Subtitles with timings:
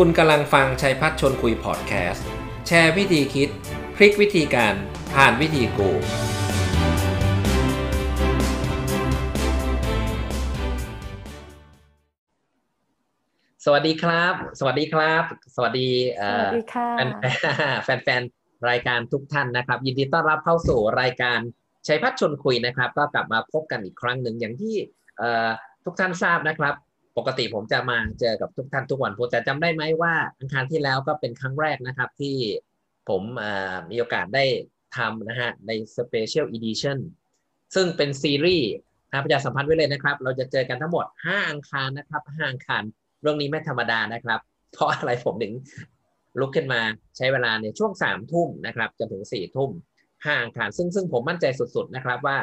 [0.00, 2.26] คุณกำลังฟังชัยพัฒชนคุยพอดแคสต์
[2.66, 3.48] แชร์วิธีคิด
[3.96, 4.74] พลิกวิธีการ
[5.14, 5.90] ผ่านวิธีกู
[13.64, 15.22] สวัสดีครับ สวัสดีครับ
[15.56, 15.88] สวัสดี
[16.18, 17.08] เอ่สวัอสดีค่ะแฟน
[17.84, 21.38] แฟนแฟนๆรายการทุกท่านนะครับ ยินดีต้อนรับเข้าสู่รายการ
[21.86, 24.76] ชัยพัฒชนคุยนะครับ ก็กลับมาพบกันอีกครั้งหนึ่งอย่างที่
[25.18, 25.48] เอ่อ
[25.84, 26.74] ทุกท่านทราบนะครับ
[27.18, 32.36] ปกติผมจะมาเจอกับทุกท่านทุกวันพุธแต่จำได้ไหมว่าอังคารที่แล้วก็เป็นครั้งแรกนะครับที่
[33.08, 33.22] ผม
[33.90, 34.44] มีโอกาสได้
[34.96, 36.98] ทำนะฮะใน Special Edition
[37.74, 38.70] ซึ่งเป็นซีรีส์
[39.10, 42.82] นะประชาสัมพันธ์ไว้เลยนะครับ เราจะเจอกันทั้งหมด 5 อังคารนะครับ 5 อังคาร
[43.22, 44.40] เรื่องนี้ไม่ธรรมดานะครับ
[44.72, 45.54] เพราะอะไรผมถึง
[46.40, 46.80] ลุกขึ้นมา
[47.16, 49.70] ใช้เวลาในช่วงสามทุ่มนะครับจนถึงสี่ทุ่ม
[50.24, 52.38] ห้าอังคาร ซึ่งซึ่งผมมั่นใจสุดๆนะครับว่า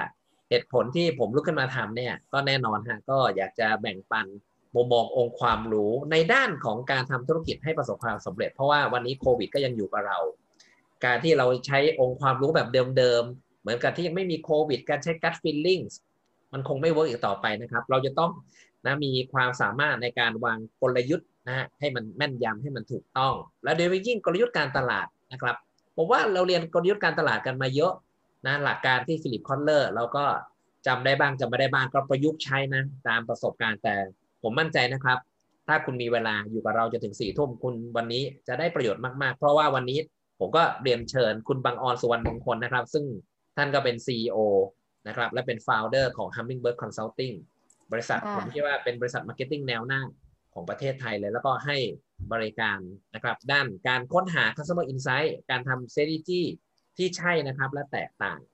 [0.49, 4.27] เหตุผลที่ผมลุกขึ้นมาทำเนี่ยก็แน่นอนฮะก็อยากจะแบ่งปัน
[4.75, 10.19] มุมมององค์ความรู้ในด้านของการทำธุรกิจให้ประสบความสำเร็จ เพราะว่าวันนี้โควิดก็ยังอยู่กับเรา
[11.05, 15.93] การที่เราใช้องค์ความรู้แบบเดิมๆ เหมือนกับที่ยังไม่มีโควิด การใช้ gut feelings
[16.53, 18.31] มันคงไม่เวิร์กอีกต่อไปนะครับ เราจะต้อง
[18.85, 23.33] นะมีความสามารถในการวางกลยุทธ์นะฮะให้มันแม่นยำให้มันถูกต้อง
[23.63, 25.55] และโดยเฉพาะยิ่งกลยุทธ์การตลาดนะครับ
[25.95, 27.93] ผมว่าเราเรียนกลยุทธ์การตลาดกันมาเยอะ
[28.45, 30.25] นะหลักการที่ฟิลิปคอตเลอร์เราก็
[30.87, 33.95] จำได้บ้างจำไม่ได้บ้างก็ประยุกต์ใช้นะตามประสบการณ์แต่
[34.43, 35.19] ผมมั่นใจนะครับ
[35.67, 39.99] ถ้าคุณมีเวลาอยู่กับเราจะถึงสี่ทุ่มคุณวันนี้จะได้ประโยชน์มากๆ เพราะว่าวันนี้
[40.39, 43.05] ผมก็เรียนเชิญคุณบังอรสุวรรณมงคลนะครับ ซึ่ง
[43.57, 44.37] ท่านก็เป็น CEO
[45.07, 47.35] นะครับ และเป็น founder ของ Hummingbird Consulting
[47.91, 50.01] บริษัทค่ะผมคิดว่าเป็นบริษัท marketing แนวหน้า
[50.53, 51.77] ของประเทศไทยเลย แล้วก็ให้
[52.33, 52.79] บริการ
[53.15, 56.41] นะครับ ด้านการค้นหา customer insight การทำ strategy
[56.97, 58.50] ที่ใช่นะครับและแตกต่างอะ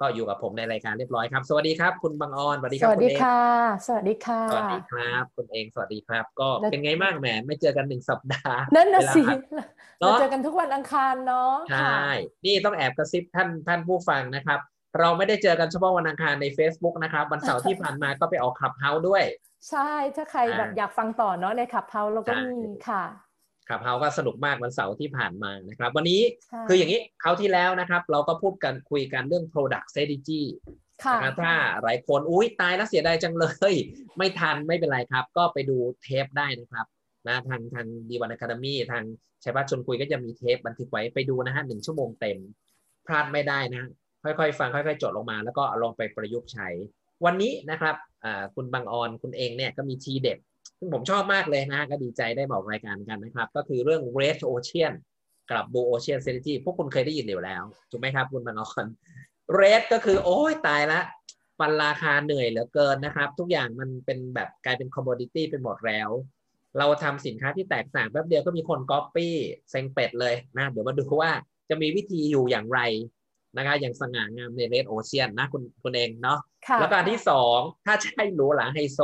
[0.00, 3.42] ก็อยู่กับผมในรายการเรียบร้อยครับ สวัสดีครับ คุณบางออนสวัสดีคสรับวัสคุณดีเองค่ะ
[3.86, 9.40] สวัสดีค่ะ สวัสดีครับคุณเองสวัสดีครับ ก็แล้วเป็นไงบ้างแหมไม่เจอกันหนึ่งสัปดาห์นั่นนะเวลาสิผ่าน
[10.00, 12.06] เนเราอะเจอกันทุกวันอังคารเนาะใชค่ะ่
[12.44, 14.60] นี่ต้องแอบกระซิบท่านท่านผู้ฟังนะครับ
[14.98, 19.24] เราไม่ได้เจอกันเฉพาะวันอังคารใน Facebook นะครับ วันเสาร์ที่ผ่านมาก็ไปออกคลับเฮาส์ด้วย
[19.70, 23.04] ใช่ถ้าใครแบบอ่าอยากฟังต่อเนาะในขับเฮาเราก็ใช่มีค่ะ
[23.68, 30.42] คลับเฮาส์ก็สนุกมากวันเสาร์ที่ผ่านมานะครับ วันนี้ใช่คืออย่างนี้คราวที่แล้วนะครับ เราก็พูดกันคุยกันเรื่อง product strategy
[31.04, 33.74] ค่ะนะครับถ้าหลายคนอุ้ยตายแล้วเสียดายจังเลย
[34.18, 36.86] ไม่ทันไม่เป็นไรครับ ก็ไปดูเทปได้นะครับ
[37.28, 39.04] นะทางทางดีวันอะคาเดมีทาง
[39.44, 42.38] ชัยพัฒน์ชนคุยก็จะมีเทปบันทึกไว้ไปดูนะฮะหนึ่งชั่วโมงเต็ม
[43.06, 43.88] พลาดไม่ได้นะ
[44.24, 46.68] ค่อยๆ ฟังค่อย ๆ จดลงมา แล้วก็เอาลองไปประยุกต์ใช้
[47.24, 50.38] วันนี้นะครับอ่าคุณบางออนคุณเองเนี่ยก็มีทีเด็ด
[50.78, 54.92] ซึ่งผมชอบมากเลยนะ ก็ดีใจได้บอกรายการกันนะครับ ก็คือเรื่อง Red Ocean
[55.50, 58.86] กับ Blue Ocean Strategy พวกคุณเคยได้ยินอยู่แล้ว ถูกไหมครับคุณบางออน
[59.60, 61.00] Red ก็คือ โอ้ยตายละ
[61.60, 66.10] ปันราคาเหนื่อยเหลือเกินนะครับ ทุกอย่างมันเป็นแบบกลายเป็น commodity เป็นหมดแล้ว
[66.78, 69.34] เราทำสินค้าที่แตกต่างแป๊บเดียวก็มีคนก๊อปปี้
[69.70, 71.30] เซ็งเป็ดเลยนะเดี๋ยวมาดูว่า
[71.68, 72.80] จะมีวิธีอยู่อย่างไร
[73.56, 79.00] นะคะอย่างสง่างามใน Red Ocean นะคุณคุณเองเนาะค่ะแล้วก็อันที่สองถ้าใช่หรูหราไฮโซ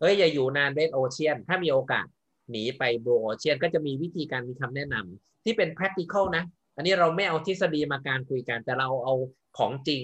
[0.00, 2.06] เฮ้ยอย่าอยู่นานเรดโอเชียนถ้ามีโอกาส
[2.50, 6.44] หนีไปบลูโอเชียนก็จะมีวิธีการมีคำแนะนำที่เป็น practical นะ
[6.76, 9.14] อันนี้เราไม่เอาทฤษฎีมาการคุยกัน แต่เราเอา
[9.58, 10.02] ของจริง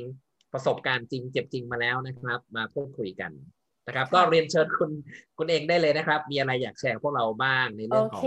[0.53, 3.31] ประสบการณ์จริงเจ็บจริงมาแล้วนะครับ มาพูดคุยกัน
[3.87, 4.91] นะครับ ก็เรียนเชิญคุณ
[5.39, 8.25] คุณเองได้เลยนะครับ มีอะไรอยากแชร์พวกเราบ้างในโอเรื่องของเค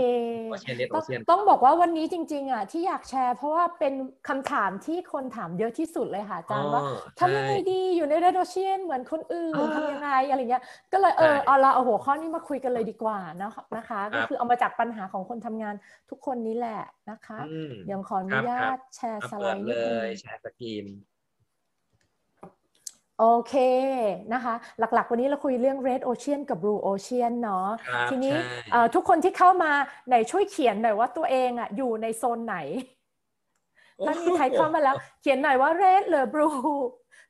[0.48, 3.94] โอเชียนเรดโอต้องเชียนต้องบอกว่าวันนี้จริง ๆ อะ ที่อยากแชร์ เพราะว่าเป็น
[4.28, 6.82] คำถามที่คนถามเยอะที่สุดเลยค่ะอาจารย์ว่า
[7.20, 10.62] ทำยังไงดีอยู่ในเรดโอเชียนเหมือนคนอื่นอ่าทำยังไงอะไรเงี้ย
[10.92, 15.74] ก็เลยเออใช่เอาละเอาหัวข้อนี้มาคุยกันเลยดีกว่านะคะนะคะครัก็บคือเอามาจากปัญหาของคนทำงาน
[16.10, 20.86] ทุกคนนี้แหละนะคะอืมเดี๋ยวขออนุครับญาครับตแชร์อะสไลเปิดด์นิเลดนึยงแชร์สกรีน
[23.20, 23.54] โอเค
[24.32, 29.72] นะคะ หลักๆ วันนี้เราคุยเรื่อง Red Ocean กับ Blue Ocean เนาะครับทีนี้ใช่เอ่อทุกคนที่เข้ามา
[30.08, 32.56] ไหนช่วยเขียนหน่อยว่าตัวเองอะอยู่ในโซนไหน
[34.06, 36.58] ถ้ามีใครเข้ามาแล้ว เขียนหน่อยว่า red หรือ blue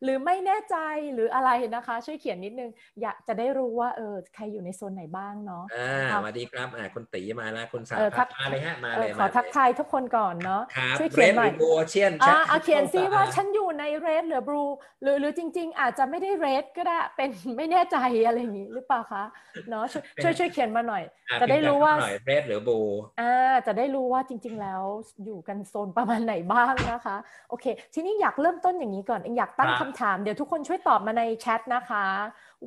[0.02, 0.76] หรือไม่แน่ใจ
[1.14, 2.70] หรืออะไรนะคะ ช่วยเขียนนิดนึง
[3.02, 14.70] อยากจะได้รู้ว่าเออใครอยู่ในโซนไหนบ้างเนาะอ่าครับสวัสดีครับอ่าคุณตีมาแล้วคุณสาเออทัพัฒกน์มาเลยฮะมาเอเลอยขอมาเลยทักทายทุกคนก่อนเนาะครับช่วยเขียนหน่อย Red หรือ Blue Ocean อ่าชัดเอาเขียนซิเข้ว่าตฉันอยู่ใน red หรือ blue
[15.02, 17.96] หรือหรือจริง ๆ อาจจะไม่ได้ red ก็ได้เป็นไม่แน่ใจ
[18.26, 19.24] อะไรอย่างนี้หรือเปล่าคะ
[19.70, 24.82] เนาะช่วยช่วยช่วยเขียนมาหน่อยอ่จะได้รู้ว่าพิมพ์กันหน่อย Red หรือ Blue อ่าจะได้รู้ว่าจริง ๆ แล้ว
[25.24, 27.16] อยู่กันโซนประมาณไหนบ้างนะคะ
[27.48, 32.04] โอเค ทีนี้อยากเริ่มต้นอย่างนี้ก่อนเองอยากตั้งครับคำถามเดี๋ยวทุกคนช่วยตอบมาในแชทนะคะ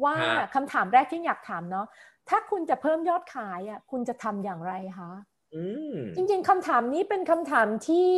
[0.04, 1.88] ว่าครับคำถามแรกที่อยากถามเนาะ
[2.30, 5.12] ถ้าคุณจะเพิ่มยอดขายอะคุณจะทำอย่างไรคะ
[5.54, 8.10] อืมจริงๆคำถามนี้เป็นคำถามที่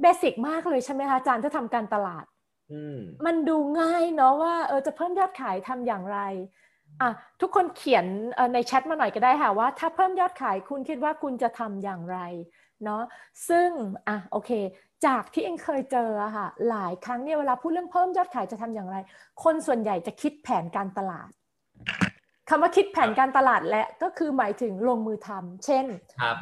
[0.00, 2.24] เบสิกมากเลยใช่ไหมคะอาจารย์ถ้าทำการตลาด
[2.70, 6.20] อืมมันดูง่ายเนาะว่าเออจะเพิ่มยอดขายทำอย่างไร
[7.00, 7.10] อะ
[7.40, 8.06] ทุกคนเขียน
[8.54, 12.18] ในแชทมาหน่อยก็ได้ค่ะว่า ถ้าเพิ่มยอดขายคุณคิดว่าคุณจะทำอย่างไร
[12.84, 13.02] เนาะ
[13.48, 13.68] ซึ่ง
[14.08, 14.50] อะโอเค
[15.06, 18.96] จากที่เองเคยเจออะค่ะหลายครั้งเนี่ยเวลาพูดเรื่องเพิ่มยอดขายจะทำอย่างไร
[19.44, 21.30] คนส่วนใหญ่จะคิดแผนการตลาด
[22.48, 25.86] คำว่าคิดแผนการตลาดและก็คือหมายถึงลงมือทำเช่น
[26.20, 26.36] ครับ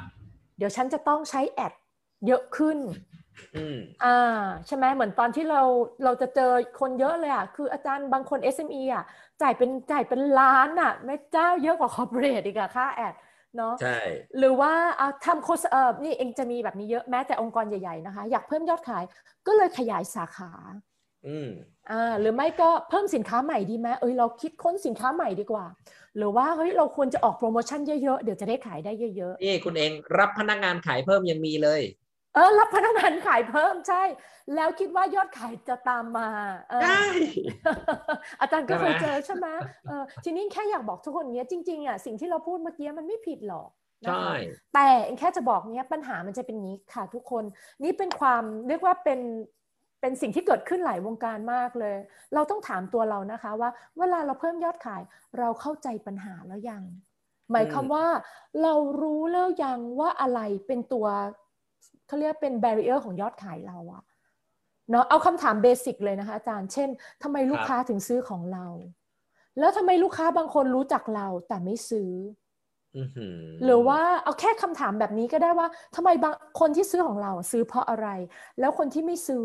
[0.58, 1.72] เดี๋ยวฉันจะต้องใช้แอด
[2.26, 2.78] เยอะขึ้น
[4.04, 5.62] อ่าใช่ไหมเหมือนตอนที่เรา
[6.04, 9.04] เราจะเจอคนเยอะเลยอะคืออาจารย์บางคน SME อะ
[9.42, 13.14] จ่ายเป็นจ่ายเป็นล้านอะแม่เจ้าเยอะกว่าคอร์ปอเรทอีกอะค่าแอด
[13.56, 13.98] เนาะใช่
[14.38, 19.04] หรือว่าเอาทำโคสเออนี่เองจะมีแบบนี้เยอะแม้แต่องค์กรใหญ่ๆนะคะ อยากเพิ่มยอดขาย
[19.46, 20.50] ก็เลยขยายสาขา
[21.26, 21.48] อืม
[21.90, 25.64] อ่าหรือไม่ก็เพิ่มสินค้าใหม่ดีไหมเอ้ยเราคิดค้นสินค้าใหม่ดีกว่า
[26.16, 31.80] หรือว่าเฮ้ยเราควรจะออกโปรโมชั่นเยอะๆเดี๋ยวจะได้ขายได้เยอะๆนี่คุณเองรับพนักงานขายเพิ่มยังมีเลย
[32.36, 34.02] เออรับพนักงานขายเพิ่มใช่
[34.54, 36.28] แล้วคิดว่ายอดขายจะตามมา
[36.82, 37.04] ใช่
[38.40, 39.46] อาจารย์ก็เคยเจอใช่ไหม
[39.88, 43.68] เออทีนี้แค่อยากบอกทุกคนเนี้ยจริงๆอะสิ่งที่เราพูดเมื่อกี้มันไม่ผิดหรอก
[44.06, 44.28] ใช่
[44.74, 44.88] แต่
[45.18, 47.44] แค่จะบอกเนี้ยปัญหามันจะเป็นนี้ค่ะทุกคน
[47.84, 49.20] นี่เป็นความเรียกว่าเป็น
[50.00, 51.96] เป็นสิ่งที่เกิดขึ้นหลายวงการมากเลย
[52.34, 55.02] เราต้องถามตัวเรานะคะว่าเวลาเราเพิ่มยอดขาย
[55.38, 56.82] เราเข้าใจปัญหาแล้วยัง
[57.52, 58.06] หมายความว่า
[58.62, 61.06] เรารู้แล้วยังว่าอะไรเป็นตัว
[62.06, 64.02] เขาเรียกเป็นแบร r เออร์ของยอดขายเราอะ
[64.90, 66.88] เนาะเอาคำถามเบสิกเลยนะคะอาจารย์ เช่น
[67.22, 68.66] ทำไมลูกค้าถึงซื้อของเรา
[69.58, 72.10] แล้วทำไมลูกค้าบางคนรู้จักเราแต่ไม่ซื้อ
[73.64, 78.08] หรือว่าเอาแค่คำถามแบบนี้ก็ได้ว่าทำไมบางคนที่ซื้อของเราซื้อเพราะอะไร
[78.60, 79.44] แล้วคนที่ไม่ซื้อ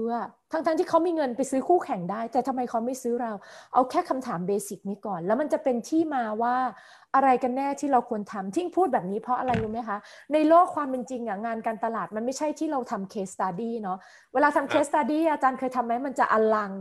[0.51, 3.31] ทั้งๆทที่เขามีเงินไปซื้อคู่แข่งได้ แต่ทำไมเขาไม่ซื้อเรา
[3.73, 6.55] เอาแค่คำถามเบสิกนี้ก่อน แล้วมันจะเป็นที่มาว่า
[7.15, 9.97] อะไรกันแน่ที่เราควรทำที่พูดแบบนี้เพราะอะไรรู้ไหมคะ
[10.33, 13.97] ในโลกความเป็นจริงอะงานการตลาดมันไม่ใช่ที่เราทำ case study เนาะ
[14.33, 16.73] เวลาทำ case study อาจารย์เคยทำไหมมันจะอลัง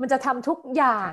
[0.00, 1.10] มันจะทำทุกอย่าง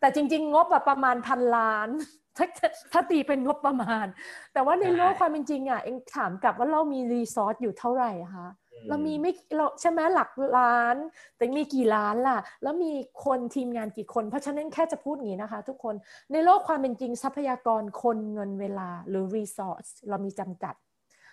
[0.00, 1.88] แต่จริง ๆ งบแบบประมาณพันล้าน
[2.36, 2.46] ถ้า
[2.92, 4.06] ถ้าตีเป็นงบประมาณ
[4.52, 8.46] แต่ว่าในโลกความเป็นจริงอะเองถามกลับว่าเรามีรีซอสอยู่เท่าไหร่คะ
[8.88, 10.96] เรามีไม่เราใช่ไหมหลักล้าน
[11.36, 12.92] แต่มีกี่ล้านล่ะ แล้วมี
[13.24, 15.94] คนทีมงานกี่คน เพราะฉะนั้นแค่จะพูดอย่างนี้นะคะ ทุกคน
[16.32, 20.74] ในโลกความเป็นจริงทรัพยากรคนเงินเวลาหรือรีซอสเรามีจำกัด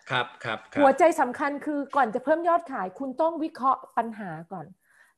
[0.09, 4.67] ครับครับหัวใจสำคัญคือก่อนจะเพิ่มยอดขาย คุณต้องวิเคราะห์ปัญหาก่อน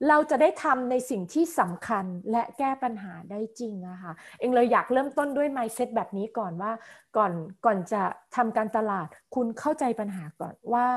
[0.10, 6.72] เราจะได้ทำในสิ่งที่สำคัญและแก้ปัญหาได้จริงนะคะเองเลยอยากเริ่มต้นด้วย mindset แบบนี้ก่อนว่า
[7.18, 7.32] ก่อน
[7.66, 8.02] ก่อนจะ
[8.36, 10.88] ทำการตลาด คุณเข้าใจปัญหาก่อนว่า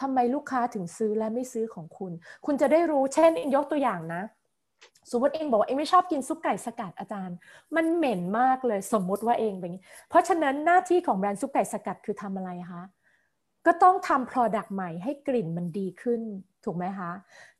[0.00, 2.12] ทำไมลูกค้าถึงซื้อและไม่ซื้อของคุณ
[2.46, 4.22] คุณจะได้รู้เช่นเองยกตัวอย่างนะ
[5.10, 7.36] สมมติเองบอกว่าเองไม่ชอบกินซุปไก่สกัดอาจารย์
[7.76, 12.82] มันเหม็นมากเลยสมมติว่าเองแบบนี้ เพราะฉะนั้นหน้าที่ของแบรนด์ซุปไก่สกัดคือทำอะไรคะ
[13.66, 16.22] ก็ต้องทำ product ใหม่ให้กลิ่นมันดีขึ้น
[16.64, 17.10] ถูกไหมคะ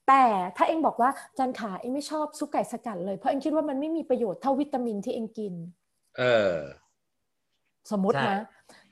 [0.09, 0.25] แต่
[0.57, 5.55] ถ้าเองบอกว่าจันขาเองไม่ชอบซุปไก่สกัดเลยเพราะเองคิดว่ามันไม่มีประโยชน์เท่าวิตามินที่เองกิน
[6.19, 6.23] เอ
[6.53, 6.55] อ
[7.91, 8.41] สมมตินะ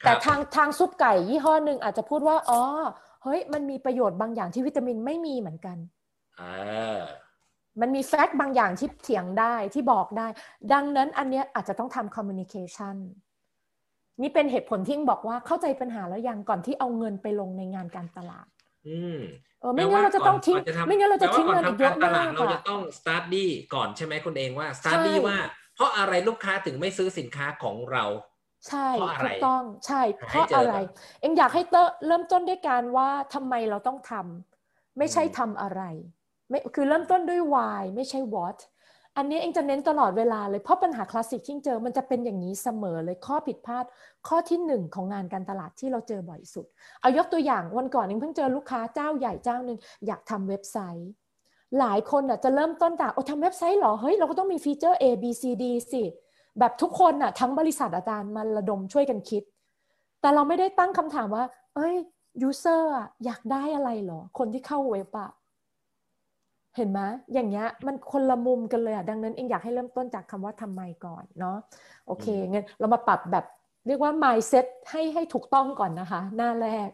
[0.04, 2.62] แต่ทางทางซุปไก่ยี่ห้อหนึ่งอาจจะพูดว่าอ๋อ
[3.22, 5.76] เฮ้ยมันมีประโยชน์บางอย่างที่วิตามินไม่มีเหมือนกัน
[6.40, 7.00] อ่า
[7.80, 10.26] มันมีแฟกต์บางอย่างที่เถียงได้ที่บอกได้
[10.72, 12.96] ดังนั้นอันเนี้ยอาจจะต้องทำคอมมิวนิเคชัน
[14.20, 18.46] นี่เป็นเหตุผลที่บอกว่าเข้าใจปัญหาแล้วยังก่อนที่เอาเงินไปลงในงานการตลาด
[18.88, 19.19] อืม
[19.60, 25.36] เออไม่งั้นเราจะต้องทิ้งไม่งั้นเราจะทิ้งเงินอีกเยอะมากเราจะต้อง study ก่อนใช่ไหมคุณเองว่า study ว่า
[25.74, 28.05] เพราะอะไรลูกค้าถึงไม่ซื้อสินค้าของเรา
[28.69, 28.88] ใช่
[29.22, 30.74] ถูกต้องใช่ เพราะอะไร
[31.20, 31.76] เอ็งอยากให้เต
[32.06, 35.82] เริ่มต้นด้วยการว่าทำไมเราต้องทำไม่ใช่ทำอะไร
[36.48, 38.58] ไม่คือเริ่มต้นด้วย why ไม่ใช่ what
[39.16, 43.84] อันนี้เองจะเน้นตลอดเวลาเลยเพราะปัญหาคลาสสิกที่เจอมันจะเป็นอย่างนี้เสมอเลยข้อผิดพลาด
[44.28, 46.66] ข้อที่หนึ่งของงานการตลาดที่เราเจอบ่อยสุด
[47.00, 51.10] เอายกตัวอย่างวันก่อนเองเพิ่งเจอลูกค้าเจ้าใหญ่เจ้าหนึ่งอยากทำเว็บไซต์
[51.78, 56.02] หลายคนอะจะเริ่มต้นจากโอ้ทำเว็บไซต์เหรอเฮ้ยเราก็ต้องมีฟีเจอร์ A B C D สิ
[56.58, 59.42] แบบทุกคนอะทั้งบริษัทอาจารย์มาระดมช่วยกันคิด
[60.20, 61.44] แต่เราไม่ได้ตั้งคำถามว่า
[61.74, 61.94] เอ้ย
[62.43, 62.93] user
[63.24, 65.30] อยากได้อะไรเหรอ คนที่เข้าเว็บอะ
[66.76, 67.00] เห็นไหม
[67.32, 71.56] อย่างเงี้ยมันคนละมุมกันเลยอะดังนั้นเองอยากให้เริ่มต้นจากคำว่าทำไมก่อนเนาะ
[72.06, 73.44] โอเคงั้นเรามาปรับแบบ
[73.86, 76.88] เรียกว่า mindset ให้ให้ถูกต้องก่อนนะคะ หน้าแรก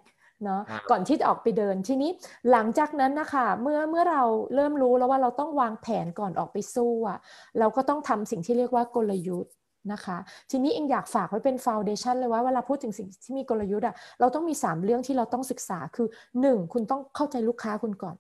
[0.45, 2.11] เนาะก่อนที่จะออกไปเดินทีนี้
[2.51, 4.23] หลังจากนั้นนะคะเมื่อเมื่อเรา
[4.55, 7.19] เริ่มรู้แล้วว่าเราต้องวางแผนก่อนออกไปสู้อะ
[7.59, 9.53] เราก็ต้องทำสิ่งที่เรียกว่ากลยุทธ์
[9.93, 10.17] นะคะ
[10.51, 16.09] ทีนี้เองอยากฝากไว้เป็น foundation เลยว่าเวลาพูดถึงสิ่งที่มีกลยุทธ์อะเราต้องมี 3 เรื่องที่เราต้องศึกษาคือ
[16.41, 18.17] 1 คุณต้องเข้าใจลูกค้าคุณก่อน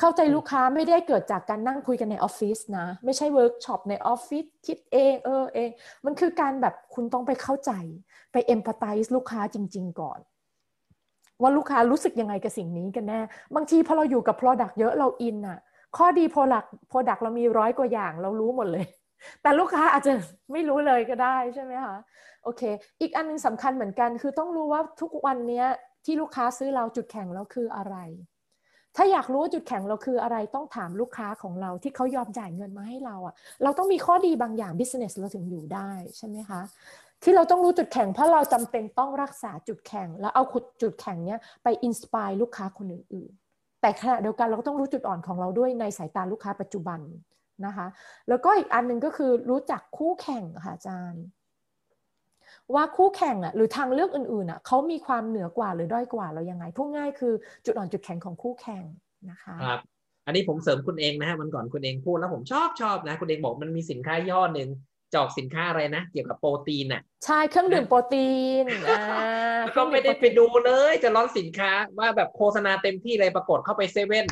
[0.00, 5.70] เข้าใจลูกค้าไม่ได้เกิดจากการนั่งคุยกันในออฟฟิศนะ ไม่ใช่เวิร์กช็อปในออฟฟิศคิดเองเออเอง
[6.04, 7.72] มันคือการแบบคุณต้องไปเข้าใจ
[8.32, 10.20] ไปเอมพัตไตส์ลูกค้าจริง ๆ ก่อน
[11.42, 13.20] ว่าลูกค้ารู้สึกยังไงกับสิ่งนี้กันแน่
[13.54, 15.58] บางทีพอเราอยู่กับ Product เยอะเราอินอะ
[15.96, 18.86] ข้อดี Product Product เรามีร้อยกว่าอย่างเรารู้หมดเลย
[19.42, 20.12] แต่ลูกค้าอาจจะ
[20.52, 21.96] ไม่รู้เลยก็ได้ใช่ไหมคะ
[22.44, 22.62] โอเค
[23.00, 25.64] อีกอันนึงสำคัญเหมือนกัน คือต้องรู้ว่าทุกวันนี้
[26.04, 27.96] ที่ลูกค้าซื้อเราจุดแข็งเราคืออะไร
[28.96, 36.60] ถ้าอยากรู้ว่าจุดแข็งเราคืออะไรต้องถามลูกค้าของเราที่เขายอมจ่ายเงินมาให้เราอะ่ะเราต้องมีข้อดีบางอย่าง business เราถึงอยู่ได้ใช่ไหมคะ
[37.22, 40.44] ที่เราต้องรู้จุดแข็งเพราะเราจำเป็นต้องรักษาจุดแข็ง แล้วเอา
[40.82, 47.00] จุดแข็งเนี้ยไปอินสปายลูกค้าคนอื่นๆ แต่ขณะเดียวกันเราก็ต้องรู้จุดอ่อนของเราด้วยในสายตาลูกค้าปัจจุบัน
[47.66, 47.86] นะคะ
[48.28, 51.24] แล้วก็อีกอันหนึ่งก็คือรู้จักคู่แข่งค่ะอาจารย์
[52.74, 57.32] ว่าคู่แข่งอะหรือทางเลือกอื่นๆอะเขามีความเหนือกว่าหรือด้อยกว่าเรายังไงพูดง่ายคือ
[57.64, 58.84] จุดอ่อนจุดแข็งของคู่แข่ง
[59.30, 59.80] นะคะครับ
[60.26, 64.68] อันนี้ผมเสริมคุณเองนะฮะมันก่อนคุณเองพูดแล้วผมชอบชอบนะคุณเองบอกมันมีสินค้าย่อหนึ่ง
[65.14, 68.30] จอกสินค้าอะไรนะ เกี่ยวกับโปรตีนอะ ใช่เครื่องดื่มโปรตี
[68.62, 69.02] นอ่า
[69.76, 74.26] ก็ไม่ได้ไปดูเลย จะร้อนสินค้าว่าแบบโฆษณาเต็มที่เลยปรากฏเข้าไปเซเว่น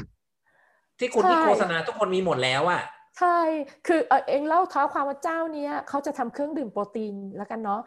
[0.98, 2.82] ที่คุณที่โฆษณาทุกคนมีหมดแล้วอะ
[3.18, 3.38] ใช่
[3.86, 7.80] คือเองเล่าเท้าความว่าเจ้านี้เขาจะทำเครื่องดื่มโปรตีนแล้วกันเนาะ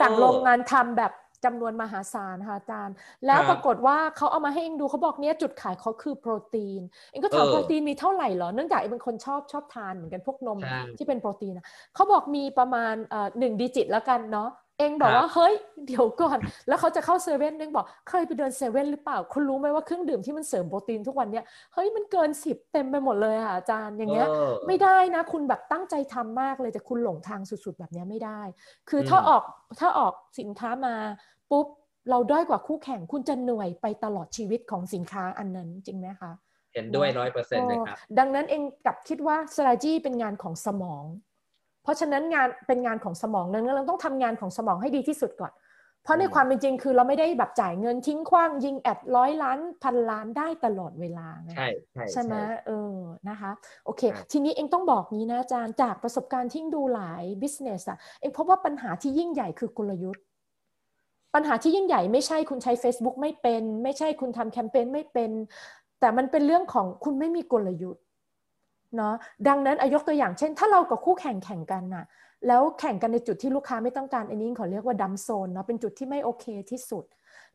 [0.00, 1.12] สั่งโรงงานทำแบบ
[1.44, 2.94] จำนวนมหาศาลค่ะอาจารย์
[3.26, 10.58] แล้วปรากฏว่าเขาเอามาให้เองดูเขาบอกเนี้ยจุดขายเขาคือโปรตีนเองก็ถามโปรตีนมีเท่าไหร่เหรอเนื่องจากเองเป็นคนชอบชอบทานเหมือนกันพวกนม
[10.98, 11.52] ที่เป็นโปรตีน
[11.94, 12.94] เขาบอกมีประมาณ
[13.38, 15.54] หนึ่งดิจิตแล้วกันเนาะ เองบอกว่าเฮ้ย
[15.86, 24.28] เดี๋ยวก่อน แล้วเขาจะเข้าเซเว่นเองบอกเคยไปเดินเซเว่นหรือเปล่า คุณรู้ไหมว่าเครื่องดื่มที่มันเสริมโปรตีนทุกวันเนี้ยเฮ้ยมันเกินสิบเต็มไปหมดเลยค่ะอาจารย์อย่างเงี้ย
[24.66, 28.40] ไม่ได้นะ คุณแบบตั้งใจทำมากเลยแต่คุณหลงทางสุดๆแบบนี้ไม่ได้
[28.88, 29.42] คือถ้าออก
[29.80, 30.94] ถ้าออกสินค้ามา
[31.50, 31.66] ปุ๊บ
[32.10, 36.32] เราด้อยกว่าคู่แข่งคุณจะเหนื่อยไปตลอดชีวิตของสินค้าอันนั้นจริงไหมคะ
[36.74, 41.04] เห็นด้วยร้อยเปอร์เซ็นต์เลยครับ ดังนั้นเองก็คิดว่า strategy เป็นงานของสมอง
[41.86, 45.52] เพราะฉะนั้นงานเป็นงานของสมองนั้นเราต้องทำงานของสมองให้ดีที่สุดก่อน
[46.04, 52.34] เพราะในความเป็นจริงคือเราไม่ได้แบบจ่ายเงินทิ้งขว้างยิง ad ร้อยล้านพันล้านได้ตลอดเวลาใช่ใช่ใช่ไหม
[52.66, 52.96] เออ
[53.28, 53.50] นะคะ
[53.84, 54.02] โอเค
[54.32, 60.24] ทีนี้เองต้องบอกนี้นะอาจารย์จากประสบการณ์ที่ดูหลายบิสเนสอะเองพบว่าปัญหาที่ยิ่งใหญ่คือกลยุทธ์
[61.34, 65.30] ปัญหาที่ยิ่งใหญ่ไม่ใช่คุณใช้ Facebook ไม่เป็น ไม่ใช่คุณทำแคมเปญไม่เป็น
[66.00, 68.02] แต่มันเป็นเรื่องของคุณไม่มีกลยุทธ์
[68.96, 69.14] เนาะ
[69.48, 72.04] ดังนั้นอายกตัวอย่างเช่น ถ้าเรากับคู่แข่งแข่งกันน่ะ
[72.46, 77.04] แล้วแข่งกันในจุดที่ลูกค้าไม่ต้องการอันนี้ขอเรียกว่าดัมโซนเนาะเป็นจุดที่ไม่โอเคที่สุด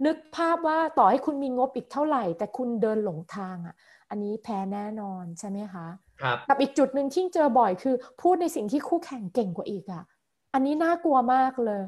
[0.05, 3.75] นึกภาพว่าต่อให้คุณมีงบอีกเท่าไหร่ แต่คุณเดินหลงทางอะ
[4.09, 5.87] อันนี้แพ้แน่นอนใช่ไหมคะ
[6.21, 10.03] ครับกับอีกจุดหนึ่งที่เจอบ่อยคือ พูดในสิ่งที่คู่แข่งเก่งกว่าอีกอะ
[10.53, 11.81] อันนี้น่ากลัวมากเลย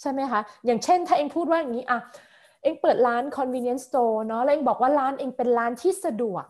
[0.00, 2.00] ใช่ไหมคะ อย่างเช่นถ้าเองพูดว่าอย่างนี้อะ
[2.62, 6.44] เองเปิดร้าน convenience store เนาะแล้วเองบอกว่าร้านเองเป็นร้านที่สะดวก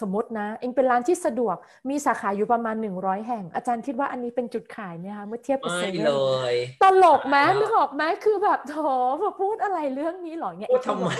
[0.00, 1.56] สมมตินะเองเป็นร้านที่สะดวก
[1.88, 6.12] มีสาขาอยู่ประมาณ 100 แห่ง อาจารย์คิดว่าอันนี้เป็นจุดขายไหมคะเมื่อเทียบกับเซเว่นเล
[6.52, 8.76] ยตลกไหมนึกออกไหมคือแบบโถ
[9.22, 11.10] มาพูดอะไรเรื่องนี้หรอเนี่ยพูดทำไม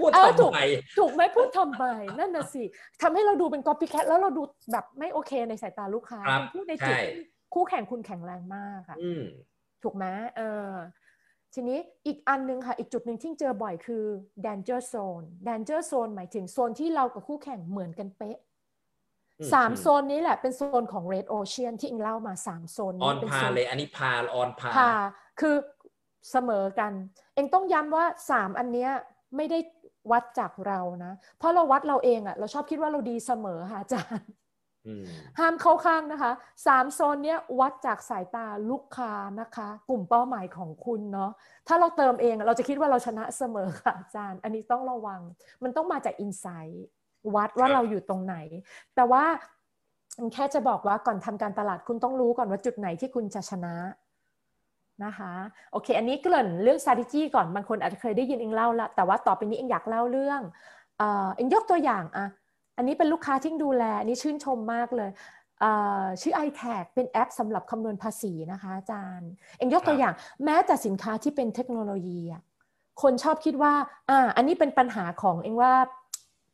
[0.00, 0.60] พูดทำไม
[0.98, 1.84] ถูกไหมพูดทำไม
[2.18, 2.62] นั่นน่ะสิ
[3.02, 6.20] ทำให้เราดูเป็นก๊อปปี้แคทแล้วเราดูแบบไม่โอเคในสายตาลูกค้า
[6.52, 6.96] พูดในจุด
[7.54, 8.96] คู่แข่งคุณแข็งแรงมากค่ะ
[9.82, 10.04] ถูกไหม
[10.36, 10.68] เออ
[11.54, 14.04] ทีนี้อีกอันนึงค่ะ อีกจุดหนึ่งที่เจอบ่อยคือ
[14.46, 18.38] danger zone danger zone หมายถึงโซนที่เรากับคู่แข่งเหมือนกันเป๊ะ
[19.52, 24.92] สามโซนนี้แหละเป็นโซนของ red ocean ที่อิงเล่ามาสามโซนนี้ออนพาเลยอันนี้พาออนพาพา
[25.40, 25.56] คือ
[26.30, 26.92] เสมอกัน
[27.34, 28.90] เองต้องย้ำว่าสามอันเนี้ย
[29.36, 29.58] ไม่ได้
[30.10, 34.28] วัดจากเรานะ เพราะเราวัดเราเองอะเราชอบคิดว่าเราดีเสมอค่ะอาจารย์
[35.38, 36.32] ห้ามเข้าข้างนะคะ
[36.66, 41.30] สามโซนเนี้ยวัดจากสายตาลูกค้านะคะ กลุ่มเป้าหมายของคุณเนาะ
[41.68, 45.20] ถ้าเราเติมเองเราจะคิดว่าเราชนะเสมอค่ะอาจารย์ อันนี้ต้องระวัง
[45.62, 46.86] มันต้องมาจากอินไซต์
[47.34, 48.36] วัดว่าเราอยู่ตรงไหน
[48.94, 49.24] แต่ว่า
[50.32, 53.74] แค่จะบอกว่าก่อนทำการตลาดคุณต้องรู้ก่อนว่าจุดไหนที่คุณจะชนะ
[55.04, 55.32] นะคะ
[55.72, 60.40] โอเค อันนี้เกริ่นเรื่อง strategy ก่อนบางคนอาจจะเคยได้ยินเองเล่าละแต่ว่าต่อไปนี้เองอยากเล่าเรื่อง
[61.36, 62.26] เองยกตัวอย่างอะ
[62.76, 65.10] อันนี้เป็นลูกค้าที่ดูแล อันนี้ชื่นชมมากเลย
[66.20, 70.14] ชื่อ iTag เป็นแอปสำหรับคำนวณภาษีนะคะอาจารย์ เองยกตัวอย่าง
[70.44, 72.42] แม้แต่สินค้าที่เป็นเทคโนโลยีอะ
[73.02, 73.74] คนชอบคิดว่า
[74.10, 75.74] อ่า อันนี้เป็นปัญหาของเองว่า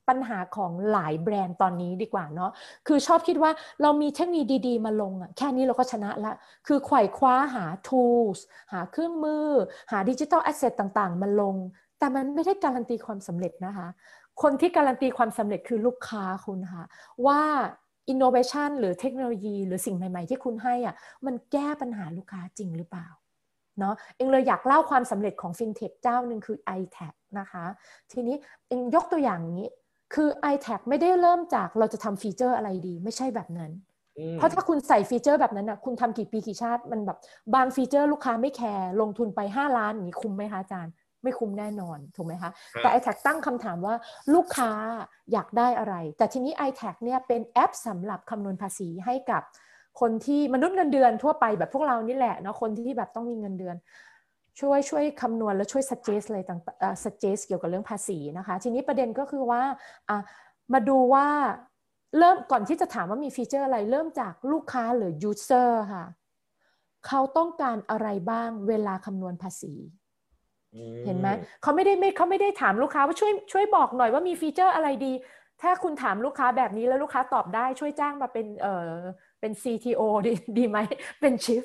[0.09, 2.51] ปัญหาของหลายแบรนด์ตอนนี้ดีกว่าเนาะ
[2.87, 3.51] คือชอบคิดว่า
[3.83, 6.33] เรามีเทคโนโลยีดีๆ มาลงอะแค่นี้เราก็ชนะละ
[6.67, 8.39] คือไขว่คว้าหา tools
[8.73, 9.49] หาเครื่องมือ
[9.93, 11.57] หา digital asset ต่างๆ มาลง
[11.99, 13.89] แต่มันไม่ได้การันตีความสำเร็จนะคะ
[14.43, 16.85] คนที่การันตีความสำเร็จคือลูกค้าคุณค่ะ
[17.27, 17.43] ว่า
[18.09, 20.95] อินโนเวชันหรือเทคโนโลยีหรือสิ่งใหม่ ๆ ที่คุณให้อะ
[21.27, 23.09] มันแก้ปัญหาลูกค้าจริงหรือเปล่า
[23.79, 27.65] เนาะเองเลยอยากเล่าความสำเร็จของฟินเทคเจ้าหนึ่งคือ i t a ทนะคะ
[28.13, 28.37] ทีนี้
[28.69, 29.65] เองยกตัวอย่างนี้
[30.15, 33.73] คือ i t a ทไม่ได้เริ่มจากเราจะทำฟีเจอร์อะไรดี ไม่ใช่แบบนั้น
[34.35, 37.19] เพราะถ้าคุณใส่ฟีเจอร์แบบนั้นนะคุณทำกี่ปีกี่ชาติมันแบบ
[37.55, 43.95] บางฟีเจอร์ลูกค้าไม่แคร์ลงทุนไป 5 ล้านอย่างนี้คุ้มไหมคะอาจารย์ ไม่คุ้มแน่นอนถูกไหมคะ แต่ i t a ทตั้งคำถามว่า
[44.35, 44.71] ลูกค้า
[45.33, 49.43] อยากได้อะไร แต่ทีนี้ i t a ทเนี่ยเป็นแอปสำหรับคำนวณภาษีให้กับ
[50.01, 53.77] คนที่มนุษย์เงินเดือนทั่วไปแบบพวกเรานี่แหละเนาะคนที่แบบต้องมีเงินเดือน
[54.61, 59.63] ช่วยช่วยคำนวณและช่วย suggest อะไรต่างๆ suggest เกี่ยวกับเรื่องภาษีนะคะ ทีนี้ประเด็นก็คือว่า
[60.09, 60.19] อะ
[60.73, 61.27] มาดูว่า
[62.19, 66.05] เริ่มก่อนที่จะถามว่ามีฟีเจอร์อะไร เริ่มจากลูกค้าหรือ user ค่ะ
[67.07, 69.73] เขาต้องการอะไรบ้างเวลาคำนวณภาษี
[71.07, 71.29] เห็นไหม
[71.63, 75.13] เขาไม่ได้ไม่เขาไม่ได้ถามลูกค้าว่าช่วยช่วยบอกหน่อยว่ามีฟีเจอร์อะไรดี
[75.63, 78.91] ถ้าคุณถามลูกค้าแบบนี้แล้วลูกค้าตอบได้ช่วยจ้างมาเป็นเออ
[79.41, 80.79] เป็น CTO ดีดีไหม
[81.21, 81.65] เป็นชิฟ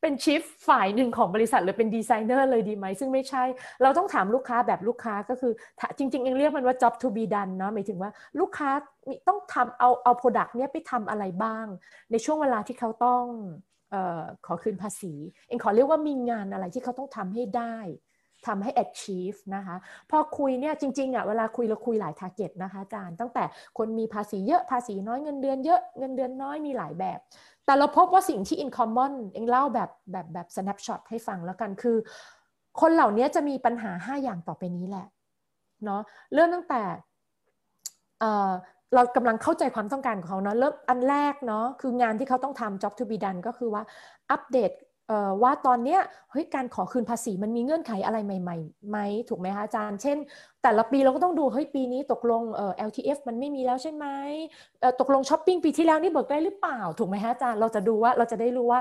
[0.00, 3.44] เป็นชิฟฝ่ายหนึ่งของบริษัทหรือเป็นดีไซเนอร์เลยดีไหมซึ่งไม่ใช่
[3.82, 5.52] เราต้องถามลูกค้าแบบลูกค้าก็คือ
[5.98, 8.70] จริงๆเองเรียกมันว่า job to be done เนาะหมายถึงว่าลูกค้า
[9.28, 11.66] ต้องทำเอาเอา product เนี้ยไปทำอะไรบ้าง
[12.10, 13.24] ในช่วงเวลาที่เขาต้อง
[14.46, 15.12] ขอคืนภาษี
[15.48, 17.76] เองขอเรียกว่ามีงานอะไรที่เขาต้องทำให้ได้
[18.46, 19.76] ทำให้ achieve นะคะ
[20.10, 23.44] พอคุยเนี่ยจริงๆอะเวลาคุยเราคุยหลาย target นะคะอาจารย์ ตั้งแต่
[23.78, 27.18] คนมีภาษีเยอะภาษีน้อยเงินเดือนเยอะเงินเดือนน้อยมีหลายแบบ
[27.64, 31.96] แต่เราพบว่าสิ่งที่ in common เองเล่าแบบแบบแบบ snapshot ให้ฟังแล้วกันคือ
[32.80, 35.06] คนเหล่านี้จะมีปัญหา 5 อย่างต่อไปนี้แหละ
[35.84, 36.00] เนาะ
[36.34, 36.82] เริ่มตั้งแต่
[38.94, 43.82] เรากำลังเข้าใจความต้องการของเขาเนาะเริ่มอันแรกเนาะคืองานที่เขาต้องทำ job to be done ก็คือว่า
[44.30, 44.72] อัปเดต
[45.42, 48.98] ว่าตอนเนี้ยเฮ้ยการขอคืนภาษีมันมีเงื่อนไขอะไรใหม่ๆไหม
[49.28, 50.18] ถูกไหมคะอาจารย์ เช่น
[50.62, 54.06] แต่ละปีเราก็ต้องดูเฮ้ยปีนี้ตกลงเอ่อ LTF มันไม่มีแล้วใช่ไหม
[55.00, 58.80] ตกลงช้อปปิ้งปีที่แล้วนี่เบิกได้หรือเปล่า ถูกไหมคะอาจารย์เราจะดูว่าเราจะได้รู้ว่า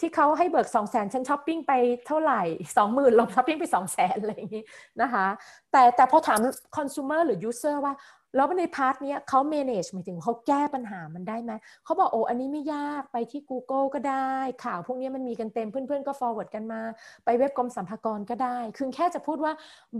[0.00, 1.72] ที่เขาให้เบิก2 0 0แสนฉันช้อปปิ้งไป
[2.06, 2.42] เท่าไหร่
[2.76, 4.64] 20,000ลงช้อปปิ้งไป2 0 0แสนอะไรอย่างนี้
[5.02, 5.26] นะคะ
[5.72, 6.38] แต่แต่พอถาม
[6.76, 7.94] คอน sumer หรือ user ว่า
[8.36, 11.52] แล้วใน part นี้เขา manage หมายถึงเขาแก้ปัญหามันได้ไหม
[11.84, 14.32] เขาบอกโอ้อันนี้ไม่ยากไปที่ Google ก็ได้
[14.64, 16.80] ข่าวพวกนี้มันมีกันเต็มเพื่อนๆ ก็ forward กันมา
[17.24, 19.52] ไปเว็บกรมสรรพากรก็ได้ คือแค่จะพูดว่า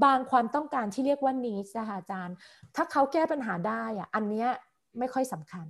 [0.05, 2.37] บางความต้องการที่เรียกว่า needs นะคะอาจารย์
[2.77, 4.47] ถ้าเขาแก้ปัญหาได้อะอันนี้
[4.99, 5.67] ไม่ค่อยสำคัญ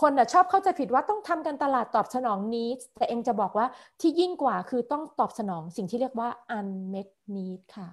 [0.00, 3.66] คนอะชอบเข้าใจผิดว่าต้องทำกันตลาดตอบสนอง needs แต่เองจะบอกว่า
[4.00, 6.28] ที่ยิ่งกว่าคือต้องตอบสนองสิ่งที่เรียกว่า
[6.58, 7.88] unmet need ค่ะ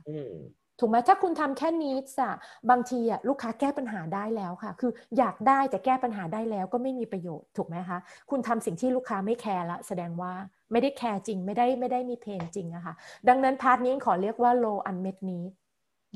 [0.83, 2.31] ถูกไหมถ้าคุณทำแค่นี้อะ
[2.69, 10.33] บางทีอะลูกค้าแก้ปัญหาได้แล้วค่ะ คืออยากได้แต่แก้ปัญหาได้แล้วก็ไม่มีประโยชน์ถูกไหมคะคุณทำสิ่งที่ลูกค้าไม่แคร์ละแสดงว่า
[10.71, 12.93] ไม่ได้แคร์จริงไม่ได้ไม่ได้มี pain จริงอะคะ่ะ
[13.27, 15.51] ดังนั้น part นี้ขอเรียกว่า low unmet need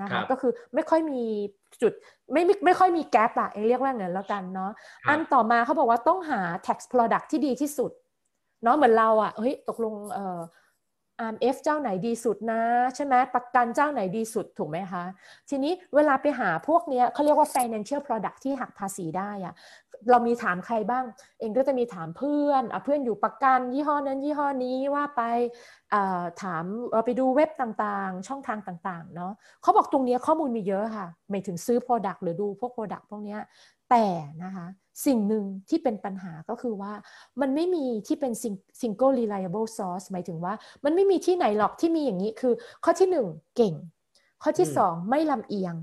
[0.01, 1.25] นะคะก็คือไม่ค่อยมี
[1.81, 1.93] จุด
[2.31, 4.71] ไม่ไม่ไม่ค่อยมี gap อะเรียกว่าเงินแล้วกันเนาะ
[5.09, 7.91] อันต่อมาเขาบอกว่าต้องหา tax product ที่ดีที่สุด
[8.63, 10.39] เนาะเหมือนเราอะเฮ้ยตกลงเออ
[11.21, 12.61] RMF เจ้าไหนดีสุดนะ
[12.95, 15.03] ใช่ไหมประกันเจ้าไหนดีสุดถูกไหมคะ
[15.49, 19.53] ทีนี้เวลาไปหาพวกนี้เขาเรียกว่า financial product ที่หักภาษีได้อะ
[20.11, 21.03] เรามีถามใครบ้าง
[21.39, 25.21] เองก็จะมีถามเพื่อนอเพื่อนอยู่ประกันยี่ห้อนั้นยี่ห้อนี้ว่าไป
[26.41, 33.37] ถามเราไปดูเว็บต่างๆ ช่องทางต่างๆเนาะเขาบอกตรงนี้ข้อมูลมีเยอะค่ะ ไม่ถึงซื้อ product หรือดูพวก product พวกนี้
[33.89, 34.05] แต่
[34.43, 34.65] นะคะ
[35.05, 36.93] สิ่งหนึ่งที่เป็นปัญหาก็คือว่า
[37.41, 38.31] มันไม่มีที่เป็น
[38.81, 40.53] single reliable source หมายถึงว่า
[40.85, 43.73] มันไม่มีที่ไหนหรอกที่มีอย่างนี้คือ ข้อที่หนึ่งเก่ง
[44.43, 45.75] ข้อที่สองไม่ลำเอียง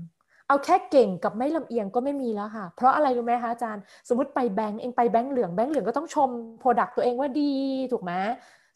[0.47, 7.53] เอาแค่เก่งกับไม่ลำเอียงก็ไม่มีแล้วค่ะ เพราะอะไรรู้ไหมคะอาจารย์ สมมติไปแบงก์เองไปแบงก์เหลืองแบงก์เหลืองก็ต้องชม product ตัวเองว่าดี
[7.91, 8.11] ถูกไหม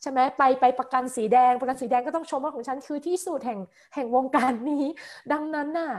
[0.02, 3.60] ใช่ไหมไปไปประกันสีแดง ประกันสีแดงก็ต้องชมว่าของฉันคือที่สุดแห่ง
[3.96, 4.86] แห่งวงการนี้
[5.32, 5.92] ดังนั้นน่ะ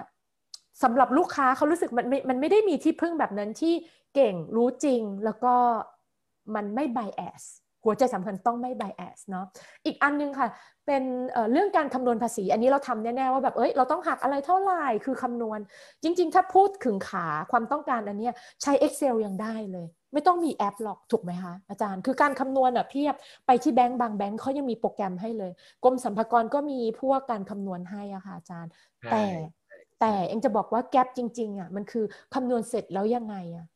[0.83, 3.74] สำหรับลูกค้าเขารู้สึกมันไม่มันไม่ได้มีที่พึ่งแบบนั้นที่
[4.14, 5.55] เก่งรู้จริงแล้วก็
[6.55, 7.44] มันไม่ bias
[7.85, 9.46] หัวใจสำคัญต้องไม่ bias เนาะ
[9.85, 10.49] อีกอันนึงค่ะ
[10.87, 15.59] เป็นเเรื่องการคำนวณภาษี อันนี้เราทำแน่ ๆ ว่าแบบเอ้ยเราต้องหักอะไรเท่าไหร่คือคำนวณ
[16.03, 18.31] จริง ๆ ถ้าพูดถึงขาความต้องการอันนี้
[18.62, 23.14] ใช้ Excel ยังได้เลย ไม่ต้องมีแอปหรอกถูกไหมคะอาจารย์ คือการคำนวณอะเพียบ
[23.46, 25.53] ไปที่แบงก์บางแบงก์เขายังมีโปรแกรมให้เลย
[25.85, 28.70] กรมสรรพากรก็มีพวกการคำนวณให้อะค่ะอาจารย์
[29.11, 29.25] แต่
[30.01, 33.66] แต่เองจะบอกว่าแกลบจริงๆอะมันคือคำนวณเสร็จแล้วยังไงอะ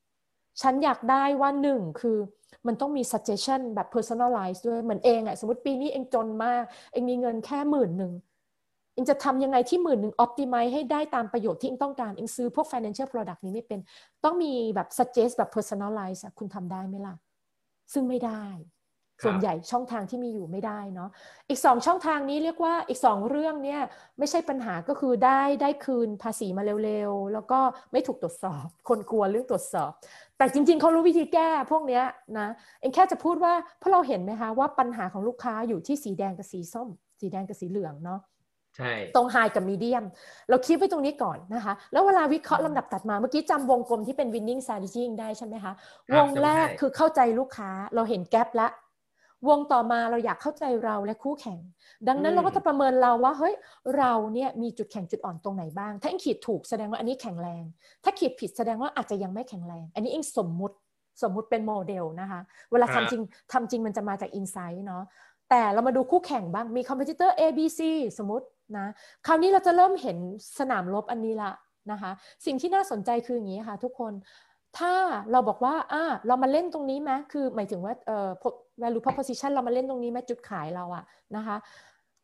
[0.62, 2.19] ฉันอยากได้ว่าหนึ่งคือ
[2.67, 8.12] มันต้องมี suggestion แบบ personalize ด้วยเหมือนเองอะสมมติปีนี้เองจนมาก เองมีเงินแค่หมื่นหนึ่ง
[8.95, 13.81] เองจะทำยังไงที่หมื่นหนึ่ง optimize ให้ได้ตามประโยชน์ที่เองต้องการ เองซื้อพวก financial product นี้ไม่เป็น
[14.25, 17.14] ต้องมีแบบ suggest แบบ personalize คุณทำได้ไหมล่ะ
[17.93, 18.45] ซึ่งไม่ได้
[19.25, 21.11] ส่วนใหญ่ช่องทางที่มีอยู่ไม่ได้เนาะ
[21.49, 23.81] อีกสองช่องทางนี้เรียกว่าอีกสองเรื่องเนี่ย
[24.19, 27.61] ไม่ใช่ปัญหาก็คือได้ได้คืนภาษีมาเร็วๆ แล้วก็
[27.93, 29.91] ไม่ถูกตรวจสอบ คนกลัวเรื่องตรวจสอบ
[30.39, 32.01] แต่จริงๆเขารู้วิธีแก้พวกนี้
[32.39, 32.49] นะ
[32.81, 36.89] เองแค่จะพูดว่าเพราะเราเห็นไหมคะว่าปัญหาของลูกค้าอยู่ที่สีแดงกับสีส้ม
[37.21, 38.21] สีแดงกับสีเหลืองเนาะ
[38.77, 40.05] ใช่ตรงไฮกับมีเดียม
[40.49, 45.73] เราคิดไว้ตรงนี้ก่อนนะคะ แล้วเวลาวิเคราะห์ลำดับตัดมาเมื่อกี้จำวงกลมที่เป็น winning strategy ได้ใช่ไหมคะ
[46.17, 48.71] วงแรกคือเข้าใจลูกค้าเราเห็นแกลบแล้ว
[49.48, 51.59] วงต่อมาเราอยากเข้าใจเราและคู่แข่ง
[52.09, 53.54] ดังนั้นเราก็จะประเมินเราว่าเฮ้ย
[53.98, 57.62] เราเนี่ยมีจุดแข็งจุดอ่อนตรงไหนบ้าง ถ้าเองขีดถูกแสดงว่าอันนี้แข็งแรง
[58.04, 60.76] ถ้าขีดผิดแสดงว่าอาจจะยังไม่แข็งแรง อันนี้เองสมมุติ
[61.22, 62.40] สมมุติเป็นโมเดลนะคะ
[62.72, 65.02] เวลาทำจริงทำจริงมันจะมาจาก insight เนาะ
[65.50, 67.80] แต่เรามาดูคู่แข่งบ้างมี competitor A B C
[68.18, 68.46] สมมติ
[68.78, 68.87] นะ
[69.26, 70.18] คราวนี้เราจะเริ่มเห็น
[70.59, 71.50] สนามรบอันนี้ละ
[71.92, 72.11] นะคะ
[72.46, 74.12] สิ่งที่น่าสนใจคืออย่างนี้ค่ะทุกคน
[74.79, 74.93] ถ้า
[75.33, 78.31] เราบอกว่าอ่าเรามาเล่นตรงนี้ไหมคือหมายถึงว่าเอ่อ
[78.83, 81.05] value proposition เรามาเล่นตรงนี้ไหมจุดขายเราอะ
[81.37, 81.57] นะคะ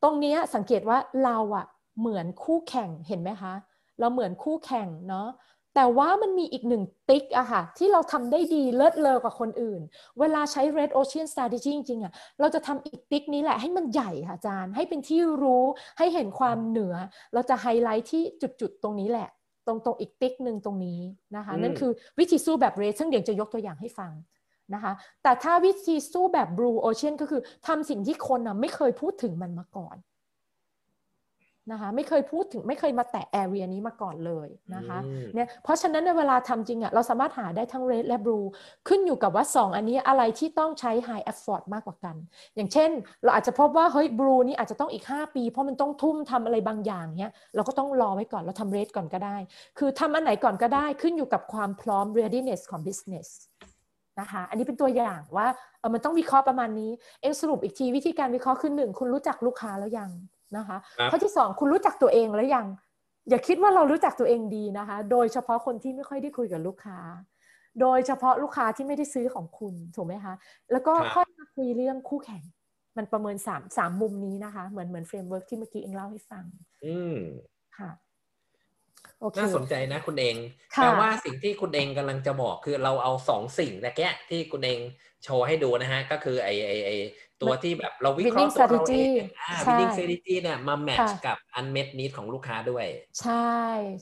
[0.03, 1.67] ตรงนี้สังเกตว่าเราอะ
[2.01, 3.55] เหมือนคู่แข่งเห็นไหมคะ
[4.01, 5.29] เราเหมือนคู่แข่งเนาะ
[5.75, 9.81] แต่ว่ามันมีอีกหนึ่งติ๊กอะค่ะที่เราทำได้ดีเลิศเลอกว่าคนอื่น
[10.21, 15.65] เวลาใช้ Red Ocean Strategy จริงๆอะเราจะทำอีกติ๊กนี้แหละให้มันใหญ่ค่ะอาจารย์ ให้เป็นที่รู้
[15.99, 16.95] ให้เห็นความเหนือ
[17.35, 18.23] เราจะไฮไลท์ที่
[18.61, 19.29] จุดๆ ตรงนี้แหละ
[19.67, 21.01] ตรงตรงอีกติ๊กหนึ่งตรงนี้
[21.37, 24.13] นะคะนั่นคือวิธีสู้แบบเรซึ่งเดี๋ยวจะยกตัวอย่างให้ฟัง
[24.75, 24.93] นะคะ
[25.23, 29.97] แต่ถ้าวิธีสู้แบบ Blue Ocean ก็คือทำสิ่งที่คนอะไม่เคยพูดถึงมันมาก่อน
[31.71, 34.99] นะคะไม่เคยพูดถึงไม่เคยมาแตะแอเรียนี้มาก่อนเลยนะคะ
[35.35, 38.47] เนี่ยเพราะฉะนั้นในเวลาทำจริงอะ่ะเราสามารถหาได้ทั้ง red และ blue
[38.89, 42.17] ขึ้นอยู่กับว่า 2 อันนี้อะไรที่ต้องใช้ high effort มากกว่ากัน
[42.57, 42.91] อย่างเช่น
[43.25, 49.37] เราอาจจะพบว่าเฮ้ย blue นี่อาจจะต้องอีก 5 ปี เพราะมันต้องทุ่มทำอะไรบางอย่างเนี้ยเราก็ต้องรอไว้ก่อนเราทำ red ก่อนก็ได้
[49.79, 53.29] คือทำอันไหนก่อนก็ได้ขึ้นอยู่กับความพร้อม readiness ของ business
[54.21, 55.47] นะคะอันนี้เป็นตัวอย่างว่า
[55.81, 60.11] เออมันต้องวิเคราะห์ประมาณนี้เองสรุปอีกทีวิธีการวิเคราะห์คือหนึ่งคุณรู้จักลูกค้าแล้วยัง
[60.57, 60.79] นะคะ
[61.11, 62.67] ข้อที่สองคุณรู้จักตัวเองแล้วยัง
[63.29, 66.99] อย่าคิดว่าเรารู้จักตัวเองดีนะคะ โดยเฉพาะคนที่ไม่ค่อยได้คุยกับลูกค้า
[67.81, 70.35] โดยเฉพาะลูกค้าที่ไม่ได้ซื้อของคุณถูกไหมคะ
[70.73, 72.43] แล้วก็ค่อยมาคุยเรื่องคู่แข่ง
[72.97, 76.45] มันประเมินสามสามมุมนี้นะคะ เหมือนเหมือน framework ที่เมื่อกี้เองเล่าให้ฟัง
[76.85, 77.17] อืม
[77.79, 77.91] ค่ะ
[79.39, 80.37] น่าสนใจนะคุณเอง
[80.75, 84.79] แปลว่าสิ่งที่คุณเองกำลังจะบอกคือเราเอาสองสิ่งแรกที่คุณเอง
[85.25, 86.91] โชว์ให้ดูนะฮะ ก็คือไอไอไอ
[87.43, 92.87] ตัวที่แบบเราวิเคราะห์ตัวเราเองอ่า winning strategy เนี่ยมาแมทช์กับ unmet need ของลูกค้าด้วย
[93.21, 93.55] ใช่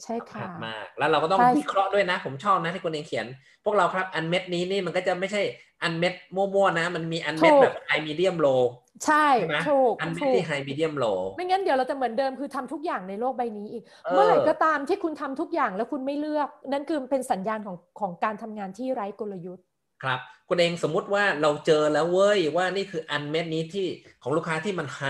[0.03, 3.27] ใช่ค่ะมาก แล้วเราก็ต้องวิเคราะห์ด้วยนะ ผมชอบนะที่คุณเองเขียน
[3.65, 5.43] พวกเราครับ unmet นี้นี่มันก็จะไม่ใช่
[5.87, 8.63] unmet มั่วๆนะ มันมี unmet แบบ high medium low
[9.07, 9.27] ใช่
[9.71, 19.65] ถูก unmet ที่ high medium low ไม่งั้นเดี๋ยวเราจะเหมือนเดิมคือทำทุกอย่างในโลกใบนี้อีก เมื่อไหร่ก็ตามที่คุณทำทุกอย่างแล้วคุณไม่เลือก นั่นคือเป็นสัญญาณของของการทำงานที่ไร้กลยุทธ์
[20.03, 23.87] ครับคุณเองสมมุติว่าเราเจอแล้วเว้ยว่านี่คืออันเม็ดนี้ที่
[24.23, 25.03] ของลูกค้าที่มันไฮ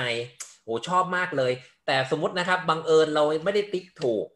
[0.64, 1.52] โอ้ชอบมากเลย
[1.86, 4.26] แต่สมมตินะครับบังเอิญเราไม่ได้ติ๊กถูก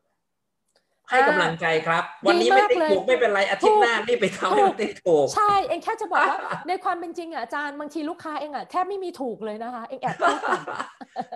[1.10, 6.38] ให้กำลังใจครับ วันนี้ไม่ติ๊กถูกไม่เป็นไรอาทิตย์หน้านี่ไปทำให้มันติ๊กถูก ใช่เองแค่จะบอกว่า
[6.68, 10.38] ในความเป็นจริงอะอาจารย์บางทีลูกค้าเองอะแทบไม่มีถูกเลยนะคะเองแอบพูด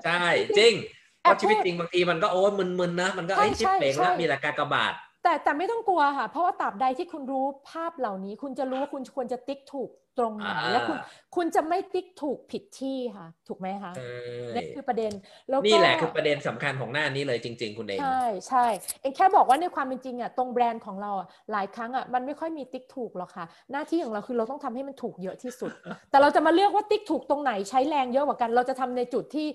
[0.05, 0.25] ใช่
[0.59, 0.73] จริง
[1.21, 4.93] เพราะชีวิตจริงบางทีมันก็โอ้มึนๆนะมันก็ไอ้ชิปเป่งแล้วมีแต่กากบาท
[5.27, 10.99] แต่แต่ไม่ต้องกลัวค่ะ เพราะว่าตราบใดที่คุณรู้ภาพเหล่านี้ คุณจะรู้ว่าคุณควรจะติ๊กถูกตรงไหนและคุณ
[11.37, 13.93] คุณจะไม่ติ๊กถูกผิดที่ค่ะ ถูกไหมคะ
[14.55, 15.13] นี่คือประเด็น
[15.49, 18.67] แล้วนี่แหละคือประเด็นสำคัญของหน้านี้เลยจริง ๆ คุณเองใช่ใช่
[19.01, 21.13] เองแค่บอกว่าในความเป็นจริงอะตรงแบรนด์ของเรา
[21.53, 25.71] หลายครั้งอะมันไม่ค่อยมีติ๊กถูกหรอกค่ะ หน้าที่ของเราคือเราต้องทำให้มันถูกเยอะที่สุด
[26.11, 29.47] แต่เราจะมาเลือกว่าติ๊กถูกตรงไหนใช้แรงเยอะกว่ากัน เราจะทำในจุดที่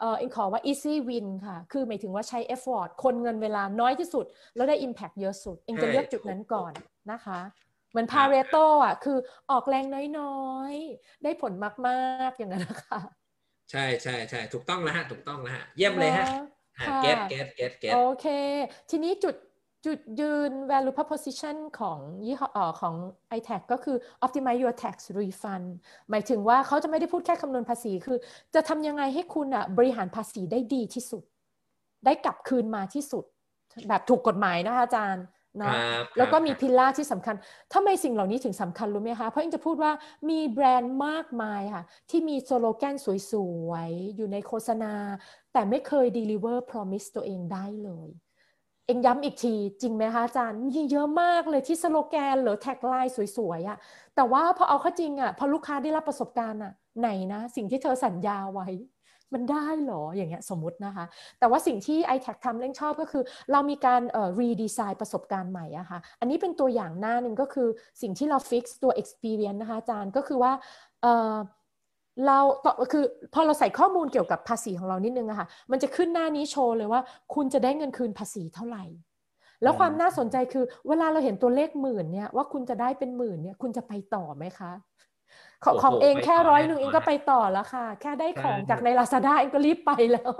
[0.00, 4.24] เอออิงขอว่า easy win ค่ะ คือหมายถึงว่าใช้ effort คนเงินเวลาน้อยที่สุด
[4.56, 6.72] แล้วได้ impact เยอะสุด เองจะเลือกจุดนั้นก่อน
[7.12, 7.40] นะคะ
[7.90, 9.18] เหมือนพาเรโตอะ คือ
[9.50, 9.84] ออกแรง
[10.18, 11.52] น้อยๆ ได้ผล
[11.86, 13.00] มากๆ อย่างนั้นนะคะ
[13.70, 16.26] ใช่ใช่ใช่ถูกต้องแล้วฮะ ถูกต้องแล้วฮะ เยี่ยมเลยฮะ
[17.02, 18.26] get get get get โอเค
[18.90, 19.34] ทีนี้จุด
[19.86, 22.94] จุดยืน value proposition ของยี่ห้อของ
[23.38, 25.66] iTax ก็คือ optimize your tax refund
[26.10, 28.18] หมายถึงว่าเขาจะไม่ได้พูดแค่คำนวณภาษีคือ
[28.54, 31.22] จะทำยังไงให้คุณอะบริหารภาษีได้ดีที่สุด
[32.04, 33.24] ได้กลับคืนมาที่สุด
[33.88, 35.24] แบบถูกกฎหมายนะคะอาจารย์
[35.62, 35.72] นะ
[36.18, 37.34] แล้วก็มี pillar ที่สำคัญ
[37.74, 39.92] ทำไมสิ่งเหล่านี้ถึงสำคัญรู้ไหมคะ เพราะอิงจะพูดว่า
[40.30, 43.32] มีแบรนด์มากมายค่ะ ที่มีสโลแกนส
[43.68, 44.94] วยๆ อยู่ในโฆษณา
[45.52, 48.08] แต่ไม่เคย deliver promise ตัวเองได้เลย
[48.86, 53.78] เองย้ำอีกทีจริงไหมคะอาจารย์มีเยอะมากเลยที่สโลแกนหรือ tagline สวยๆอะ่ะ
[54.16, 58.68] แต่ว่าพอเอาเข้าจริงอะ่ะพอลูกค้าได้รับประสบการณ์อะ่ะไหนนะ สิ่งที่เธอสัญญาไว้
[59.34, 61.04] มันได้หรออย่างเงี้ยสมมตินะคะ
[61.38, 63.22] แต่ว่าสิ่งที่ i t แททำเล่นชอบก็คือ
[63.52, 67.68] เรามีการเอ่อ redesign ประสบการณ์ใหม่อะคะ่ะอันนี้เป็นตัวอย่างหน้าหนึ่งก็คือ
[68.02, 70.52] สิ่งที่เราฟิกซ์ตัว experience นะคะอาจารย์ก็คือว่า
[71.02, 71.36] เอ่อ
[72.26, 77.00] เราต่อคือพอเราใส่ข้อมูลเกี่ยวกับภาษีของเรานิดนึงอะค่ะมันจะขึ้นหน้านี้โชว์เลยว่า
[77.34, 78.84] คุณจะได้เงินคืนภาษีเท่าไหร่
[79.62, 84.72] แล้วความน่าสนใจคือ เวลาเราเห็นตัวเลขหมื่นเนี่ยว่าคุณจะได้เป็นหมื่นเนี่ยคุณจะไปต่อไหมคะ
[85.64, 90.32] ของของเองแค่ร้อยหนึ่งเองก็ไปต่อแล้วค่ะ แค่ได้ของจากในลาซาด้าเองก็รีบไปแล้ว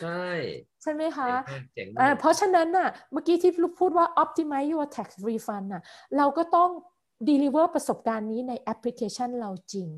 [0.00, 0.26] ใช่
[0.82, 1.28] ใช่ไหมคะ
[2.20, 5.82] เพราะฉะนั้นน่ะเมื่อกี้ที่ลูกพูดว่า optimize your tax refund น่ะ
[6.16, 6.70] เราก็ต้อง
[7.28, 9.88] deliver ประสบการณ์นี้ในแอปพลิเคชันเราจริง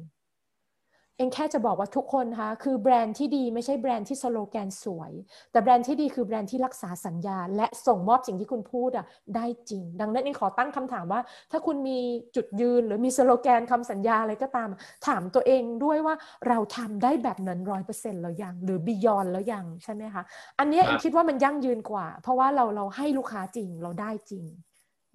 [1.18, 5.12] เองแค่จะบอกว่าทุกคนคะคือแบรนด์ที่ดีไม่ใช่แบรนด์ที่สโลแกนสวย
[5.52, 11.20] แต่แบรนด์ที่ดีคือแบรนด์ที่รักษาสัญญา และส่งมอบสิ่งที่คุณพูดอะได้จริง ดังนั้นเองขอตั้งคำถามว่า
[11.50, 11.98] ถ้าคุณมี
[12.36, 14.68] จุดยืนหรือมีสโลแกนคำสัญญาอะไรก็ตาม
[15.06, 16.14] ถามตัวเองด้วยว่า
[16.48, 20.22] เราทำได้แบบนั้นร้อยเปอร์เซ็นต์แล้วยังหรือ beyond แล้วยังใช่ไหมคะ
[20.58, 24.44] อันนี้เองคิดว่ามันยั่งยืนกว่า เพราะว่าเราเราให้ลูกค้าจริงเราได้จริง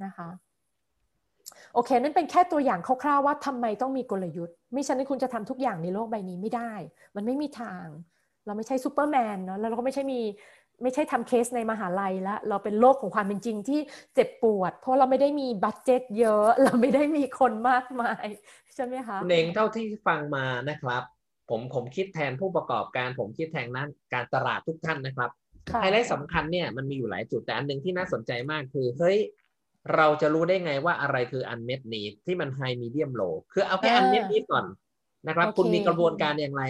[0.05, 0.29] นะคะ
[1.73, 6.73] โอเค นั่นเป็นแค่ตัวอย่างคร่าวๆว่าทำไมต้องมีกลยุทธ์ ไม่ฉะนั้นคุณจะทำทุกอย่างในโลกใบนี้ไม่ได้
[7.15, 7.85] มันไม่มีทาง
[8.45, 10.21] เราไม่ใช่ซูเปอร์แมนเนาะแล้วเราก็ไม่ใช่มี
[10.83, 13.79] ไม่ใช่ทำเคสในมหาลัยแล้วเราเป็นโลกของความเป็นจริงที่
[14.15, 18.25] เจ็บปวด เพราะเราไม่ได้มี budget เยอะ เราไม่ได้มีคนมากมาย
[18.75, 21.03] ใช่ไหมคะคุณเองเท่าที่ฟังมานะครับ
[21.49, 25.29] ผมผมคิดแทนผู้ประกอบการผมคิดแทนนั้นการตลาดทุกท่านนะครับ
[25.81, 29.17] ไฮไลท์สำคัญเนี่ยมันมีอยู่หลายจุดแต่อันหนึ่งที่น่าสนใจมากคือเฮ้ย
[29.95, 34.65] เราจะรู้ได้ไงว่าอะไรคือ unmet need ที่มัน high medium low คือเอาแค่ unmet need ก่อน
[35.27, 36.63] นะครับ คุณมีกระบวนการอย่างไร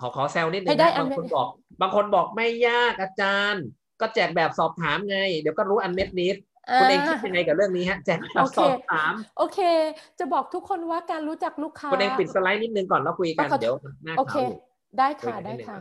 [0.00, 1.48] ขอขอแซวนิดนึงนะบางคนบอก
[1.80, 3.64] บางคนบอกไม่ยากอาจารย์
[4.00, 6.36] ก็แจกแบบสอบถามไง เดี๋ยวก็รู้ unmet need
[6.80, 9.58] คุณเองคิดยังไงกับเรื่องนี้ฮะแจกแบบสอบถาม โอเค
[10.18, 13.74] จะบอกทุกคนว่าการรู้จักลูกค้าคุณเองปิดสไลด์นิดนึงก่อนแล้วคุยกันเดี๋ยว
[14.04, 14.42] หน้าเขา
[14.98, 15.78] ได้ค่ะได้ค่ะ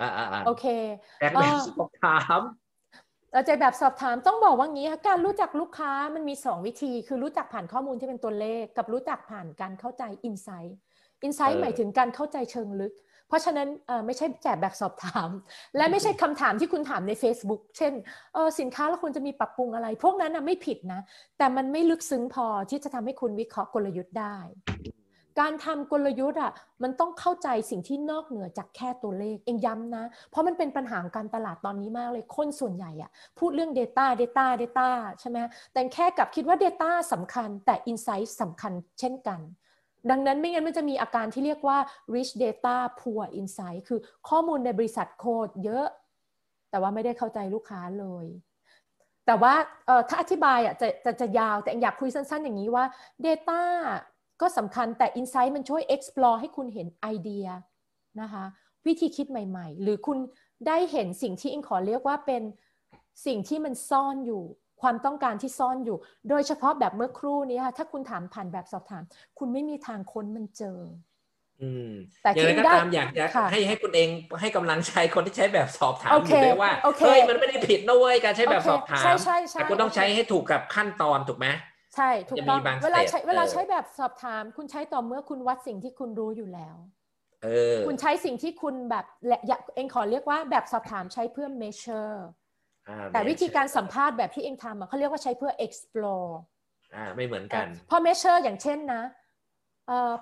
[0.00, 0.66] อ่าอ่าโอเค
[1.20, 2.40] แจกแบบสอบถาม
[3.32, 10.76] เราจะแบบสอบถามต้องบอกว่างี้การรู้จักลูกค้ามันมี 2 วิธี คือรู้จักผ่านข้อมูลที่เป็นตัวเลข กับรู้จักผ่านการเข้าใจอินไซต์
[11.22, 12.94] อินไซต์หมายถึงการเข้าใจเชิงลึก
[13.28, 13.68] เพราะฉะนั้น
[14.06, 15.30] ไม่ใช่แจกแบบสอบถาม
[15.76, 17.92] และไม่ใช่คำถามที่คุณถามใน Facebook เช่น
[18.60, 21.00] สินค้าแล้วคุณจะมีปรับปรุงอะไร พวกนั้นไม่ผิดนะ
[21.38, 24.36] แต่มันไม่ลึกซึ้งพอที่จะทำให้คุณวิเคราะห์กลยุทธ์ได้
[25.40, 34.88] การทำกลยุทธ์อะมันต้องเข้าใจสิ่งที่นอกเหนือจากแค่ตัวเลขเองย้ำนะ เพราะมันเป็นปัญหาของการตลาดตอนนี้มากเลยคนส่วนใหญ่อะพูดเรื่อง Data Data Data
[35.20, 35.38] ใช่ไหม
[35.72, 39.40] แต่แค่กับคิดว่า Data สำคัญแต่ Insight สำคัญเช่นกัน
[40.10, 41.78] ดังนั้นไม่งั้นมันจะมีอาการที่เรียกว่า
[42.14, 45.86] rich data poor insight คือข้อมูลในบริษัทโคดเยอะ
[46.70, 48.26] แต่ว่าไม่ได้เข้าใจลูกค้าเลย
[49.26, 49.54] แต่ว่า
[50.08, 52.84] ถ้าอธิบายอะจะจะจะยาวแต่อยากคุยสั้นๆ อย่างนี้ว่า
[53.26, 53.60] Data
[54.40, 57.46] ก็สำคัญแต่ Insight มันช่วย explore ให้คุณเห็นไอเดีย
[58.20, 58.44] นะคะ
[58.86, 60.18] วิธีคิดใหม่ ๆ หรือคุณ
[60.66, 62.42] ได้เห็นสิ่งที่อิงขอเรียกว่าเป็น
[63.26, 64.42] สิ่งที่มันซ่อนอยู่
[64.82, 65.98] ความต้องการที่ซ่อนอยู่
[66.28, 69.02] โดยเฉพาะแบบเมื่อครู่นี้ค่ะถ้าคุณถามผ่านแบบสอบถาม
[69.38, 70.78] คุณไม่มีทางค้นมันเจอ
[71.62, 71.90] อืม
[72.22, 74.08] แต่อย่างไรก็ตามอยากจะให้ให้คุณเอง
[74.40, 76.72] ให้กำลังใจคนที่ใช้แบบสอบถามอยู่ด้วยว่า
[77.02, 79.16] เฮ้ยมันไม่ได้ผิดนะเว้ยการใช้แบบสอบถาม
[79.52, 81.46] แต่คุณต้องใช้ให้ถูกกับขั้นตอนถูกไหม
[81.98, 86.76] ใช่ถูกต้องเวลาใช้เวลาใช้แบบสอบถาม คุณใช้ต่อเมื่อคุณวัดสิ่งที่คุณรู้อยู่แล้ว
[87.44, 89.38] เออคุณใช้สิ่งที่คุณแบบและ
[89.74, 92.16] เองขอเรียกว่าแบบสอบถามใช้เพื่อ measure
[93.12, 96.30] แต่วิธีการสัมภาษณ์แบบที่เองทำเขาเรียกว่าใช้เพื่อ explore
[96.94, 99.02] อ่าไม่เหมือนกันพอ measure อย่างเช่นนะ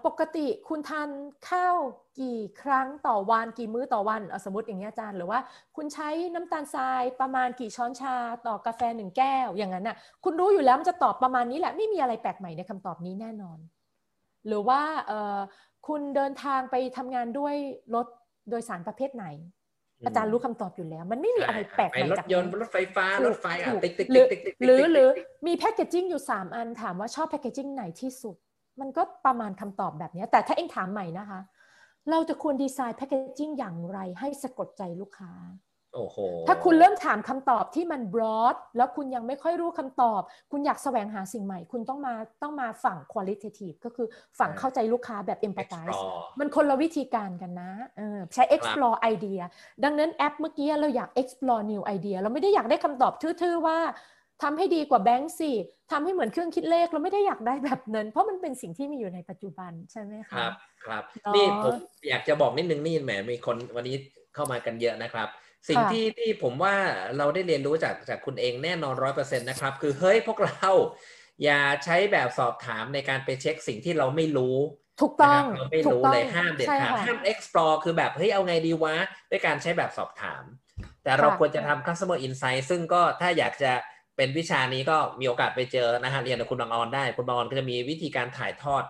[0.06, 1.08] ปกติคุณทาน
[1.50, 1.76] ข้าว
[2.20, 5.38] กี่ครั้งต่อวันกี่มื้อต่อวันสมมติอย่างนี้อาจารย์หรือว่า
[5.76, 13.58] คุณใช้น้ำตาลทรายประมาณกี่ช้อนชาต่อกาแฟหนึ่งแก้วอย่างนั้นน่ะคุณรู้อยู่แล้วมันจะตอบประมาณนี้แหละไม่มีอะไรแปลกใหม่ในคำตอบนี้แน่นอน
[14.46, 14.80] หรือว่า
[15.86, 17.54] คุณเดินทางไปทำงานด้วย
[17.94, 18.06] รถ
[18.50, 19.26] โดยสารประเภทไหน
[20.06, 25.08] อาจารย์รู้คำตอบอยู่แล้ว มันไม่มีอะไรแปลกใหม่จากรถยนต์รถไฟฟ้ารถไฟอะติ๊กติ๊กติ๊กติ๊กหรือหรือ
[25.46, 28.36] มีแพคเกจิ้งอยู่ 3 อันถามว่าชอบแพคเกจิ้งไหนที่สุด
[28.80, 31.40] มันก็ประมาณคำตอบแบบนี้ แต่ถ้าเองถามใหม่นะคะ
[32.10, 35.32] เราจะควรดีไซน์แพคเกจิ้งอย่างไรให้สะกดใจลูกค้า
[35.94, 36.16] โอ้โห
[36.48, 44.06] ถ้าคุณเริ่มถามคำตอบที่มัน broad แล้วคุณยังไม่ค่อยรู้คำตอบ คุณอยากแสวงหาสิ่งใหม่ คุณต้องมาต้องมาฝั่ง qualitative ก็คือ
[44.38, 46.00] ฝั่งเข้าใจลูกค้าแบบ empathize
[46.38, 47.70] มันคนละวิธีการกันนะ
[48.34, 49.42] ใช้ explore idea
[49.84, 53.78] ดังนั้นแอปเมื่อกี้เราอยาก explore new idea เราไม่ได้อยากได้คำตอบทื่อๆว่า
[54.42, 55.52] ทำให้ดีกว่าแบงก์สิ
[55.92, 60.52] ทำให้เหมือนเครื่องคิดเลขเราไม่ได้อยากได้แบบนั้น เพราะมันเป็นสิ่งที่มีอยู่ในปัจจุบันใช่ไหมคะครับ
[60.84, 61.02] ครับ
[61.34, 61.74] นี่ผม
[62.08, 63.96] อยากจะบอกนิดนึงนี่แหมมีคนวันนี้
[64.34, 65.28] เข้ามากันเยอะนะครับ
[65.68, 66.74] สิ่งที่ที่ผมว่า
[67.18, 70.68] เราได้เรียนรู้จากจากคุณเองแน่นอนร้อยเปอร์เซ็นต์นะครับ คือเฮ้ยพวกเรา
[71.44, 74.56] อย่าใช้แบบสอบถามในการไปเช็คสิ่งที่เราไม่รู้
[75.00, 78.96] ถูกต้องเราไม่รู้เลยห้ามเด็ดขาดห้าม explore คือแบบเฮ้ยเอาไงดีวะ
[79.30, 80.42] ด้วยการใช้แบบสอบถาม
[81.04, 83.72] แต่เราควรจะทำ customer insight ซึ่งก็ถ้าอยากจะ
[84.16, 88.84] เป็นวิชานี้ก็มีโอกาสไปเจอนะฮะเรียนกับคุณบางออนได้ คุณบางออนก็จะมีวิธีการถ่ายทอด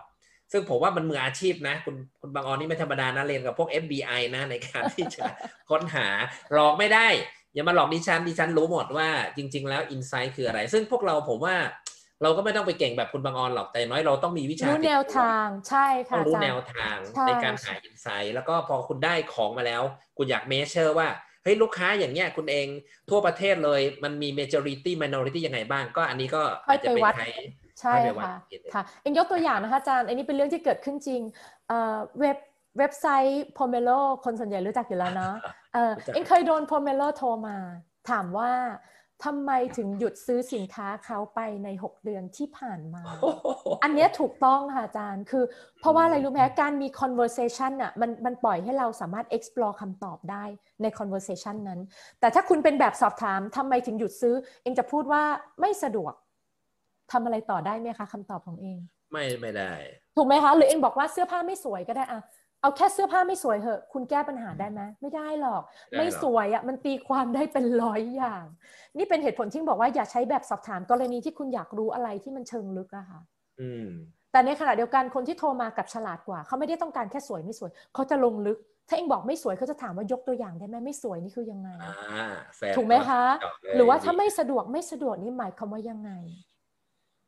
[0.53, 5.25] ซึ่งผมว่ามันมืออาชีพนะ คุณคุณบางออนนี่ไม่ธรรมดานะเรียนกับพวก FBI นะในการที่จะ
[5.71, 6.07] ค้นหา
[6.53, 7.09] หลอกไม่ได้
[7.55, 11.57] อย่ามาหลอกดิฉันดิฉันรู้หมดว่าจริง ๆ แล้วอินไซต์คืออะไร ซึ่งพวกเราผมว่า
[12.23, 19.83] เราก็ไม่ต้องไปเก่งแบบคุณบางออนหรอกแต่น้อยเราต้องมีวิชารู้แนวทางใช่ค่ะต้องรู้แนวทางในการหา insight แล้วก็พอคุณได้ของมาแล้ว
[20.17, 21.09] คุณอยาก measure ว่า
[21.47, 22.67] เฮ้ยลูกค้าอย่างเงี้ยคุณเอง
[23.11, 27.27] ทั่วประเทศเลยมันมี majority minority ยังไงบ้าง ก็อันนี้ก็อาจจะไปใช้
[27.81, 28.35] ใช่ค่ะ
[28.75, 31.21] ค่ะเอ็งยกตัวอย่างนะคะอาจารย์อันนี้เป็นเรื่องที่เกิดขึ้นจริง
[32.21, 32.39] เว็บ
[32.79, 35.35] เว็บไซต์ Pomelo คนส่วนใหญ่รู้จักอยู่แล้วเนาะ
[35.75, 37.57] เออเอ็งเคยโดน Pomelo โทรมา
[38.11, 38.51] ถามว่า
[39.25, 43.03] ทำไมถึงหยุดซื้อสินค้าเขาไปใน 6 เดือนที่ผ่านมา
[43.83, 45.45] อันนี้ถูกต้องค่ะอาจารย์ คือ
[45.81, 50.45] เพราะว่าอะไรรู้ไหมการมี conversation อะมันมันปล่อยให้เราสามารถ explore คำตอบได้
[50.83, 51.81] ใน conversation นั้น
[52.21, 55.23] แต่ถ้าคุณเป็นแบบสอบถามทำไมถึงหยุดซื้อ เองจะพูดว่า
[55.61, 56.13] ไม่สะดวก
[57.13, 58.79] ทำอะไรต่อได้ไหมคะคำตอบของเอง
[59.13, 59.73] ไม่ไม่ได้
[60.17, 62.21] ถูกไหมคะ หรือเองบอกว่าเสื้อผ้าไม่สวยก็ได้อะ
[62.63, 65.63] เอาแค่เสื้อผ้าไม่สวยเหอะ คุณแก้ปัญหาได้ไหมไม่ได้หรอก
[65.99, 68.45] ไม่สวยอะมันตีความได้เป็นร้อยอย่าง
[68.97, 73.21] นี่เป็นเหตุผลที่บอกว่าอย่าใช้แบบสอบถามกรณีที่คุณอยากรู้อะไรที่มันเชิงลึกอะค่ะ
[73.61, 73.89] อืม
[74.33, 86.11] แต่ในขณะเดียวกันคนที่โทรมากับฉลาดกว่า เขาไม่ได้ต้องการแค่สวยไม่สวย เขาจะลงลึก ถ้าเองบอกไม่สวยเขาจะถามว่ายกตัวอย่างได้ไหมไม่สวยนี่คือยังไงอ่าแฟร์ถูกไหมคะเจาเลยหรือว่าถ้าไม่สะดวกไม่สะดวกนี่หมายความว่ายังไง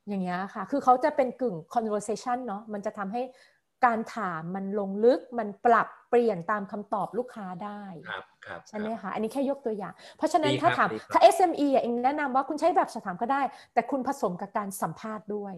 [0.08, 3.22] อย่างเงี้ยค่ะ คือเขาจะเป็นกึ่ง conversation เนาะมันจะทำให้
[3.86, 13.42] การถามมันลงลึกมันปรับเปลี่ยนตามคำตอบลูกค้าได้ครับครับใช่ไหมครับคะอันนี้แค่ยกตัวอย่าง เพราะฉะนั้นดีครับถ้าถามดีครับถ้า SME อะเองแนะนำว่าคุณใช้แบบสอบถามก็ได้
[13.74, 15.54] แต่คุณผสมกับการสัมภาษณ์ด้วย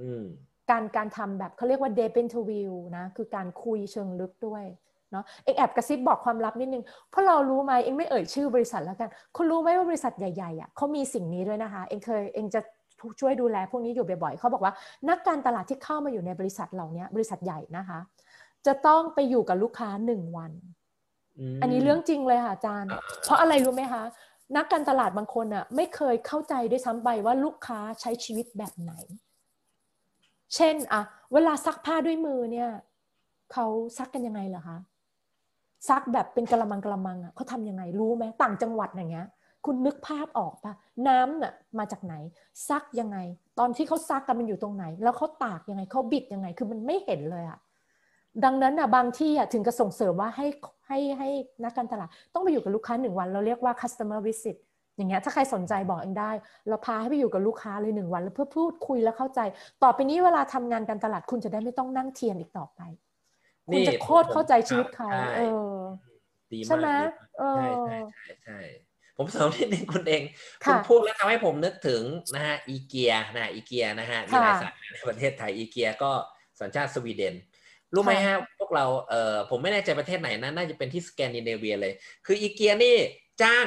[0.00, 0.24] อืม
[0.70, 4.64] การการทำแบบเขาเรียกว่า deep interview นะคือการคุยเชิงลึกด้วย
[5.12, 12.60] เนาะเองแอบกระซิบบอกความลับนิดนึงเพราะเรารู้ไหมเองไม่เอ่ยชื่อบริษัทแล้วกันคุณรู้ไหมว่าบริษัทใหญ่ๆอะเขามีสิ่งนี้ด้วยนะคะ เองเคยเองจะ
[13.20, 14.72] ช่วยดูแลพวกนี้อยู่บ่อยๆเขาบอกว่า
[15.08, 17.98] นักการตลาดที่เข้ามาอยู่ในบริษัทเหล่านี้บริษัทใหญ่นะคะ
[18.66, 20.52] จะต้องไปอยู่กับลูกค้าหนึ่งวัน
[21.58, 24.02] มอันนี้เรื่องจริงเลยค่ะอาจารย์อ่าเพราะอะไรรู้ไหมคะ
[24.56, 28.92] นักการตลาดบางคนอะไม่เคยเข้าใจด้วยซ้ำไปว่าลูกค้าใช้ชีวิตแบบไหน
[30.54, 32.70] เช่นอะเวลาซักผ้าด้วยมือเนี่ย
[33.52, 33.66] เขา
[33.98, 34.78] ซักกันยังไงเหรอคะ
[35.88, 39.26] ซักแบบเป็นกระมังกระมังอะเขาทำยังไงรู้ไหมต่างจังหวัดอย่างเงี้ย
[39.70, 40.74] คุณนึกภาพออกปะ
[41.08, 42.14] น้ำน่ะมาจากไหน
[42.68, 43.18] ซักยังไง
[43.58, 47.58] ตอนที่เขาซักกันมันอยู่ตรงไหน แล้วเขาตากยังไงเขาบิดยังไง คือมันไม่เห็นเลยอะ
[48.44, 50.46] ดังนั้นอะบางที่อะถึงกระส่งเสริมว่าให้
[50.88, 51.28] ให้ให้
[51.64, 54.56] นักการตลาด ต้องไปอยู่กับลูกค้าหนึ่งวัน เราเรียกว่า customer visit
[54.96, 56.30] อย่างเงี้ยถ้าใครสนใจบอกเองได้
[56.68, 59.40] เราพาให้ไปอยู่กับลูกค้าเลยหนึ่งวัน แล้วเพื่อพูดคุยแล้วเข้าใจ
[59.82, 62.80] ต่อไปนี้เวลาทำงานการตลาดคุณจะได้ไม่ต้องนั่งเทียนอีกต่อไป
[63.68, 65.74] คุณจะโคตรเข้าใจชีวิตเขาใช่เออ
[66.52, 68.58] ดีมากใช่ไหมดีากเออใช่ใช่ใช่ใช่
[69.18, 70.22] ผมเสริมนิดนึงคุณเอง
[70.64, 72.02] ค่ะคุณพูดแล้วทำให้ผมนึกถึง
[72.34, 76.12] นะฮะอีเกียนะอีเกียนะฮะมีหลายสาขาในประเทศไทยอีเกียก็
[76.60, 77.34] สัญชาติสวีเดน
[77.94, 81.92] รู้ไหมฮะพวกเราเอ่อผมไม่แน่ใจประเทศไหนนะน่าจะเป็นที่สแกนดิเนเวียเลย
[82.26, 82.96] คืออีเกียนี่
[83.42, 83.66] จ้าง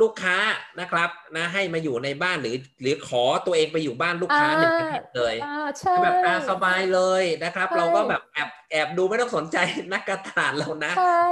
[0.00, 0.36] ลูกค้า
[0.80, 9.56] นะครับนะให้มาอยู่ในบ้านหรือหรือขอตัวเองไปอยู่บ้านลูกค้าอ่าหนึ่งอาทิตย์เลยอ่าใช่คือแบบอ่าสบายเลยนะครับใช่เราก็แบบแอบแอบดูไม่ต้องสนใจ
[9.92, 11.26] นักการตลาดเรานะใช่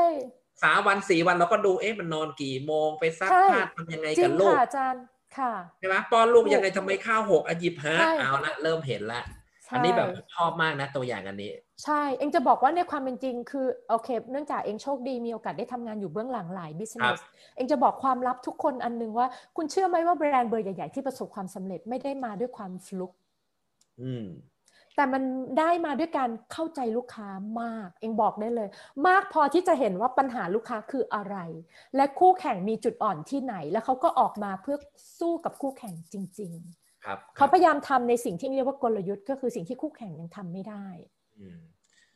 [0.63, 5.03] สามวันสี่วันเราก็ดูเอ๊ะมันนอนกี่โมงไปซักใช่ผ้าทำยังไงจริกับงลูกค่ะอาจารย์
[5.39, 9.23] ค่ะใช่ไหมป้อนลูกถูกยังไงทำไมข้าวหกอะหยิบหาใช่เอาละเริ่มเห็นละ
[9.65, 11.53] ใช่อันนี้แบบชอบมากนะตัวอย่างอันนี้
[11.85, 17.25] ใช่ เองจะบอกว่าในความเป็นจริงคือโอเค เนื่องจากเองโชคดีมีโอกาสได้ทำงานอยู่เบื้องหลังหลายครั business บ
[17.57, 23.13] เองจะบอกความลับทุกคนอันหนึงว่า คุณเชื่อไหมว่าแบรนด์เบอร์ใหญ่ ๆ ที่ประสบความสำเร็จไม่ได้มาด้วยความฟลุก
[24.03, 24.27] อืม
[24.97, 25.23] แต่มัน
[25.59, 27.29] ได้มาด้วยการเข้าใจลูกค้า
[27.63, 28.69] มาก เองบอกได้เลย
[29.09, 31.37] มากพอที่จะเห็นว่าปัญหาลูกค้าคืออะไร
[31.97, 34.77] และคู่แข่งมีจุดอ่อนที่ไหน แล้วเขาก็ออกมาเพื่อ
[35.19, 36.53] สู้กับคู่แข่งจริง
[37.07, 40.87] ครับๆเขาพยายามทำในสิ่งที่เรียกว่ากลยุทธ์ก็คือสิ่งที่คู่แข่งยังทำไม่ได้
[41.39, 41.61] อืม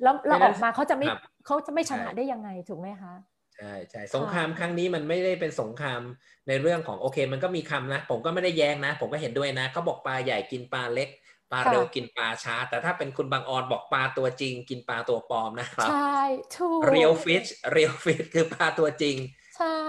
[0.02, 3.14] แล้วเราไม่องั้นอกมาเขาจะไม่ครับเขาจะไม่ชนะใช่ได้ยังไงถูกไหมคะ
[3.58, 6.00] ใช่ใช่สงครามครั้งนี้มันไม่ได้เป็นสงคราม
[6.48, 11.08] ในเรื่องของโอเค มันก็มีคำนะ ผมก็ไม่ได้แย้งนะ ผมก็เห็นด้วยนะเขาบอกปลาใหญ่กินปลาเล็ก
[11.52, 16.18] ปลาค่ะเร็วกินปลาช้า แต่ถ้าเป็นคุณบางออนบอกปลาตัวจริง กินปลาตัวปลอมนะครับ ใช่
[16.57, 19.16] ถูก real fish real fish คือปลาตัวจริง
[19.59, 19.80] ใช่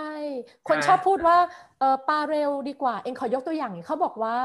[0.67, 1.37] คนใช่ชอบพูดว่า
[1.79, 4.37] เออปลาเร็วดีกว่า เองขอยกตัวอย่างเขาบอกว่า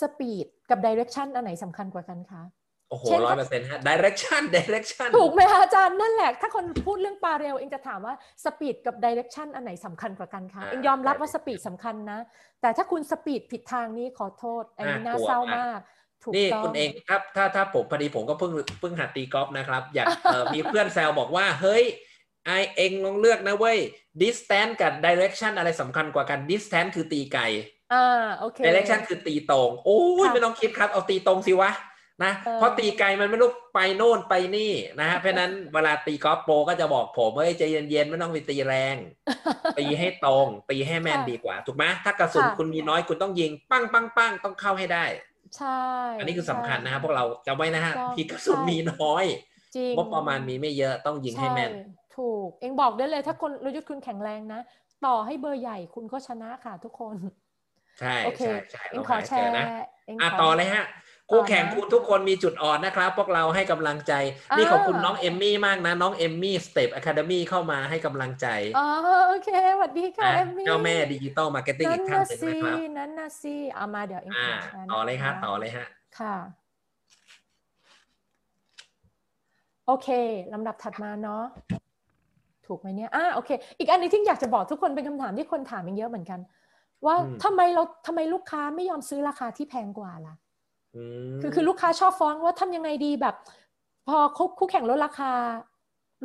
[0.00, 2.42] speed กับ direction อันไหนสำคัญกว่ากันคะ
[2.90, 12.18] โอ้โหเช่นร้อยเปอร์เซ็นต์ฮะ direction direction ถูกไหมคะอาจารย์นั่นแหละ ถ้าคนพูดเรื่องปลาเร็วเองจะถามว่า speed กับ direction อันไหนสำคัญกว่ากันคะอ่าเองยอมรับใช่ว่า speed สำคัญนะ
[12.60, 15.95] แต่ถ้าคุณ speed ผิดทางนี้ขอโทษอันนี้น่าน่ากลัวเศร้ามากมากถูก
[16.34, 21.84] นี่ต้องคุณเองครับ ถ้าถ้าผมพอดีผมก็เพิ่งเพิ่งหัดตีกอล์ฟนะครับ อยากเอ่อมีเพื่อนแซวบอกว่าเฮ้ย
[22.46, 23.78] ไอเองลองเลือกนะเว้ย
[24.22, 27.42] distance กับ direction อะไรสำคัญกว่ากัน distance คือตีไกล
[27.92, 31.72] อ่าโอเค direction คือตีตรง โอ้ยค่ะไม่ต้องคิดครับ เอาตีตรงสิวะ
[32.24, 38.96] นะเออเพราะตีไกลมันไม่รู้ไปโน่นไปนี่นะฮะเพราะฉะนั้นเวลาตีกอล์ฟโปรก็จะบอกผมเฮ้ยใจเย็นๆไม่ต้องไปตีแรง
[39.78, 45.04] ตีให้ตรง ตีให้แม่นค่ะดีกว่า ถูกไหมถ้ากระสุนค่ะคุณมีน้อยคุณต้องยิง ปั้งปั้งปั้งต้องเข้าให้ได้
[45.56, 45.80] ใช่
[46.18, 49.24] อันนี้คือสำคัญนะฮะใช่พวกเราจำไว้นะฮะถูกต้องมีกระสุนใช่มีน้อย
[49.76, 51.80] จริงงบประมาณมีไม่เยอะต้องยิงให้แม่นช่
[52.16, 54.60] ถูก เองบอกได้เลยถ้าคนรยุทธ์คุณแข็งแรงนะ
[55.06, 57.16] ต่อให้เบอร์ใหญ่คุณก็ชนะค่ะทุกคน
[58.00, 59.64] ใช่โอเคใช่ใช่เองต้องขอหาแชเจอร์นะ
[60.06, 60.84] เองอะขต่อเลยฮะ
[61.30, 64.12] คู่แข่งคุณทุกคนมีจุดอ่อนนะครับ พวกเราให้กำลังใจ
[64.56, 68.46] นี่ขอบคุณน้องเอมมี่มากนะ น้องเอมมี่สเต็ปอะคาเดมี่เข้ามาให้กำลังใจ
[68.78, 68.86] อ๋อ
[69.28, 75.86] โอเคสวัสดีค่ะเอมมี่เจ้าแม่ดิจิตอลมาร์เก็ตติ้งอีกท่านหนึ่งนะครับนั่นนะสิเอามาเดี๋ยวเองอ่าขแชร์ต่อเลยฮะนคต่อเลยฮะ
[76.18, 76.36] ค่ะ
[79.86, 80.08] โอเค
[80.52, 81.44] ลำดับถัดมาเนาะ
[82.66, 86.40] ถูกไหมเนี่ยอ่าโอเค อีกอันหนึงที่อยากจะบอกทุกคนเป็นคำถามที่คนถามมันเยอะเหมือนกัน
[87.06, 90.45] ว่าอืมทำไมเราทำไมลูกค้าไม่ยอมซื้อราคาที่แพงกว่าล่ะอืม
[91.40, 93.34] คือคือลูกค้าชอบฟ้องว่าทำยังไงดีแบบ
[94.08, 95.32] พอคู่คู่แข่งลดราคา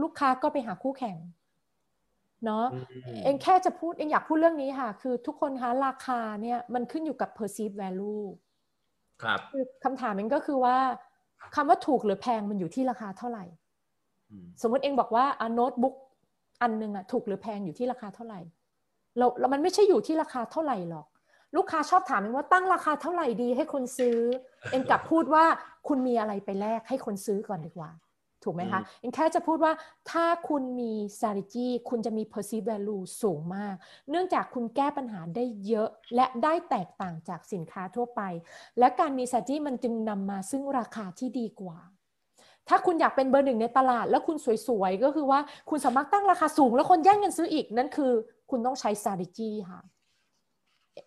[0.01, 1.15] ลูกค้าก็ไปหาคู่แข่ง
[2.45, 2.79] เนาะอื
[3.17, 8.25] มเองแค่จะพูดเองอยากพูดเรื่องนี้ค่ะ คือทุกคนคะราคาเนี่ยมันขึ้นอยู่กับ perceived value
[9.23, 10.77] ครับคือคำถามเองก็คือว่า
[11.55, 13.45] คำว่าถูกหรือแพงมันอยู่ที่ราคาเท่าไหร่
[14.31, 15.95] อืมสมมติเองบอกว่าอะโน้ตบุ๊ก
[16.61, 18.39] อันหนึ่งอะถูกหรือแพงอยู่ที่ราคาเท่าไหร่
[19.17, 21.07] เราเรามันไม่ใช่อยู่ที่ราคาเท่าไหร่หรอก
[21.55, 24.17] ลูกค้าชอบถามเองว่าตั้งราคาเท่าไหร่ดีให้คนซื้อ
[24.71, 25.45] เองกลับพูดว่า
[25.87, 27.91] คุณมีอะไรไปแลกให้คนซื้อก่อนดีกว่า
[28.43, 29.73] ถูกไหมคะ เองแค่จะพูดว่า
[30.11, 33.75] ถ้าคุณมี strategy คุณจะมี perceived value สูงมาก
[34.09, 38.21] เนื่องจากคุณแก้ปัญหาได้เยอะ และได้แตกต่างจากสินค้าทั่วไป
[38.79, 41.79] และการมี strategy มันจึงนำมาซึ่งราคาที่ดีกว่า
[42.69, 44.37] ถ้าคุณอยากเป็นเบอร์หนึ่งในตลาด แล้วคุณ
[44.67, 45.39] สวยๆ ก็คือว่า
[45.69, 48.11] คุณสามารถตั้งราคาสูง แล้วคนแย่งกันซื้ออีก นั่นคือ
[48.49, 49.81] คุณต้องใช้ strategy ค่ะ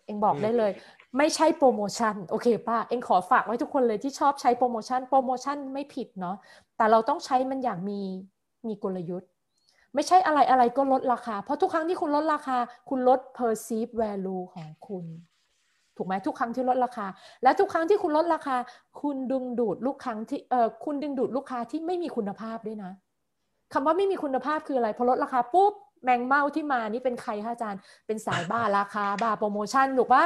[0.05, 0.71] เองบอกได้เลย
[1.17, 6.35] ไม่ใช่โปรโมชั่นโอเคป้าเองขอฝากไว้ทุกคนเลยที่ชอบใช้โปรโมชั่นโปรโมชั่นไม่ผิดเนาะ
[6.77, 8.01] แต่เราต้องใช้มันอย่างมี
[8.67, 9.29] มีกลยุทธ์
[9.93, 12.57] ไม่ใช่อะไรอะไรก็ลดราคา เพราะทุกครั้งที่คุณลดราคา
[12.89, 15.05] คุณลด perceived value ของคุณ
[15.97, 17.05] ถูกไหมทุกครั้งที่ลดราคา
[17.43, 18.55] และทุกครั้งที่คุณลดราคา
[19.01, 22.91] คุณดึงดูดลูกค้าที่เออคุณดึงดูดลูกค้าที่ไม่มีคุณภาพด้วยนะ
[23.73, 25.73] คำว่าไม่มีคุณภาพคืออะไรพอลดราคาปุ๊บ
[26.03, 30.23] แมงเม่าที่มานี่เป็นใครคะอาจารย์ เป็นสายบ้าราคาบ้าโปรโมชั่นถูกปะ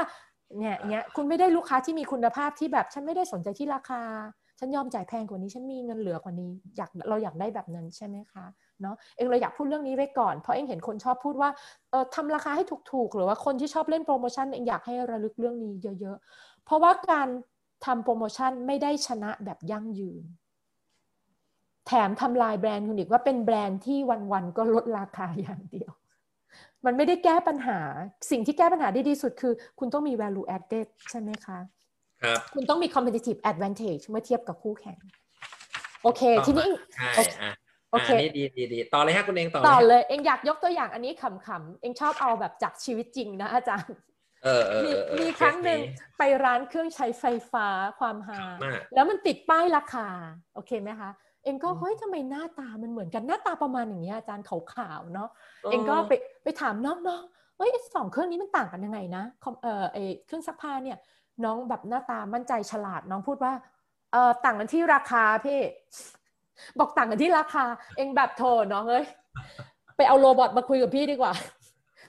[0.60, 4.02] เนี่ยเนี่ยคุณไม่ได้ลูกค้าที่มีคุณภาพที่แบบฉันไม่ได้สนใจที่ราคา
[4.60, 8.46] ฉันยอมจ่ายแพงกว่านี้ฉันมีเงินเหลือกว่านี้อยากเราอยากได้แบบนั้นใช่ไหมคะ
[8.82, 11.50] เนาะเองเราอยากพูดเรื่องนี้ไว้ก่อนเพราะเองเห็นคนชอบพูดว่า
[11.92, 17.28] เออทำราคาให้ถูกๆ หรือว่าคนที่ชอบเล่นโปรโมชั่นเองอยากให้ระลึกเรื่องนี้เยอะ ๆ เพราะว่าการ
[17.86, 20.24] ทำโปรโมชั่นไม่ได้ชนะแบบยั่งยืน
[21.92, 23.98] แถมทำลายแบรนด์คุณอีกว่าเป็นแบรนด์ที่
[24.32, 25.92] วันๆก็ลดราคาอย่างเดียว
[26.86, 27.80] มันไม่ได้แก้ปัญหา
[28.32, 31.58] สิ่งที่แก้ปัญหาได้ดีสุดคือ คุณต้องมี value added ใช่ไหมคะ
[32.24, 35.00] ครับ คุณต้องมี competitive advantage เมื่อเทียบกับคู่แข่ง
[36.04, 37.54] โอเคต่อทีนี้ใช่โอเคอะ
[37.92, 43.96] โอเคอะนี่ดีดีดีต่อเลยฮะคุณเองต่อต่อเลยฮะเลย เองอยากยกตัวอย่างอันนี้ขำๆ เองชอบเอาแบบจากชีวิตจริงนะอาจารย์
[44.44, 47.68] เออเออมีเออเออมีครั้งหนึ่งเคสไปร้านเครื่องใช้ไฟฟ้า
[48.00, 50.08] ความฮามากแล้วมันติดป้ายราคา
[50.54, 51.12] โอเคไหมคะ
[51.50, 55.30] เองก็อืมเฮ้ยทำไมหน้าตามันเหมือนกันหน้าตาประมาณอย่างเงี้ยอาจารย์ขาวๆเนาะ
[55.72, 60.98] เองก็ไปไปถามน้องๆเฮ้ยไอ้สองเครื่องนี้มันต่างกันยังไงนะคอมเอ่อไอเครื่องซักผ้าเนี่ย
[61.46, 63.54] น้องแบบหน้าตามั่นใจฉลาดน้องพูดว่า
[64.12, 65.60] เอ่อต่างกันที่ราคาพี่
[66.80, 67.64] บอกต่างกันที่ราคา
[67.98, 69.06] เองแบบโทรน้องเอ้ย
[69.98, 71.34] ไปเอาโรบอทมาคุยกับพี่ดีกว่า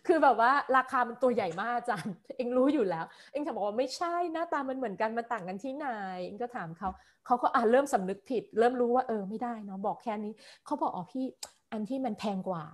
[0.07, 5.87] คือแบบว่าราคามันตัวใหญ่มากอาจารย์เองรู้อยู่แล้ว เองจะบอกว่าไม่ใช่หน้าตามันเหมือนกันมันต่างกันที่ไหน
[6.25, 6.89] เองก็ถามเขา
[7.27, 10.33] เขาก็อะเริ่มสำนึกผิด เริ่มรู้ว่าเออไม่ได้เนาะบอกแค่นี้
[10.65, 11.27] เขาบอกอ๋อพี่
[11.73, 12.65] อันที่มันแพงกว่า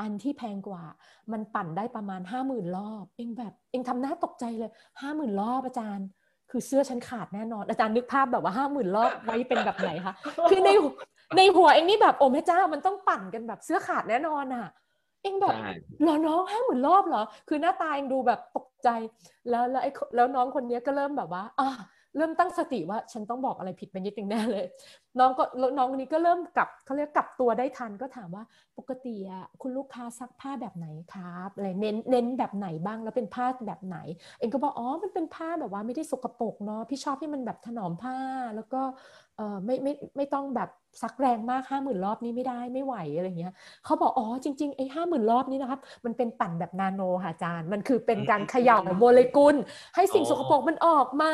[0.00, 0.82] อันที่แพงกว่า
[1.32, 6.06] มันปั่นได้ประมาณห้าหมื่นรอบ เองแบบเองทำหน้าตกใจเลยห้าหมื่นรอบอาจารย์
[6.50, 10.14] คือเสื้อฉันขาดแน่นอน อาจารย์นึกภาพแบบว่าห้าหมื่นรอบไว้เป็นแบบไหนคะ
[10.50, 10.70] คือใน
[11.36, 14.66] ในหัวเองนี่แบบโอ้แม่เจ้ามันต้องปั่นกันแบบเสื้อขาดแน่นอนอะ
[15.22, 18.88] เองแบบใช่เหรอน้องห้าหมื่นรอบเหรอ คือหน้าตาเองดูแบบตกใจ
[19.48, 21.68] แล้วแล้วไอ้แล้วน้องคนเนี้ยก็เริ่มแบบว่าอ่า
[22.16, 24.66] เริ่มตั้งสติว่าฉันต้องบอกอะไรผิดไปนิดนึงแน่เลย
[25.18, 28.44] น้องก็แล้วน้องคนนี้ก็เริ่มกลับเขาเรียกกลับตัวได้ทันก็ถามว่า
[28.78, 33.98] ปกติอะคุณลูกค้าซักผ้าแบบไหนครับอะไรเน้นเน้นแบบไหนบ้างแล้วเป็นผ้าแบบไหน
[34.38, 38.16] เองก็บอกอ๋อมันเป็นผ้าแบบว่าไม่ได้สกปรกเนาะพี่ชอบให้มันแบบถนอมผ้า
[38.56, 38.80] แล้วก็
[39.36, 40.70] เออไม่ไม่ไม่ต้องแบบ
[41.02, 43.52] ซักแรงมากห้าหมื่นรอบนี้ไม่ได้ไม่ไหวอะไรเงี้ย
[43.84, 49.56] เขาบอกอ๋อจริงๆไอ้ห้าหมื่นรอบนี้นะครับมันเป็นปั่นแบบนาโนค่ะอาจารย์ มันคือเป็นการเขย่าโมเลกุล
[49.94, 51.32] ให้สิ่งสกปรกมันออกมา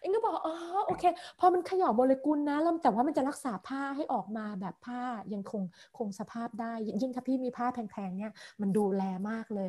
[0.00, 0.54] เองก็บอกอ๋อ
[0.86, 1.04] โอเค
[1.40, 5.02] พอมันเขย่าโมเลกุลนะแล้วแต่ว่ามันจะรักษาผ้าให้ออกมาแบบผ้า
[5.34, 5.62] ยังคง
[5.98, 6.72] คงสภาพได้
[7.02, 9.68] ยิ่งถ้าพี่มีผ้าแพงๆเนี่ยมันดูแลมากเลย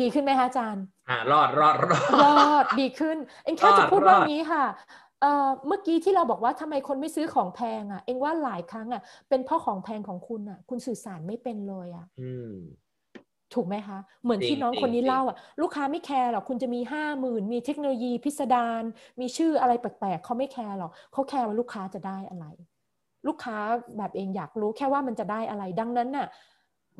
[0.00, 4.64] ดีขึ้นไหมคะอาจารย์อ่ารอดรอดรอดรอดดีขึ้น เองแค่รอดจะพูดว่ารอดนี้ค่ะ
[5.20, 12.54] เอ่อเมื่อกี้ที่เราบอกว่าทำไมคนไม่ซื้อของแพงอะ เองว่าหลายครั้งอะ เป็นเพราะของแพงของคุณอะ คุณสื่อสารไม่เป็นเลยอะอืม
[13.54, 18.82] ถูกไหมคะ เหมือนจริงที่น้องจริงคนนี้จริงเล่าอะ ลูกค้าไม่แคร์หรอกคุณจะมีห้าหมื่นมีเทคโนโลยีพิสดาร
[19.20, 22.46] มีชื่ออะไรแปลกๆเขาไม่แคร์หรอกเขาแคร์ว่าลูกค้าจะได้อะไร
[23.26, 23.58] ลูกค้า
[23.98, 26.28] แบบเองอยากรู้แค่ว่ามันจะได้อะไรดังนั้นน่ะ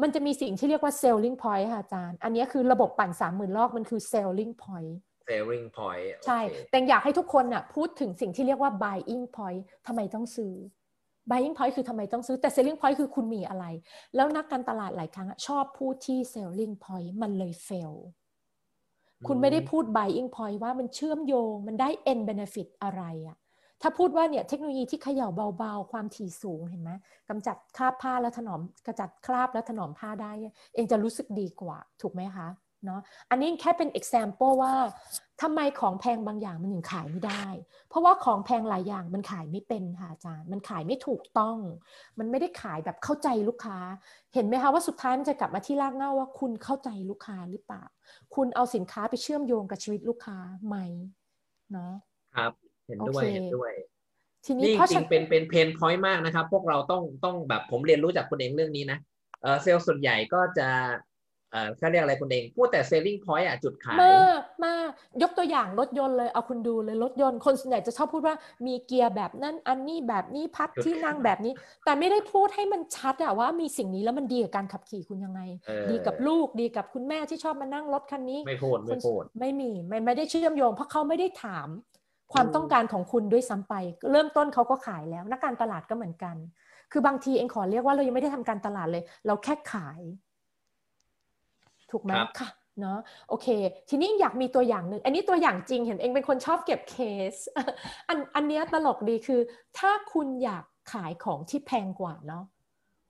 [0.02, 4.94] มันจะมีสิ่งที่เรียกว่า selling point ค่ะอาจารย์ อันนี้คือระบบปั่นสามหมื่นรอบมันคือ selling point
[5.28, 10.52] selling point ใช่ แต่อยากให้ทุกคนน่ะพูดถึงสิ่งที่เรียกว่า buying point ทำไมต้องซื้อ
[11.30, 13.64] buying point คือทำไมต้องซื้อแต่ selling point คือคุณมีอะไร
[14.14, 17.94] แล้วนักการตลาดหลายครั้งชอบพูดที่ selling point มันเลย fail
[19.26, 23.36] คุณไม่ได้พูด buying point ว่ามันเชื่อมโยง มันได้ end benefit อะไรอะ
[23.82, 25.28] ถ้าพูดว่าเนี่ยเทคโนโลยีที่เขย่า
[25.58, 26.90] เบาๆ ความถี่สูงเห็นไหม
[27.28, 30.32] กำจัดคราบผ้าแล้วถนอมกระจัดคราบแล้วถนอมผ้าได้
[30.74, 32.48] เองจะรู้สึกดีกว่าถูกไหมคะ
[32.84, 34.74] เนาะอันนี้แค่เป็น example ว่า
[35.42, 37.44] ทำไมของแพงบางอย่างมันถึงขายไม่ได้
[37.88, 41.56] เพราะว่าของแพงหลายอย่างมันขายไม่เป็นค่ะอาจารย์ มันขายไม่ถูกต้อง
[42.18, 43.78] มันไม่ได้ขายแบบเข้าใจลูกค้า
[44.34, 47.84] เห็นไหมคะว่าสุดท้ายมันจะกลับมาที่รากเหง้าว่าคุณเข้าใจลูกค้าหรือเปล่า
[48.34, 50.76] คุณเอาสินค้าไปเชื่อมโยงกับชีวิตลูกค้าไหม
[51.72, 51.92] เนาะ
[52.36, 52.52] ครับ
[52.92, 53.72] ห็นด้วยเห็นด้วย
[54.46, 58.98] ทีนี้นี่เพราะจริฉังนเป็นเป็นเพนพอยต์มากนะครับ พวกเราต้องต้องแบบผมเรียนรู้จากคุณเองเรื่องนี้นะ
[59.42, 60.68] เออเซลล์ส่วนใหญ่ก็จะ
[61.52, 64.88] เออเขาเรียกอะไรคุณเองพูดแต่ selling point อะจุดขายมากมาก
[65.22, 68.36] ยกตัวอย่างรถยนต์เลยเอาคุณดูเลยรถยนต์คนส่วนใหญ่จะชอบพูดว่า
[68.66, 71.52] มีเกียร์แบบนั้นอันนี้แบบนี้พัดที่นั่งแบบนี้
[71.84, 81.68] แต่ไม่ได้พูดให้มันชัดอะว่ามีสิ่งนี้แล้วมันดีกับการขับขี่คุณยังไงเออดีกับลูกดีกับคุณแม่ที่ชอบมานั่งรถคันนี้ ไม่พูดไม่พูดไม่มีไม่ไม่ได้เชื่อมโยงเพราะเขาไม่ได้ถาม
[82.32, 83.74] ความต้องการของคุณด้วยซ้ำไป
[84.10, 86.36] เริ่มต้นเขาก็ขายแล้วนักการตลาดก็เหมือนกัน
[86.92, 90.00] คือบางทีเองขอเรียกว่าเรายังไม่ได้ทำการตลาดเลย เราแค่ขาย
[91.90, 93.48] ถูกไหมครับค่ะเนาะโอเค
[93.88, 96.96] ทีนี้อยากมีตัวอย่างหนึ่งอันนี้ตัวอย่างจริงเห็นเองเป็นคนชอบเก็บเค
[97.32, 97.34] ส
[98.08, 99.40] อันอันเนี้ยตลกดีคือ
[99.78, 102.44] ถ้าคุณอยากขายของที่แพงกว่าเนาะ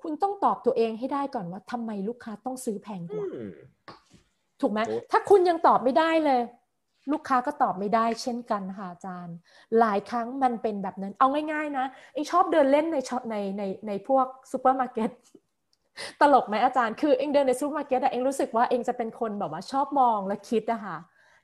[0.02, 3.48] คุณต้องตอบตัวเองให้ได้ก่อนว่าทำไมลูกค้าต้องซื้อแพงกว่าอืม
[4.60, 6.40] ถูกไหมโอ้ถ้าคุณยังตอบไม่ได้เลย
[7.12, 9.36] ลูกค้าก็ตอบไม่ได้เช่นกันค่ะอาจารย์
[9.78, 15.10] หลายครั้งมันเป็นแบบนั้น เอาง่าย ๆ นะเองชอบเดินเล่นใน shop ในในในพวกซูเปอร์มาร์เก็ต
[16.20, 20.98] ตลกไหมอาจารย์คือเองเดินในซูเปอร์มาร์เก็ตอะเองรู้สึกว่าเองจะเป็นคนแบบว่าชอบมองและคิดอะค่ะ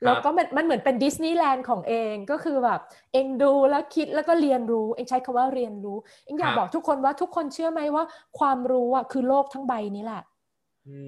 [0.04, 2.80] แล้วก็มันมันเหมือนเป็นดิสนีย์แลนด์ของเองก็คือแบบ
[3.12, 8.04] เองดูแล้วคิดแล้วก็เรียนรู้ เองใช้คำว่าเรียนรู้ เองอยากบอกทุกคนว่าทุกคนเชื่อไหมว่า
[8.38, 10.37] ความรู้อะคือโลกทั้งใบนี้แหละอืม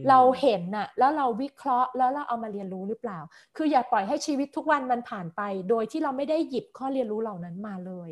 [0.09, 3.18] เราเห็นน่ะแล้วเราวิเคราะห์แล้วเราเอามาเรียนรู้หรือเปล่า
[3.57, 8.11] คืออย่าปล่อยให้ชีวิตทุกวันมันผ่านไป โดยที่เราไม่ได้หยิบข้อเรียนรู้เหล่านั้นมาเลย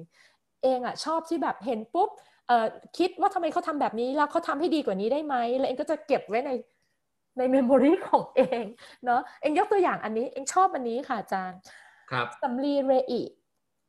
[0.62, 2.08] เองอะชอบที่แบบเห็นปุ๊บ
[2.46, 2.66] เอ่อ
[2.98, 6.50] คิดว่าทำไมเขาทำแบบนี้แล้วเขาทำให้ดีกว่านี้ได้ไหมแล้วเองก็จะเก็บไว้ใน
[7.38, 8.64] ในเมมโมรีของเอง
[9.04, 11.58] เนาะเองยกตัวอย่างอันนี้เองชอบอันนี้ค่ะอาจารย์
[12.10, 13.22] ครับสำลีเรอิ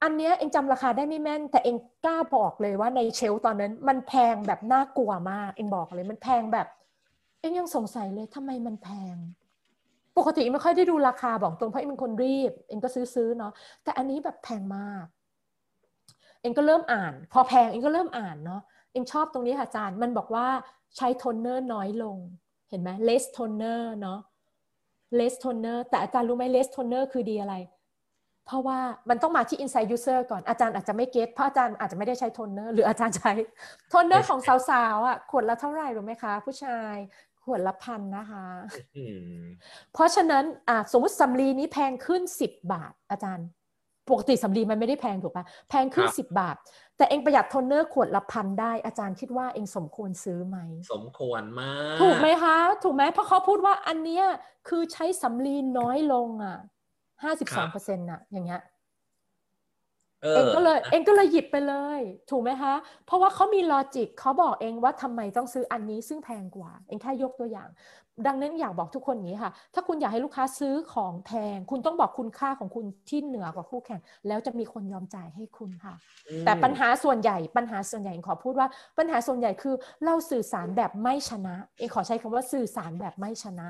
[0.04, 6.68] อันเนี้ยเองจำราคาได้ไม่แม่น แต่เองกล้าบอกเลยว่าในเชลฟ์ตอนนั้น มันแพงแบบน่ากลัวมาก เองบอกเลยมันแพงแบบ
[7.40, 9.18] เอ็งยังสงสัยเลยทำไมมันแพง
[10.18, 13.52] ปกติไม่ค่อยได้ดูราคาบอกตรงเพราะเอ็งเป็นคนรีบ เอ็งก็ซื้อซื้อเนาะ
[13.84, 15.06] แต่อันนี้แบบแพงมาก
[16.42, 18.62] เอ็งก็เริ่มอ่าน พอแพงเอ็งก็เริ่มอ่านเนาะ
[18.92, 20.48] เอ็งชอบตรงนี้ค่ะอาจารย์มันบอกว่า
[20.98, 22.18] ใช้โทนเนอร์น้อยลง
[22.70, 24.20] เห็นไหม less toner เนาะ
[25.20, 27.56] less toner แต่อาจารย์รู้ไหม less toner คือดีอะไร
[28.46, 28.80] เพราะว่า
[29.10, 33.34] มันต้องมาที่ insight user ก่อนอาจารย์อาจจะไม่ get เพราะอาจารย์อาจจะไม่ได้ใช้โทนเนอร์หรืออาจารย์ใช้
[33.90, 36.96] โทนเนอร์ของสาวๆอะขวดละเท่าไหร่รู้ไหมคะ ผู้ชาย
[37.50, 38.46] ขวดละพันนะคะ
[38.98, 39.06] อื
[39.38, 39.42] ม
[39.94, 43.48] เพราะฉะนั้นอะสมมติสำลีนี้แพงขึ้น10บาทอาจารย์
[44.10, 46.56] ปกติสำลีมันไม่ได้แพงถูกปะแพงขึ้น10บาท
[46.98, 50.58] แต่เองประหยัดโทนเนอร์ขวดละพันได้อาจารย์คิดว่าเองสมควรซื้อไหม
[50.94, 54.26] สมควรมาก ถูกไหมคะ ถูกไหมเพราะเขาพูดว่าอันเนี้ย
[54.70, 56.58] คือใช้สำลีน้อยลงอะ
[57.24, 58.62] ห้าสิบสองเปอร์เซ็นต์อะอย่างเงี้ย
[60.24, 62.00] เอเอองก็เลยนะเองก็เลยหยิบไปเลย
[62.30, 62.74] ถูกไหมคะ
[63.06, 67.70] เพราะว่าเขามี logic เขาบอกเองว่าทำไมต้องซื้ออันนี้ซึ่งแพงกว่า เองแค่ยกตัวอย่าง
[68.28, 75.96] ดังนั้นอยากบอกทุกคนอย่างนี้ค่ะ ถ้าคุณอยากให้ลูกค้าซื้อของแพง คุณต้องบอกคุณค่าของคุณที่เหนือกว่าคู่แข่ง แล้วจะมีคนยอมจ่ายให้คุณค่ะ
[76.30, 78.68] อืมแต่ปัญหาส่วนใหญ่ปัญหาส่วนใหญ่เองขอพูดว่า
[78.98, 83.70] ปัญหาส่วนใหญ่คือเราสื่อสารแบบไม่ชนะ เองขอใช้คำว่าสื่อสารแบบไม่ชนะ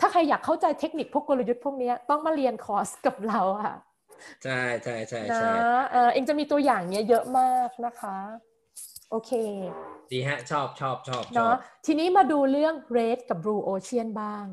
[0.00, 3.74] ถ้าใครอยากเข้าใจเทคนิคพวกกลยุทธ์พวกเนี้ยต้องมาเรียนคอร์สกับเราค่ะ
[4.44, 5.50] ใช่ใช่ใช่นะใช่
[5.92, 8.18] เออเองจะมีตัวอย่างเนี้ยเยอะมากนะคะ
[9.10, 9.32] โอเค
[10.12, 11.56] ดีฮะ ชอบชอบชอบชอเนาะบ
[11.86, 14.46] ทีนี้มาดูเรื่อง Red กับ Blue Ocean บ้าง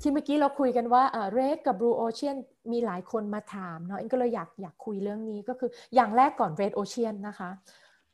[0.00, 2.36] ที่เมื่อกี้เราคุยกันว่าเออ Red กับ Blue Ocean
[2.72, 7.50] มีหลายคนมาถามเนาะเองก็เลยอยากอยากคุยเรื่องนี้ก็คืออย่างแรกก่อน Red Ocean นะคะ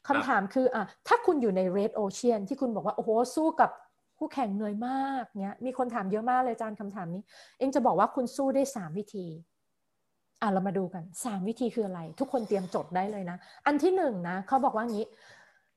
[0.09, 3.71] คำถามคืออะถ้าคุณอยู่ใน Red Ocean ที่คุณบอกว่า โอ้โห สู้กับ
[4.19, 7.23] คู่แข่งเหนื่อยมากเนี้ยมีคนถามเยอะมากเลยอาจารย์คำถามนี้
[7.59, 9.27] เองจะบอกว่าคุณสู้ได้ 3 วิธี
[10.41, 13.37] อะเรามาดูกัน 3 วิธีคืออะไร ทุกคนเตรียมจดได้เลยนะ
[13.67, 15.07] อันที่หนึ่งนะเขาบอกว่างี้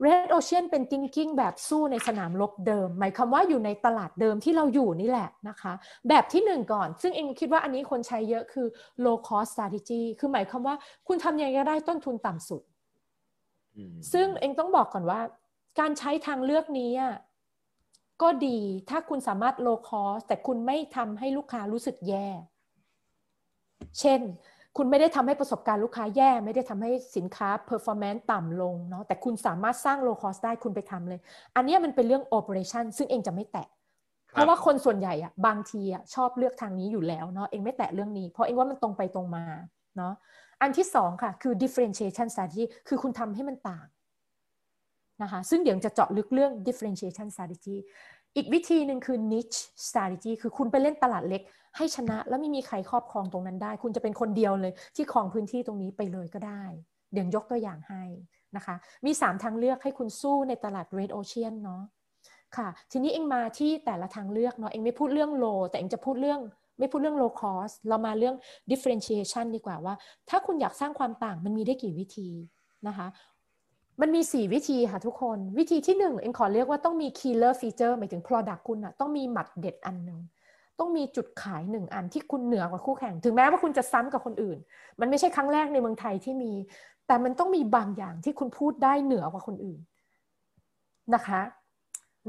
[0.05, 5.74] Red Ocean เป็น thinking แบบสู้ในสนามรบเดิม หมายความว่าอยู่ในตลาดเดิมที่เราอยู่นี่แหละนะคะ
[6.09, 8.68] แบบที่หนึ่งก่อน ซึ่งเองคิดว่าอันนี้คนใช้เยอะคือ
[9.05, 10.76] low cost strategy คือหมายความว่า
[11.07, 12.61] คุณทำยังไงก็ได้ต้นทุนต่ำสุด
[13.78, 15.20] อืมซึ่งเองต้องบอกก่อนว่า
[15.80, 17.16] การใช้ทางเลือกนี้อะ
[18.22, 18.59] ก็ดี
[18.89, 22.28] ถ้าคุณสามารถ low cost แต่คุณไม่ทำให้ลูกค้ารู้สึกแย่
[23.99, 24.22] เช่น
[24.78, 31.19] คุณไม่ได้ทำให้ประสบการณ์ลูกค้าแย่ ไม่ได้ทำให้สินค้า performance ต่ำลงเนาะแต่คุณสามารถสร้าง low cost ได้คุณไปทำเลย
[31.55, 33.67] อันนี้มันเป็นเรื่อง operation ซึ่งเองจะไม่แตะ
[34.32, 39.45] เพราะว่าคนส่วนใหญ่อะบางทีอะชอบเลือกทางนี้อยู่แล้วเนาะเองไม่แตะเรื่องนี้ เพราะเองว่ามันตรงไปตรงมา
[39.97, 40.13] เนาะ
[40.61, 43.88] อันที่สองค่ะคือ differentiation strategy คือคุณทำให้มันต่าง
[45.24, 47.76] นะคะซึ่งเดี๋ยวจะเจาะลึกเรื่อง differentiation strategy
[48.36, 51.42] อีกวิธีหนึ่งคือ niche strategy คือคุณไปเล่นตลาดเล็ก
[51.78, 56.64] ให้ชนะแล้วไม่มีใครครอบครองตรงนั้นได้ คุณจะเป็นคนเดียวเลย ที่ครองพื้นที่ตรงนี้ไปเลยก็ได้
[57.14, 58.04] เดี๋ยวยกตัวอย่างให้
[58.56, 58.76] นะคะ
[59.06, 61.82] มี 3 ทางเลือกให้คุณสู้ในตลาด red ocean เนาะ
[62.58, 66.40] ค่ะ ทีนี้เองมาที่แต่ละทางเลือกเนาะเองไม่พูดเรื่อง low แต่เองจะพูดเรื่อง
[66.80, 68.36] ไม่พูดเรื่อง low cost เรามาเรื่อง
[68.72, 69.96] differentiation ดีกว่าว่า
[70.30, 72.30] ถ้าคุณอยากสร้างความต่างมันมีได้กี่วิธี
[72.88, 73.08] นะคะ
[74.02, 80.20] มันมี 4 วิธีค่ะทุกคน วิธีที่ 1 เองขอเรียกว่าต้องมี killer feature หมายถึง product คุณอะต้องมีหมัดเด็ดอันหนึ่ง
[80.80, 84.58] ต้องมีจุดขายหนึ่งอันที่คุณเหนือกว่าคู่แข่ง ถึงแม้ว่าคุณจะซ้ำกับคนอื่น
[85.00, 86.54] มันไม่ใช่ครั้งแรกในเมืองไทยที่มี
[87.08, 89.80] แต่มันต้องมีบางอย่างที่คุณพูดได้เหนือกว่าคนอื่น
[91.16, 91.41] นะคะ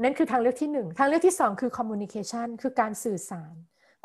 [0.03, 3.53] นั่นคือทางเลือกที่หนึ่งทางเลือกที่สองคือ communication คือการสื่อสาร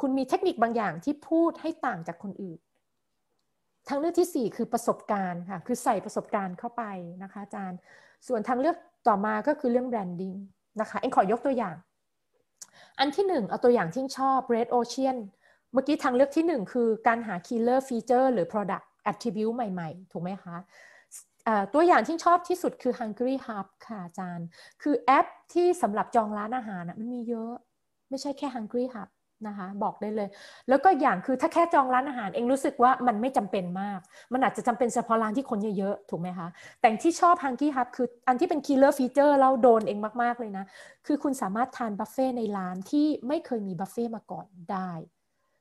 [0.01, 2.59] คุณมีเทคนิคบางอย่างที่พูดให้ต่างจากคนอื่น
[3.89, 6.83] ทางเลือกที่ 4 คือประสบการณ์ค่ะ คือใส่ประสบการณ์เข้าไป
[7.23, 7.79] นะคะอาจารย์
[8.29, 8.77] ส่วนทางเลือก
[9.09, 10.35] ต่อมาก็คือเรื่องแบรนดิ้ง
[10.81, 11.77] นะคะ เอ็งขอยกตัวอย่าง
[12.99, 15.17] อันที่ 1 เอาตัวอย่างที่ชอบ Red Ocean
[15.73, 20.57] เมื่อกี้ทางเลือกที่ 1 คือการหา killer feature หรือ product attribute ใหม่ๆ ถูกไหมคะ
[21.75, 24.47] ตัวอย่างที่ชอบที่สุดคือ Hungry Hub ค่ะอาจารย์
[24.83, 27.53] คือแอปที่สำหรับจองร้านอาหารมันมีเยอะ
[28.11, 29.09] ไม่ใช่แค่ Hungry Hub
[29.47, 30.29] นะคะบอกได้เลย
[30.69, 34.01] แล้วก็อย่างคือถ้าแค่จองร้านอาหารเองรู้สึกว่ามันไม่จำเป็นมาก
[34.33, 36.49] มันอาจจะจำเป็นเฉพาะร้านที่คนเยอะๆ ถูกไหมคะ
[36.81, 40.65] แต่ที่ชอบ Hungry Hub คืออันที่เป็น killer feature แล้วโดนเองมากๆเลยนะ
[41.07, 44.91] คือคุณสามารถทานบุฟเฟ่ต์ในร้านที่ไม่เคยมีบุฟเฟ่ต์มาก่อนได้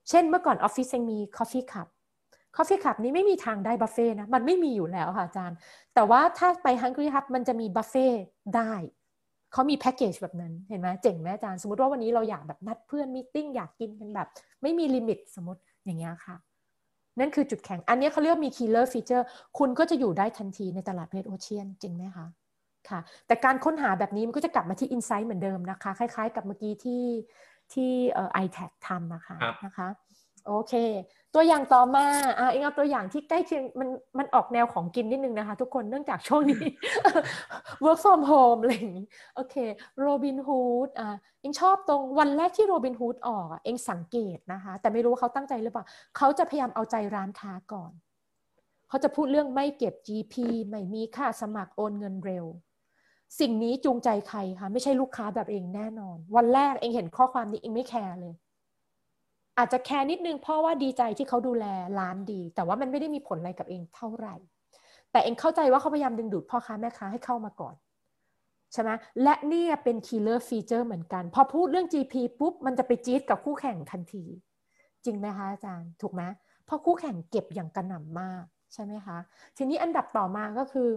[0.09, 1.87] เช่นเมื่อก่อนออฟฟิศยังมี Coffee Club
[2.57, 5.57] Coffee Club นี้ไม่มีทางได้บุฟเฟ่ต์นะมันไม่มีอยู่แล้วค่ะอาจารย์
[5.93, 8.07] แต่ว่าถ้าไป Hungry Hub มันจะมีบุฟเฟ่ต์
[8.55, 8.73] ได้
[9.53, 14.27] เขามีแพ็กเกจแบบนั้นเห็นไหมเจ๋งไหมอาจารย์ สมมติว่าวันนี้เราอยากแบบนัดเพื่อน meeting อยากกินกันแบบ
[14.61, 16.35] ไม่มี limit สมมติอย่างเงี้ยค่ะ
[17.19, 19.23] นั่นคือจุดแข็ง อันนี้เขาเรียกมี killer feature
[19.57, 22.27] คุณก็จะอยู่ได้ทันทีในตลาด red ocean จริงไหมคะ
[22.89, 27.03] ค่ะแต่การค้นหาแบบนี้มันก็จะกลับมาที่ insight เหมือนเดิมนะคะ คล้ายๆ กับเมื่อกี้ที่
[27.73, 29.87] ที่เอ่อ iTag ทำนะคะนะคะ
[30.49, 30.73] โอเค
[31.35, 32.05] ตัวอย่างต่อมา
[32.39, 36.63] อะเองเอาตัวอย่างที่ใกล้เคียงมันมันออกแนวของกินนิดนึงนะคะ ทุกคนเนื่องจากช่วงนี้
[37.83, 39.55] work from home อะไรอย่างนี้โอเค
[40.05, 41.09] Robin Hood อะ
[41.41, 45.85] เองชอบตรงวันแรกที่ Robin Hood ออกเองสังเกตนะคะ แต่ไม่รู้ว่าเขาตั้งใจหรือเปล่า
[46.17, 47.91] เขาจะพยายามเอาใจร้านค้าก่อน
[48.89, 50.35] เขาจะพูดเรื่องไม่เก็บ GP
[50.69, 52.45] ไม่มีค่าสมัครโอนเงินเร็ว
[53.39, 58.33] สิ่งนี้จูงใจใครคะไม่ใช่ลูกค้าแบบเองแน่นอน วันแรกเองเห็นข้อความนี้เองไม่แคร์เลย
[59.59, 61.65] อาจจะแคร์นิดนึงเพราะว่าดีใจที่เขาดูแล
[61.99, 64.35] ร้านดี แต่ว่ามันไม่ได้มีผลอะไรกับเองเท่าไหร่
[65.11, 67.75] แต่เองเข้าใจว่าเขาพยายามดึงดูดพ่อค้าแม่ค้าให้เข้ามาก่อน
[68.73, 68.89] ใช่ไหม
[69.23, 74.23] และนี่เป็น killer feature เหมือนกัน พอพูดเรื่อง GP ปุ๊บ มันจะไปจี๊ดกับคู่แข่งทันที
[75.05, 76.21] จริงไหมคะอาจารย์ ถูกไหม
[76.65, 78.43] เพราะคู่แข่งเก็บอย่างกระหน่ำมาก
[78.73, 79.17] ใช่ไหมคะ
[79.57, 80.89] ทีนี้อันดับต่อมาก็คือ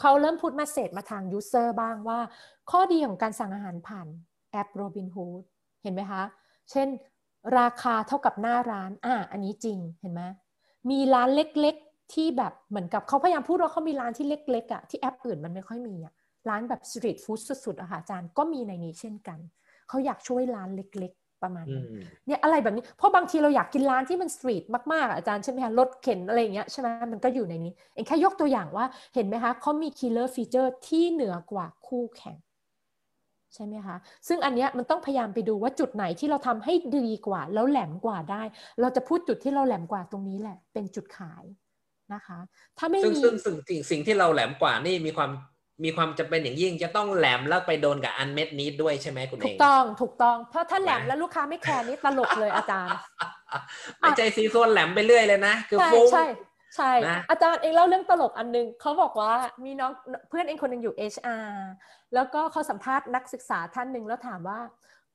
[0.00, 2.18] เขาเริ่มพูดมาเสร็จมาทาง user บ้างว่า
[2.70, 4.06] ข้อดีของการสั่งอาหารผ่าน
[4.50, 5.40] แอป Robinhood
[5.82, 6.22] เห็นไหมคะ
[6.70, 6.88] เช่น
[7.58, 10.22] ราคาเท่ากับหน้าร้าน อ่า อันนี้จริงเห็นไหม
[10.90, 16.12] มีร้านเล็กๆ ที่แบบเหมือนกับเขาพยายามพูดว่าเขามีร้านที่เล็กๆอะ่ะที่แอปอื่นมันไม่ค่อยมีอะ่ะ
[16.48, 19.38] ร้านแบบ street food สุดๆอะค่ะอาจารย์ก็มีในนี้เช่นกัน
[19.88, 21.84] เขาอยากช่วยร้านเล็กๆ ประมาณนี้
[22.26, 28.84] เนี่ยอะไรแบบนี้ เพราะบางทีเราอยากกินร้านที่มัน street มากๆอาจารย์ใช่ไหมคะรถเข็นอะไรเงี้ยใช่ไหมมันก็อยู่ในนี้ เองแค่ยกตัวอย่างว่า
[29.14, 32.36] เห็นไหมคะเขามี killer feature ที่เหนือกว่าคู่แข่ง
[33.54, 33.96] ใช่ไหมคะ
[34.28, 38.42] ซึ่งอันเนี้ยมันต้องพยายามไปดูว่าจุดไหนที่เราทำให้ดีกว่า แล้วแหลมกว่าได้
[38.80, 41.44] เราจะพูดจุดที่เราแหลมกว่าตรงนี้แหละ เป็นจุดขาย
[42.14, 42.38] นะคะ
[42.78, 45.30] ถ้าไม่มีซึ่งซึ่งสิ่งสิ่งที่เราแหลมกว่านี่มีความ
[45.84, 52.96] มีความจะเป็นอย่างยิ่งจะต้องแหลมแล้วไปโดนกับอันเม็ดนี้ด้วยใช่ไหมคุณเองถูกต้องถูกต้องเพราะถ้าแหลมแล้วลูกค้าไม่แคร์นี่ตลกเลยอาจารย์
[54.00, 56.08] ไม่ใจซีโซนแหลมไปเรื่อยเลยนะ คือฟุ้ง
[56.76, 59.32] ใช่ใช่ อาจารย์เองเล่าเรื่องตลกอันนึงเขาบอกว่า
[59.64, 59.92] มีน้อง
[60.28, 61.52] เพื่อนเองคนหนึ่งอยู่ HR
[62.14, 64.60] แล้วก็เขาสัมภาษณ์นักศึกษาท่านหนึ่งแล้วถามว่า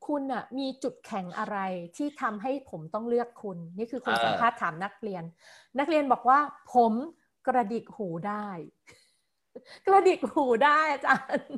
[0.08, 1.58] คุณอะมีจุดแข็งอะไร
[1.98, 5.24] ที่ทำให้ผมต้องเลือกคุณ นี่คือคุณสัมภาษณ์ถามนักเรียน
[5.80, 6.40] นักเรียนบอกว่า
[6.74, 6.94] ผม
[7.48, 8.48] กระดิกหูได้
[9.88, 11.50] กระดิกหูได้อาจารย์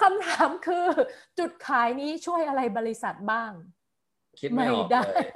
[0.00, 0.86] คำถามคือ
[1.38, 3.52] จุดขายนี้ช่วยอะไรบริษัทบ้าง
[4.40, 5.26] คิดไม่ออกเลย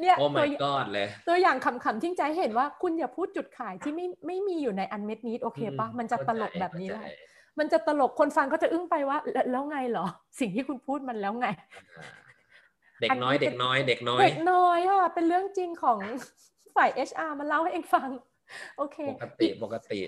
[0.00, 7.08] เนี่ยโอ้ my god เลย ตัวอย่างคำๆที่ใจเห็นว่าคุณอย่าพูดจุดขายที่ไม่ไม่มีอยู่ในอันเม็ดนี้โอเคปะมันจะตลกแบบนี้เลย
[7.58, 9.18] มันจะตลกคนฟังก็จะอึ้งไปว่า
[9.50, 10.06] แล้วไงเหรอ
[10.40, 11.46] สิ่งที่คุณพูดมันแล้วไง
[13.00, 15.98] เด็กน้อยเด็กน้อย เด็กน้อย เด็กน้อยอะเป็นเรื่องจริงของ
[16.76, 18.08] ฝ่าย HR มาเล่าให้เองฟัง
[18.76, 20.00] โอเค ปกติปกติ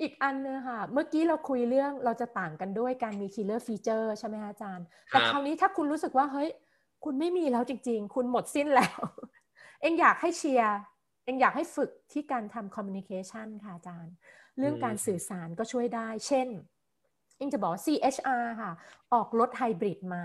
[0.00, 6.48] อีกอันนึงค่ะ เมื่อกี้เราคุยเรื่องเราจะต่างกันด้วยการมี killer feature ใช่ไหมคะอาจารย์ แต่คราวนี้ถ้าคุณรู้สึกว่าเฮ้ย
[7.04, 9.00] คุณไม่มีแล้วจริง ๆ คุณหมดสิ้นแล้ว
[9.80, 10.74] เองอยากให้เชียร์
[11.24, 14.14] เองอยากให้ฝึกที่การทำ communication ค่ะอาจารย์
[14.58, 16.48] เรื่องการสื่อสารก็ช่วยได้ เช่น
[17.36, 18.72] เองจะบอก CHR ค่ะ
[19.12, 20.24] ออกรถไฮบริดมา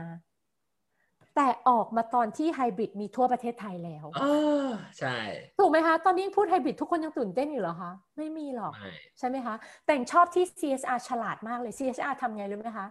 [1.36, 4.70] แต่ออกมาตอนที่ไฮบริดมีทั่วประเทศไทยแล้วอ๋อ
[5.00, 5.18] ใช่
[5.60, 9.56] ถูกไหมคะ ตอนนี้พูดไฮบริดทุกคนยังตื่นเต้นอยู่เหรอคะ ไม่มีหรอกไม่ใช่ไหมคะ
[9.86, 12.88] แต่งชอบที่ CSR ฉลาดมากเลย CSR ทำไงรู้ไหมคะ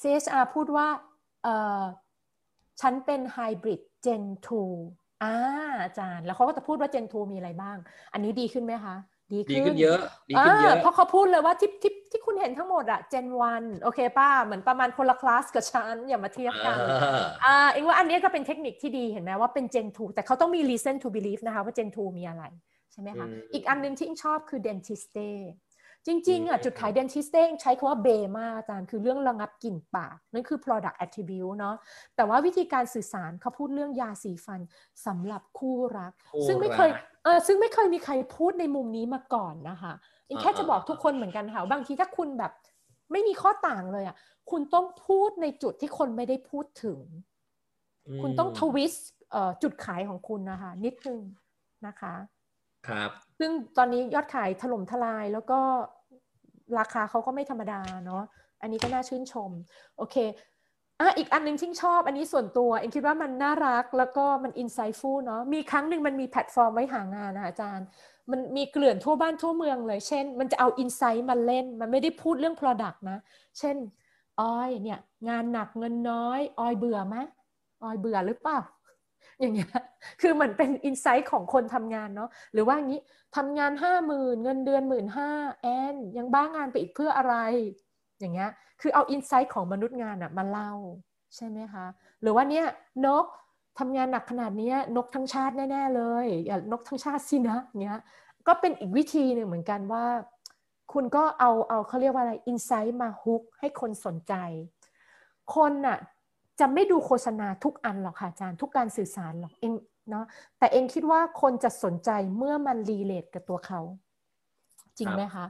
[0.00, 0.86] CSR พูดว่า
[1.42, 1.48] เอ
[1.80, 1.82] อ
[2.80, 4.22] ฉันเป็นไฮบริด Gen
[4.74, 5.34] 2อ่า
[5.84, 7.76] อาจารย์ แล้วเขาก็จะพูดว่า Gen 2มีอะไรบ้าง
[8.12, 8.96] อันนี้ดีขึ้นไหมคะ
[9.32, 13.26] ดีดีขึ้นเยอะดีขึ้นเยอ่าอะเพราะเขาพูดเลยว่าที่ที่ที่คุณเห็นทั้งหมดอะ Gen
[13.56, 22.44] 1โอเคป้าเหมือนประมาณคนละคลาสกับฉัน อย่ามาเทียบกันเอออ่าเองว่าอันนี้ก็เป็นเทคนิคที่ดีเห็นไหมว่าเป็น Gen 2แต่เขาต้องมี reason to believe นะคะว่า Gen 2มีอะไร
[22.92, 25.28] ใช่ไหมคะอืมอีกอันหนึงที่อิงชอบคือ dentiste
[26.06, 31.76] จริง ๆอะอืมจุดขาย dentiste ใช้คำว่าเบมากอาจารย์คือเรื่องระงับกลิ่นปากนั่นคือ product attribute เนาะ
[32.16, 34.60] แต่ว่าวิธีการสื่อสารเขาพูดเรื่องยาสีฟัน
[35.06, 39.92] สำหรับคู่รักคู่ซึ่งไม่เคยรักเออซึ่งไม่เคยมีใครพูดในมุมนี้มาก่อนนะคะ
[40.28, 42.52] อิงแค่อ่าจะบอกทุกคนเหมือนกันค่ะบางทีถ้าคุณแบบ
[43.12, 44.16] ไม่มีข้อต่างเลยอะ
[44.50, 47.00] คุณต้องพูดในจุดที่คนไม่ได้พูดถึง
[48.22, 51.20] คุณต้องทวิสต์เอ่อจุดขายของคุณนะคะ นิดนึง
[51.86, 52.14] นะคะ
[52.88, 55.60] ครับ ซึ่งตอนนี้ยอดขายถล่มทลายแล้วก็
[56.78, 58.24] ราคาเขาก็ไม่ธรรมดาเนาะ
[58.60, 59.50] อันนี้ก็น่าชื่นชม
[59.96, 60.16] โอเค
[61.00, 67.86] อะอีกอันหนึ่งที่ชอบ อันนี้ส่วนตัวเอ็งคิดว่ามันน่ารักแล้วก็มัน insightful เนาะมีครั้งหนึ่งมันมีแพลตฟอร์มไว้หางานนะอาจารย์
[68.30, 73.18] มันมีเกลื่อนทั่วบ้านทั่วเมืองเลย เช่น มันจะเอา insight มาเล่น มันไม่ได้พูดเรื่อง Product นะ
[73.58, 73.76] เช่น
[74.40, 77.16] ออยเนี่ยงานหนักเงินน้อย ออยเบื่อไหม
[77.84, 78.58] ออยเบื่อหรือเปล่า
[79.40, 79.70] อย่างเงี้ย
[80.20, 83.00] คือเหมือนเป็น insight ของคนทำงานเนาะหรือว่างี้
[83.36, 85.30] ทำงานห้าหมื่นเงินเดือนหมื่นห้า
[85.62, 87.34] แอนยังบ้างานไปอีกเพื่ออะไร
[88.20, 88.50] อย่างเงี้ย
[88.80, 90.72] คือเอา insight ของมนุษย์งานอะมาเล่า
[91.36, 91.86] ใช่ไหมคะ
[92.22, 92.66] หรือว่าเนี่ย
[93.06, 93.26] นก
[93.78, 98.00] ทำงานหนักขนาดเนี้ยนกทั้งชาติแน่ ๆ เลยอย่านกทั้งชาติสินะเงี้ย
[98.46, 100.06] ก็เป็นอีกวิธีหนึ่งเหมือนกันว่า
[100.92, 104.34] คุณก็เอาเอาเขาเรียกว่าอะไร insight มา hook ให้คนสนใจ
[105.54, 105.98] คนน่ะ
[106.60, 109.72] จะไม่ดูโฆษณาทุกอันหรอกค่ะอาจารย์ ทุกการสื่อสารหรอกเอง
[110.10, 110.24] เนาะ
[110.58, 113.80] แต่เองคิดว่าคนจะสนใจเมื่อมัน relate กับตัวเขา
[114.98, 115.46] จริงไหมคะ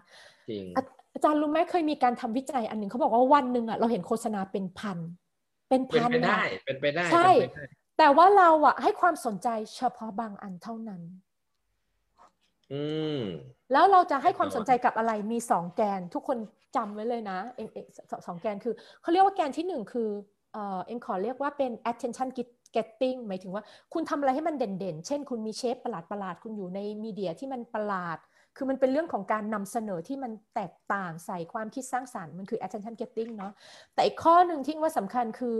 [0.51, 0.83] จริงอา
[1.15, 4.99] อาจารย์รู้ไหมเคยมีการทำวิจัยอันหนึ่งเขาบอกว่าวันหนึ่งอะเราเห็นโฆษณาเป็นพัน
[5.69, 7.65] เป็นเป็นพันไปได้อะเป็นไปได้ใช่เป็นไปได้
[7.99, 11.03] แต่ว่าเราอะให้ความสนใจเฉพาะบางอันเท่านั้น
[12.73, 12.83] อื
[13.19, 13.23] ม
[13.73, 16.39] แล้วเราจะให้ความแน่นอนสนใจกับอะไรมีสองแกน ทุกคน
[16.77, 20.09] จำไว้เลยนะเองเองสสองแกนคือเขาเรียกว่าแกนที่หนึ่งคือ
[20.53, 22.29] เออเองขอเรียกว่าเป็น attention
[22.77, 28.19] getting หมายถึงว่าคุณทำอะไรให้มันเด่นๆ เช่น คุณมีเชฟประหลาดประหลาดๆคุณอยู่ในมีเดียที่มันประหลาด
[28.57, 33.53] คือมันเป็นเรื่องของการนำเสนอที่มันแตกต่างใส่ความคิดสร้างสรรค์มันคือ attention getting เนาะ
[33.95, 35.57] แต่อีกข้อหนึ่งที่ว่าสำคัญคือ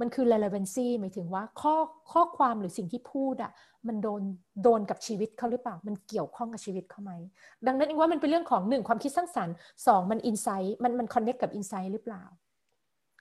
[0.00, 1.76] มันคือ relevancy หมายถึงว่าข้อ
[2.12, 3.52] ข้อความหรือสิ่งที่พูดอะ
[3.88, 4.22] มันโดน
[4.62, 7.12] โดนกับชีวิตเขาหรือเปล่า มันเกี่ยวข้องกับชีวิตเขาไหม
[7.66, 9.54] ดังนั้นเองว่ามันเป็นเรื่องของหนึ่งความคิดสร้างสรรค์
[9.86, 12.24] สองมันอินไซต์มันมันคอนเน c t กับอินไซต์หรือเปล่า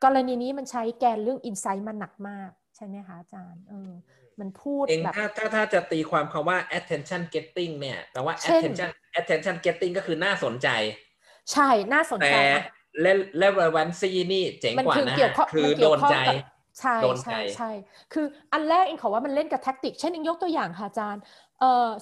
[0.04, 3.92] กรณีนี้มันใช้แกนเรื่องอินไซต์มันหนักมากใช่ไหมคะอาจารย์เออ
[4.40, 8.90] มันพูดเองแบบถ้าถ้าถ้าจะตีความคำว่า attention getting เนี่ยแปลว่าเช่น attention
[9.20, 10.68] attention getting ก็คือน่าสนใจ
[11.52, 12.64] ใช่น่าสนแต่ใจอะ
[13.06, 16.36] le- relevancy นี่เจ๋งมันกว่าคือนะเกี่ยวข้องคือมันโดเกี่ยวนข้องใจกับ
[16.80, 17.72] ใช่โดนใจใช่ใช่
[18.14, 21.22] คืออันแรกเองขอว่ามันเล่นกับแท็กติก เช่นเองยกตัวอย่างค่ะอาจารย์
[21.53, 21.53] เอ่อ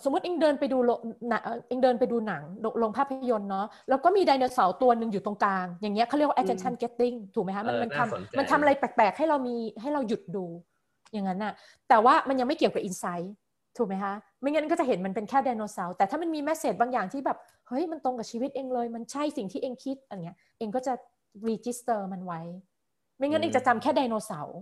[0.03, 0.99] สมมติเองเดินไปดูโรง
[1.30, 10.45] หนังเอ่อเองเดินไปดูหนังโรงโรงภาพยนตร์เนาะแล้วก็มีไดโนเสาร์ตัวหนึ่งอยู่ตรงกลาง อย่างเงี้ยเขาเรียกว่า attention getting ถูกไหมคะมันเออมันน่าสนใจทำมันทำอะไรแปลกๆ ให้เรามีให้เราหยุดดู
[11.14, 11.53] อย่างนั้นน่ะ
[11.89, 13.34] แต่ว่ามันยังไม่เกี่ยวกับอินไซต์
[13.78, 17.38] ถูกไหมคะไม่งั้นก็จะเห็นมันเป็นแค่ไดโนเสาร์แต่ถ้ามันมีแมสเซจบางอย่างที่แบบ
[17.68, 20.93] เฮ้ยมันตรงกับชีวิตเองเลย มันใช่สิ่งที่เองคิดอะไรเงี้ยเองก็จะ
[21.47, 22.41] รีจิสเตอร์มันไว้
[23.18, 24.57] ไม่งั้นอืเอมงจะจำแค่ไดโนเสาร์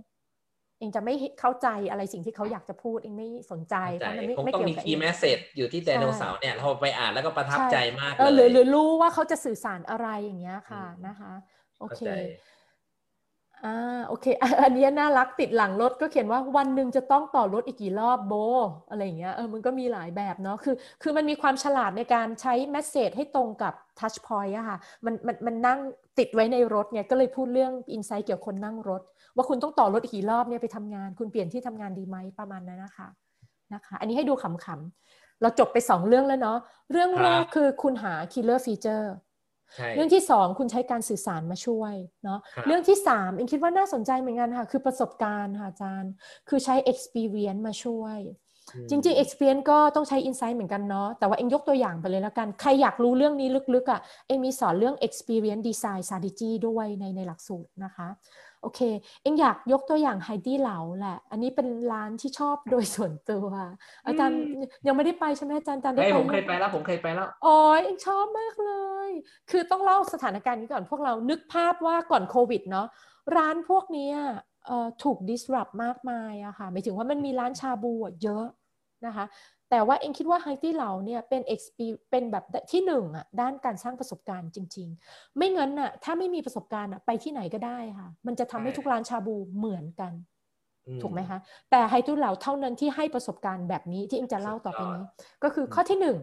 [0.79, 11.31] เองจะไม่เข้าใจอะไรสิ่งที่เขาอยากจะพูดเองไม่สนใจเพเข้าใจราะมันไม่คงไม่ต้องเกี่ยวมีกับ key เอง message อยู่ที่ไดโนเสาร์เนี่ยเราไปอ่านแล้วก็ประทับใจมากเออหเลรือยหรือรู้ว่าเขาจะสื่อสารอะไรอย่างเงี้ยค่ะอืมนะคะ
[11.79, 12.09] โอเข้าเคใจ
[13.65, 18.33] อ่าโอเคอะอันเนี้ยน่ารักติดหลังรถก็เขียนว่าวันหนึ่งจะต้องต่อรถอีกกี่รอบโบ
[18.89, 25.79] อะไรอย่างเงี้ยเออมันก็มีหลายแบบเนาะคือ คือมันมีความฉลาดในการใช้แมสเซจให้ตรงกับทัชพอยต์อะค่ะมันมันมันนั่ง
[26.17, 29.01] ติดไว้ในรถไงก็เลยพูดเรื่องอินไซต์เกี่ยวกับคนนั่งรถ
[29.35, 33.07] ว่าคุณต้องต่อรถอีกกี่รอบเนี่ยไปทำงาน คุณเปลี่ยนที่ทำงานดีไหมประมาณนั้นนะคะ
[33.73, 36.57] นะคะอันนี้ให้ดูขำๆเราจบไปสองเรื่องแล้วเนาะ
[36.91, 39.28] เรื่องแรกคือคุณหา killer feature ใช่เรื่
[40.03, 41.93] องที่สองคุณใช้การสื่อสารมาช่วย
[42.23, 46.11] เนาะครับเรื่องที่สามเองคิดว่าน่าสนใจเหมือนกันค่ะ คือประสบการณ์ค่ะอาจารย์
[46.49, 48.19] คือใช้ experience มาช่วย
[48.89, 58.07] จริงๆ experience ก็ต้องใช้ insight เหมือนกันเนาะแต่ว่าเองยกตัวอย่างไปเลยแล้วกัน ใครอยากรู้เรื่องนี้ลึกๆอะ่ะเองมีสอนเรื่อง experience design strategy ด้วยในในหลักสูตรนะคะ
[58.61, 58.81] โอเค
[59.21, 63.47] เองอยากยกตัวอย่างไฮดี้เหลาแหละ อันนี้เป็นร้านที่ชอบโดยส่วนตัว
[64.05, 64.39] อาจารย์
[64.87, 68.73] ยังไม่ได้ไปใช่ไหมอาจารย์อาจารย์ได้เฮ้ยไปผมเคยหไปแล้วผมเคยไปแล้วโอ้ยเองชอบมากเล
[69.07, 69.09] ย
[69.49, 72.87] คือต้องเล่าสถานการณ์นี้ก่อนพวกเรานึกภาพว่าก่อนโควิดเนาะ
[73.37, 74.15] ร้านพวกเนี้ย
[74.65, 78.45] เอ่อถูก disrupt มากมายอะค่ะหมายถึงว่ามันมีร้านชาบูอะเยอะ
[79.05, 79.25] นะคะ
[79.69, 81.79] แต่ว่าเองคิดว่าไฮตี้เหลาเนี่ยเป็น exp
[82.11, 90.13] เป็นแบบที่หนึ่งอะด้านการสร้างประสบการณ์จริง ๆ ไม่งั้นอะถ้าไม่มีประสบการณ์อะไปที่ไหนก็ได้ค่ะ มันจะทำให้ใช่ทุกร้านชาบูเหมือนกัน
[90.87, 91.39] อืถูกไหมคะ
[91.71, 95.03] แต่ไฮตู้เหลาเท่านั้นที่ให้ประสบการณ์แบบนี้ที่เองจะเล่าต่อไปนี้
[95.43, 96.17] ก็คือข้อที่หนึ่ง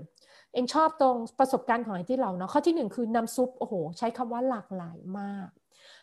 [0.55, 5.49] เองชอบตรงประสบการณ์ของไฮตู้เหลาเนาะข้อที่หนึ่งคือน้ำซุปโอ้โห ใช้คำว่าหลากหลายมาก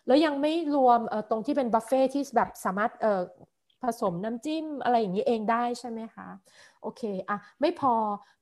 [0.08, 3.22] แล้วยังไม่รวมเอ่อตรงที่เป็นบัฟเฟ่ที่แบบสามารถเอ่อ
[3.84, 6.28] ผสมน้ำจิ้มอะไรอย่างนี้เองได้ใช่ไหมคะ
[6.82, 7.94] โอเคอะไม่พอ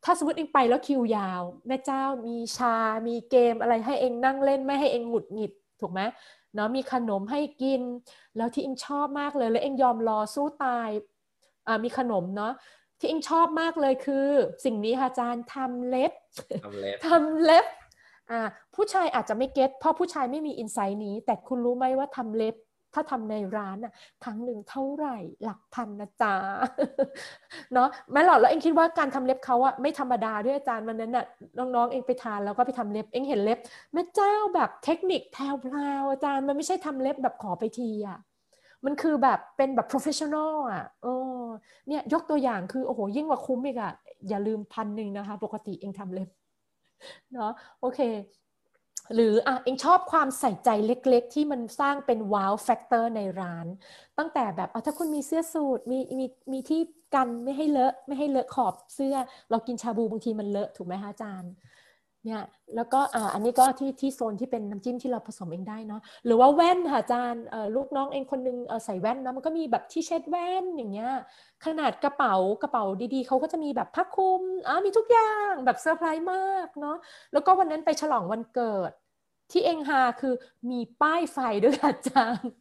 [0.03, 2.75] ถ้าสมมติเองไปแล้วคิวยาว แม่เจ้ามีชา
[3.07, 6.01] มีเกมอะไรให้เองนั่งเล่นไม่ให้เองหงุดหงิดถูกไหม
[6.55, 7.81] เนาะมีขนมให้กิน
[8.37, 10.89] แล้วที่เองชอบมากเลย แล้วเองยอมรอสู้ตาย
[11.67, 12.53] อ่ามีขนมเนาะ
[12.99, 14.27] ที่เองชอบมากเลยคือ
[14.65, 16.11] สิ่งนี้ค่ะอาจารย์ทำเล็บ
[16.63, 17.65] ทำเล็บทำเล็บ
[18.31, 18.39] อ่า
[18.75, 22.55] ผู้ชายอาจจะไม่เก็ตเพราะผู้ชายไม่มีอินไซต์นี้ แต่คุณรู้ไหมว่าทำเล็บ
[22.93, 26.35] ถ้าทำในร้านน่ะครั้งหนึ่งเท่าไหร่หลักพันนะจ๊ะ
[27.73, 31.25] เนาะแม่หรอกแล้วเองคิดว่าการทำเล็บเขาอะไม่ธรรมดาด้วยอาจารย์วันนั้นน่ะ
[31.57, 33.59] น้องๆเองไปทานแล้วก็ไปทำเล็บเองเห็นเล็บ
[33.93, 35.43] แม่เจ้าแบบเทคนิคแพร
[36.01, 38.19] วอาจารย์มันไม่ใช่ทำเล็บแบบขอไปทีอะ
[38.85, 41.07] มันคือแบบเป็นแบบ professional อะเอ
[41.39, 41.41] อ
[41.87, 43.93] เนี่ยยกตัวอย่างคือ โอ้โห ยิ่งกว่าคุ้มอีกอะ
[44.29, 46.29] อย่าลืมพันหนึ่งนะคะ ปกติเองทำเล็บ
[47.33, 47.99] เนาะโอเค
[49.13, 53.67] หรืออะเองชอบความใส่ใจเล็กๆ ที่มันสร้างเป็น wow factor ในร้าน
[54.17, 56.81] ตั้งแต่แบบอะถ้าคุณมีเสื้อสูทมีมีมีที่
[57.15, 59.15] กันไม่ให้เลอะไม่ให้เลอะขอบเสื้อ
[59.51, 61.51] เรากินชาบูบางทีมันเลอะถูกไหมคะอาจารย์
[62.25, 62.41] เนี่ย
[62.75, 71.11] แล้วก็อ่าอันนี้ก็ที่ที่โซนที่เป็นน้ำจิ้มที่เราผสมเองได้เนาะหรือว่าแว่นค่ะอาจารย์เอ่อลูกน้องเองคนนึงเอ่อใส่แว่นนะมันก็มีแบบที่เช็ดแว่นอย่างเงี้ย
[71.65, 72.83] ขนาดกระเป๋ากระเป๋า
[73.13, 76.97] ดีๆเขาก็จะมีแบบผ้าคลุมอ่ามีทุกอย่างแบบเซอร์ไพรส์มากเนาะ
[77.33, 78.91] แล้วก็วันนั้นไปฉลองวันเกิด
[79.51, 80.33] ที่เองฮาคือ
[80.71, 82.51] มีป้ายไฟด้วยค่ะอาจารย์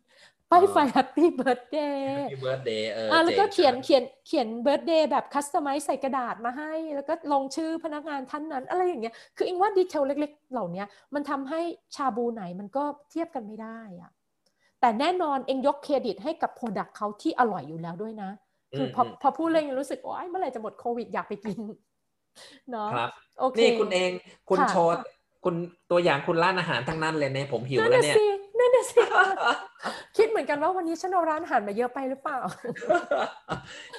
[0.50, 10.84] ป้ายไฟ Happy Birthdayมี Birthday เอออ่าแล้วก็จ๋งเขียนครับเขียนเขียน Birthday แบบ customize ใส่กระดาษมาให้ แล้วก็ลงชื่อพนักงานท่านนั้น อะไรอย่างเงี้ยคือเองว่า detail เล็ก ๆ เหล่านี้
[11.14, 11.60] มันทำให้
[11.96, 14.10] ชาบูไหนมันก็เทียบกันไม่ได้อะ
[14.80, 18.30] แต่แน่นอนเองยกเครดิตให้กับ product เขาที่อร่อยอยู่แล้วด้วยนะ
[18.76, 21.58] คือพอมพอพูดเลยยังรู้สึกโอ้ยเมื่อไหร่จะหมดโควิดอยากไปกิน
[22.70, 23.10] เนาะครับ
[23.40, 24.10] โอเคนี่คุณเอง
[24.48, 24.92] คุณค่ะโชว์
[25.44, 25.54] คุณ
[25.90, 28.26] ตัวอย่างคุณร้านอาหารทั้งนั้นเลยเนี่ยผมหิวนั่นแล้วน่ะเนี่ยสิ
[28.58, 29.00] นั่นน่ะสิ
[30.16, 32.38] คิดเหมือนกันว่าวันนี้ฉันเอาร้านอาหารมาเยอะไปหรือเปล่า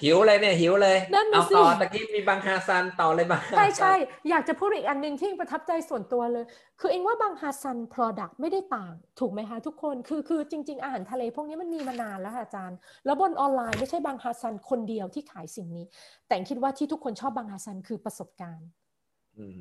[0.04, 3.94] หิวเลยเนี่ยหิวเลยนั่นน่ะเอาสิต่อตะกี้มีบังฮาซันต่อเลยบังฮาใช่ซันใช่
[4.30, 6.46] อยากจะพูดอีกอันหนึ่งที่ประทับใจส่วนตัวเลย
[6.80, 15.86] คือเองว่าบางฮาซัน Product ไม่ได้ต่าง ถูกไหมคะทุกคนคือคือจริง ๆ อาหารทะเลพวกนี้มันมีมานานแล้วค่ะอาจารย์ แล้วบนออนไลน์ไม่ใช่บังฮาซันคนเดียวที่ขายสิ่งนี้
[16.28, 18.81] แต่คิดว่าที่ทุกคนชอบบังฮาซันคือประสบการณ์อืม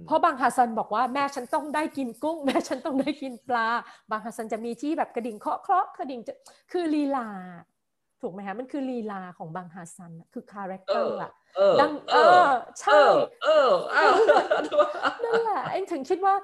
[0.07, 3.69] เพราะบางฮาซันบอกว่าแม่ฉันต้องได้กินกุ้ง แม่ฉันต้องได้กินปลา
[4.11, 6.33] บางฮาซันจะมีที่แบบกระดิ่งเคาะเคาะกระดิ่งจะ
[6.73, 7.29] คือลีลา
[8.21, 13.13] ถูกไหมคะมันคือลีลาของบางฮาซันน่ะคือคาแรคเอเตออร์อะเออดังเอเอออเอใช่อ
[13.45, 14.13] เออเออ
[15.25, 16.35] นั่นแหละเองถึงคิดว่า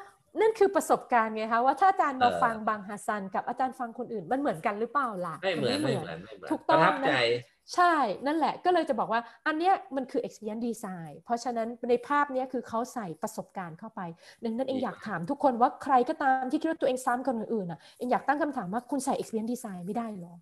[0.41, 7.17] นั่นคือประสบการณ์ไงคะว่าถ้าอาจารย์มาเออฟังบางฮาซันกับอาจารย์ฟังคนอื่นมันเหมือนกันหรือเปล่าล่ะไม่เหมือนนไม่เหมือนไม่เหมือนถูกปต้องระทับนะใจ
[7.75, 7.95] ใช่
[8.27, 14.01] นั่นแหละก็เลยจะบอกว่าอันเนี้ยมันคือ experience design เพราะฉะนั้นในภาพเนี้ยคือเขาใส่ประสบการณ์เข้าไป
[14.45, 20.37] ดังนั้นเองดีอยากถามทุกคนว่าใครก็ตามที่คิดว่าตัวเองซ้ำกับคนอื่นอะเองอยากตั้งคำถามว่าคุณใส่ experience design ไม่ได้หรอ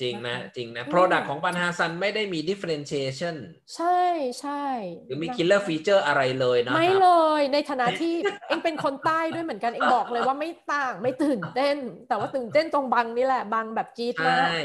[0.00, 3.36] จริงนะนะคะจริงนะอืม Product ของบันฮาซันไม่ได้มี differentiation
[3.76, 4.02] ใช่
[4.40, 4.64] ใช่
[5.08, 7.10] หรือมีนะ killer feature อะไรเลยนะไม่ครับเล
[7.40, 8.14] ยในฐานะที่
[8.48, 11.76] เองเป็นคนใต้ด้วยเหมือนกัน เองบอกเลยว่าไม่ต่างไม่ตื่นเต้น
[12.08, 14.60] แต่ว่าตื่นเต้นตรงบังนี่แหละบังแบบจี๊ดใชมาก่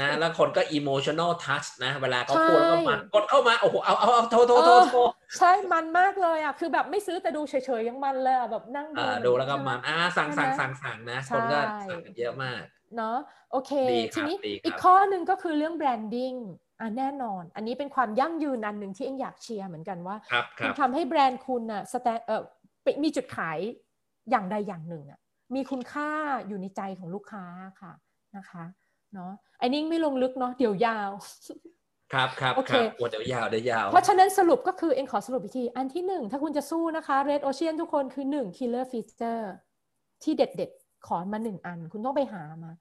[0.00, 4.98] นะแล้วคนก็ emotional touch นะ เวลาเขาใช่พูดแล้วก็มันกดเข้ามา โอ้โห เอาเอาเอาโทรโทรโทรโทร
[5.38, 12.62] ใช่มันมากเลยอะ คือแบบไม่ซื้อแต่ดูเฉยๆยังมันเลยอะแบบนั่งดูอ่ามันดูแล้วก็มันใช่ไหอ่าสั่งสั่งใช่ไหมสั่งสั่งนะใช่คนก็สั่งกันเยอะมาก
[12.96, 13.16] เนาะ
[13.52, 16.34] โอเคดีคทีรับนี้ดีครับอีกข้อหนึ่งก็คือเรื่องแบรนดิ้ง
[16.80, 22.42] อะแน่นอน อันนี้เป็นความยั่งยืนอันหนึ่งที่เองอยากเชียร์เหมือนกันว่าครับคคุรัณบทำให้แบรนด์คุณอะสแตเอ่อ
[22.82, 23.58] เป็นมีจุดขาย
[24.30, 25.18] อย่างใดอย่างหนึ่งอะ
[25.54, 26.10] มีคุณค่า
[26.48, 27.44] อยู่ในใจของลูกค้า
[27.80, 27.92] ค่ะ
[28.36, 28.64] นะคะ
[29.16, 31.10] เนาะไอ้นิ่งไม่ลงลึกเนาะเดี๋ยวยาว
[32.12, 39.44] ครับครับโอคเครับโอ้เดี๋ยวยาวเดี๋ยวยาว เพราะฉะนั้นสรุปก็คือเองขอสรุปอีกที อันที่หนึ่งถ้าคุณจะสู้นะคะ Red Ocean ทุกคนคือหนึ่ง killer feature
[40.22, 42.72] ที่เด็ดๆ ขอมาหนึ่งอัน คุณต้องไปหามา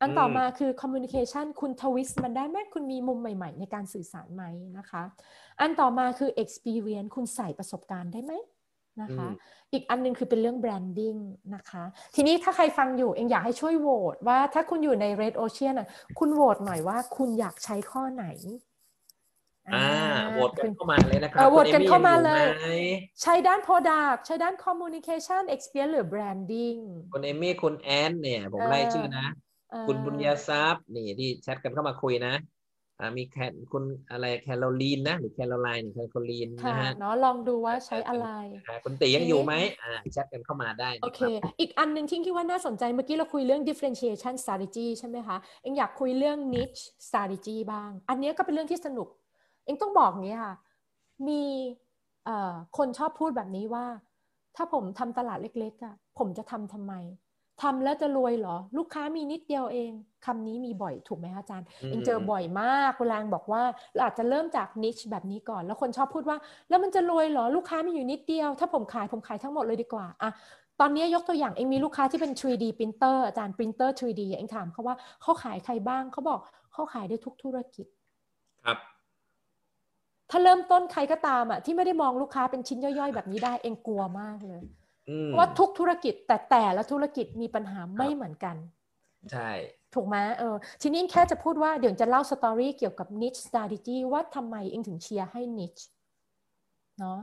[0.00, 4.44] อันต่อมาคือ communication คุณทวิสต์มันได้ไหมคุณมีมุมใหม่ ๆ ในการสื่อสารไหม
[4.78, 5.02] นะคะ
[5.60, 8.32] อันต่อมาคือ experience คุณใส่ประสบการณ์ได้ไหม
[9.02, 9.28] นะคะ
[9.72, 11.18] อีกอันนึงคือเป็นเรื่อง branding
[11.54, 11.84] นะคะ
[12.14, 15.88] ทีนี้ถ้าใครฟังอยู่เองอยากให้ช่วยโหวตว่าถ้าคุณอยู่ใน red ocean อะ
[16.18, 18.26] คุณโหวตหน่อยว่าคุณอยากใช้ข้อไหน
[19.74, 19.86] อ่า
[20.32, 22.68] โหวตกันเข้ามาเลยนะครัเออโหวตกันเข้ามาเลยคุณอไห
[23.22, 26.78] ใช้ด้าน product ใช้ด้าน communication experience หรือ branding
[27.12, 29.26] คุณเอมี่คุณแอนเนี่ย ผมเออไล่ชื่อนะ
[29.70, 32.53] เอ่อคุณบุญญาทรัพย์นี่ที่แชทกันเข้ามาคุยนะอ่า
[33.16, 33.36] มีแค
[33.72, 38.28] คุณอะไรแคโรลีนนะหรือแคโรไลน์แคโรลีนค่ะนะฮะเนาะลองดูว่าใช้อะไร
[38.66, 41.30] อ่าคุณตียังอยู่ไหมอ่าแชทกันเข้ามาได้นะโอคเครับ
[41.60, 49.08] อีกอันหนึ่งที่คิดว่าน่าสนใจเมื่อกี้เราคุยเรื่อง differentiation strategy ใช่ไหมคะเอ็งอยากคุยเรื่อง niche strategy บ้าง อันเนี้ยก็เป็นเรื่องที่สนุก
[49.64, 50.54] เอ็งต้องบอกอย่างนี้ค่ะ
[51.28, 51.42] มี
[52.24, 53.86] เอ่อคนชอบพูดแบบนี้ว่า
[54.56, 56.94] ถ้าผมทำตลาดเล็กๆอะผมจะทำทำไม
[57.62, 59.90] ทำแล้วจะรวยเหรอ ลูกค้ามีนิดเดียวเอง
[60.26, 63.62] คำนี้มีบ่อยถูกไหมคะอาจารย์อืมเอ็งเจอบ่อยมากเวลาเอ็งบอกว่า
[63.94, 66.38] เราอาจจะเริ่มจาก niche แบบนี้ก่อน แล้วคนชอบพูดว่า
[66.68, 70.30] แล้วมันจะรวยเหรอ ลูกค้ามีอยู่นิดเดียว ถ้าผมขายผมขายทั้งหมดเลยดีกว่าอะ
[70.80, 76.40] ตอนนี้ยกตัวอย่างเองมีลูกค้าที่เป็น 3D printer อาจารย์ printer 3D เองถามเขาว่าเขาขายใครบ้างเขาบอก
[76.72, 77.86] เขาขายได้ทุกธุรกิจ
[78.64, 78.78] ครับ
[80.30, 84.83] ถ้าเริ่มต้นใครก็ตามอะที่ไม่ได้มองลูกค้าเป็นชิ้นย่อยๆ แบบนี้ได้เองกลัวมากเลยอืมเพราะ
[85.36, 88.56] ว่าทุกธุรกิจแต่แต่ละธุรกิจมีปัญหาไม่เหมือนกัน
[89.32, 89.50] ใช่
[89.94, 95.84] ถูกไหมเออ ทีนี้แค่จะพูดว่าเดี๋ยวจะเล่าสตอรี่เกี่ยวกับ niche strategy ว่าทำไมเองถึงเชียร์ให้ niche
[96.98, 97.18] เนาะ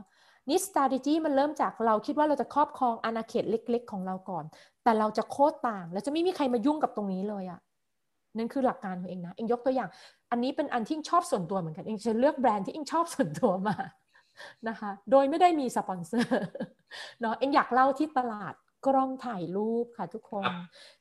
[0.48, 4.44] niche strategy มันเริ่มจากเราคิดว่าเราจะครอบครองอาณาเขตเล็ก ๆ ของเราก่อน
[4.84, 7.60] แต่เราจะโคตรต่างแล้วจะไม่มีใครมายุ่งกับตรงนี้เลยอะ
[8.36, 9.88] นั่นคือหลักการของเองนะ เองยกตัวอย่าง
[10.30, 13.76] อันนี้เป็นอันที่ชอบส่วนตัวเหมือนกัน เองจะเลือกแบรนด์ที่เองชอบส่วนตัวมา
[14.68, 16.46] นะคะโดยไม่ได้มีสปอนเซอร์
[17.20, 18.54] เนาะเองอยากเล่าที่ตลาด
[18.86, 20.44] กล้องถ่ายรูปค่ะทุกคน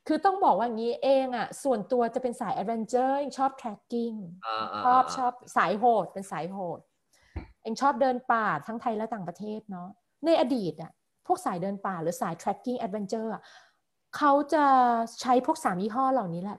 [0.08, 6.80] คือต้องบอกว่างี้เองอะส่วนตัวจะเป็นสาย adventure เองชอบ tracking อ่าาชอบาชอบสายโหด เป็นสายโหด
[7.64, 9.90] เองชอบเดินป่าทั้งไทยและต่างประเทศเนาะ
[10.26, 10.92] ในอดีตอะ
[11.28, 13.44] พวกสายเดินป่าหรือสาย trekking adventure อะ
[14.18, 14.66] เขาจะ
[15.22, 16.58] ใช้พวกสามยี่ห้อเหล่านี้แหละ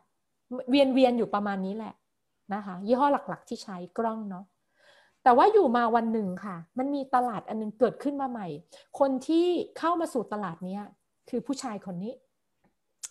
[0.70, 1.95] เวียนเวียนอยู่ประมาณนี้แหละ
[2.55, 4.45] นะคะ ยี่ห้อหลักๆที่ใช้กล้องเนาะ
[5.24, 8.46] แต่ว่าอยู่มาวันหนึ่งค่ะ มันมีตลาดอันนึงเกิดขึ้นมาใหม่
[8.98, 9.46] คนที่
[9.78, 10.78] เข้ามาสู่ตลาดนี้
[11.28, 12.12] คือผู้ชายคนนี้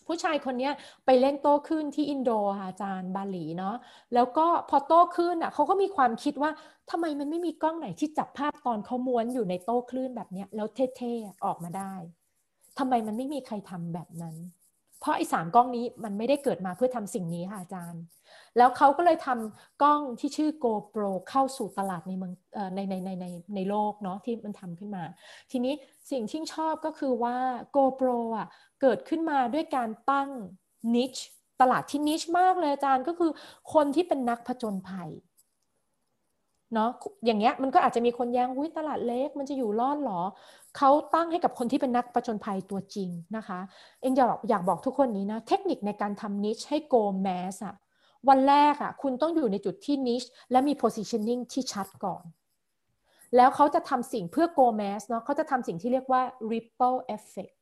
[0.07, 0.69] ผู้ชายคนนี้
[1.05, 3.75] ไปเล่นโต้คลื่นที่อินโดค่ะอาจารย์บาหลีเนาะ
[4.13, 6.51] แล้วก็พอโต้คลื่นอะเขาก็มีความคิดว่า
[6.91, 11.93] ทำไมมันไม่มีกล้องไหนที่จับภาพตอนเขาม้วนอยู่ในโต้คลื่นแบบเนี้ยแล้วเท่ๆออกมาได้
[12.79, 14.35] ทำไมมันไม่มีใครทำแบบนั้น
[15.01, 18.03] เพราะไอ้สามกล้องนี้มันไม่ได้เกิดมาเพื่อทำสิ่งนี้ค่ะอาจารย์
[18.57, 22.33] แล้วเขาก็เลยทำกล้องที่ชื่อ GoPro เข้าสู่ตลาดในเมือง
[22.75, 23.25] ในในในใน
[23.55, 25.03] ในโลกเนาะที่มันทำขึ้นมา
[25.51, 25.73] ทีนี้
[26.11, 27.37] สิ่งที่ชอบก็คือว่า
[27.75, 28.47] GoPro อะ
[28.81, 30.29] เกิดขึ้นมาด้วยการตั้ง
[30.95, 31.23] niche
[31.61, 33.31] ตลาดที่ niche มากเลยอาจารย์ก็คือ
[33.73, 35.09] คนที่เป็นนักผจญภัย
[36.73, 36.89] เนาะ
[37.25, 40.21] อย่างเงี้ยมันก็อาจจะมีคนแย้งวิตลาดเล็ก มันจะอยู่รอดหรอ
[40.77, 43.59] เขาตั้งให้กับคนที่เป็นนักผจญภัยตัวจริงนะคะ
[44.01, 47.75] เอ็งอยากอยากบอกทุกคนนี้นะ เทคนิคในการทำ niche ให้ go mass อะ
[48.29, 52.23] วันแรกอะคุณต้องอยู่ในจุดที่ niche และมี positioning ที่ชัดก่อน
[53.35, 57.55] แล้วเขาจะทำสิ่งเพื่อ go mass เนาะเขาจะทำสิ่งที่เรียกว่า ripple effect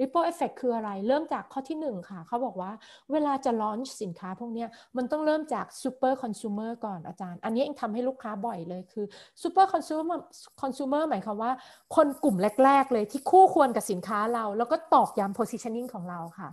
[0.00, 2.70] ripple effect คืออะไร เริ่มจากข้อที่หนึ่งค่ะ เขาบอกว่า
[3.12, 4.66] เวลาจะลอนช์สินค้าพวกนี้
[4.96, 9.06] มันต้องเริ่มจาก super consumer ก่อนอาจารย์ อันนี้เองทำให้ลูกค้าบ่อยเลยคือ
[9.42, 10.18] super consumer
[10.62, 11.52] consumer หมายความว่า
[11.96, 16.48] คนกลุ่มแรก ๆ เลยที่คู่ควรกับสินค้าเรา แล้วก็ตอกย้ำ positioning ของเราค่ะ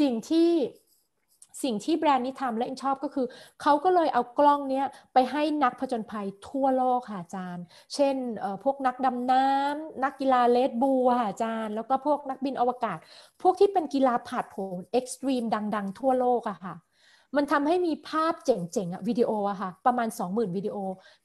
[0.00, 0.50] สิ่งที่
[1.62, 3.26] สิ่งที่แบรนด์นี้ทำและอ็นชอบก็คือ
[3.62, 8.16] เขาก็เลยเอากล้องเนี้ยไปให้นักผจญภัยทั่วโลกค่ะอาจารย์ เช่น
[8.64, 12.98] พวกนักดำน้ำนักกีฬาเลดบูค่ะอาจารย์ แล้วก็พวกนักบินอวกาศ
[13.42, 16.74] พวกที่เป็นกีฬาผาดโผนเอ็กซ์ตรีมดัง ๆ ทั่วโลกอะค่ะ
[17.36, 20.76] มันทำให้มีภาพเจ๋งๆอะวิดีโออะค่ะ ประมาณ 20,000 วิดีโอ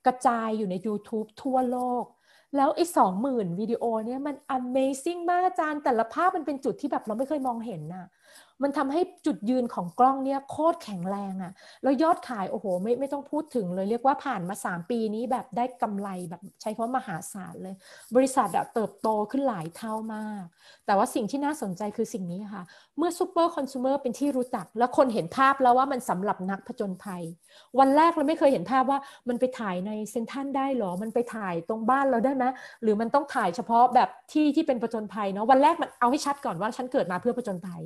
[0.06, 2.06] กระจายอยู่ใน YouTube ทั่วโลก
[2.58, 8.06] แล้วไอ้สองหมื่นวิดีโอเนี่ยมัน Amazing มากอาจารย์ แต่ละภาพมันเป็นจุดที่แบบเราไม่เคยมองเห็นน่ะ
[8.62, 17.76] มันทำให้จุดยืนของกล้องเนี่ยโคตรแข็งแรงอะ่ะ แล้วยอดขายโอ้โหไม่ไม่ต้องพูดถึงเลยเรียกว่าผ่านมา 3 ปีนี้แบบได้กำไรแบบใช้คำว่ามหาศาลเลย
[18.16, 20.44] บริษัทอะเติบโตขึ้นหลายเท่ามาก
[20.86, 22.64] แต่ว่าสิ่งที่น่าสนใจคือสิ่งนี้ค่ะ
[22.98, 27.24] เมื่อซูเปอร์คอน sumer เป็นที่รู้จัก แล้วคนเห็นภาพแล้วว่ามันสำหรับนักผจญภัย
[27.80, 29.00] วันแรกเราไม่เคยเห็นภาพว่า
[29.30, 32.46] มันไปถ่ายในเซ็นทรัลได้หรอ มันไปถ่ายตรงบ้านเราได้ไหม
[32.84, 37.82] หรือมันต้องถ่ายเฉพาะแบบที่ที่เป็นผจญภัยเนาะวันแรกมันเอาให้ชัดก่อนว่าฉันเกิดมาเพื่อผจญภัย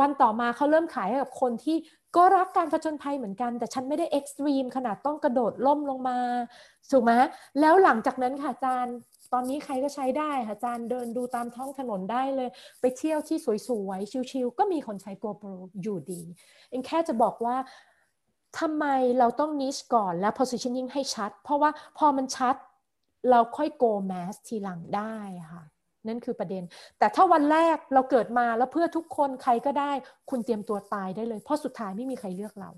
[0.00, 1.76] วันต่อมาเขาเริ่มขายให้กับคนที่
[2.16, 6.18] ก็รักการผจญภัยเหมือนกัน แต่ฉันไม่ได้ extreme ขนาดต้องกระโดดร่มลงมา
[6.90, 7.12] ถูกไหม
[7.60, 8.96] แล้วหลังจากนั้นค่ะอาจารย์
[9.32, 12.48] ตอนนี้ใครก็ใช้ได้ค่ะอาจารย์เดินดูตามท้องถนนได้เลย
[12.80, 13.38] ไปเที่ยวที่
[13.68, 16.22] สวยๆ ชิลๆ ก็มีคนใช้ GoPro อยู่ดี
[16.70, 17.56] เองแค่จะบอกว่า
[18.58, 18.86] ทำไม
[19.18, 22.54] เราต้องนิชก่อนแล้ว positioning ให้ชัด เพราะว่าพอมันชัด
[23.30, 25.16] เราค่อย go mass ทีหลังได้
[25.52, 25.62] ค่ะ
[26.08, 26.62] นั่นคือประเด็น
[26.98, 29.92] แต่ถ้าวันแรกเราเกิดมาแล้วเพื่อทุกคนใครก็ได้
[30.30, 32.70] คุณเตรียมตัวตายได้เลย เพราะสุดท้ายไม่มีใครเลือกเรา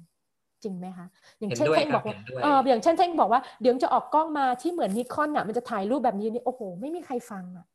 [0.63, 1.07] จริงไหมคะ
[1.39, 7.67] อย่างเช่นเห็นด้วยเท่งบอกว่าครับเห็นด้วยเอออย่างเช่นเท่งบอกว่าเดี๋ยวจะออกกล้องมาที่เหมือนนิคอนอะมันจะถ่ายรูปแบบนี้นี่โอ้โห ไม่มีใครฟังอะ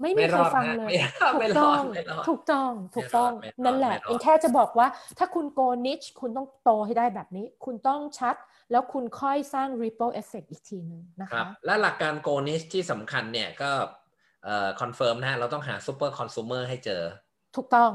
[0.00, 0.90] ไม่มีไม่ใครรอดฟังนะเลย
[1.38, 4.86] ไม่ถูรอดกไม่รต้องอดไม่รอดถูกต้อง ถูกต้องไม่รอดนั่นแหละไม่รอดเองแค่จะบอกว่า
[5.18, 8.36] ถ้าคุณ go niche คุณต้องโตให้ได้แบบนี้ คุณต้องชัด
[8.70, 13.70] แล้วคุณค่อยสร้าง ripple effect อีกทีหนึงนะครัคะบและหลักการ go niche ที่สำคัญเนี่ยก็
[14.46, 17.02] เอ่อ confirm นะฮะเราต้องหาซูเปอร์คอน sumer ให้เจอ
[17.56, 17.92] ถูกต้อง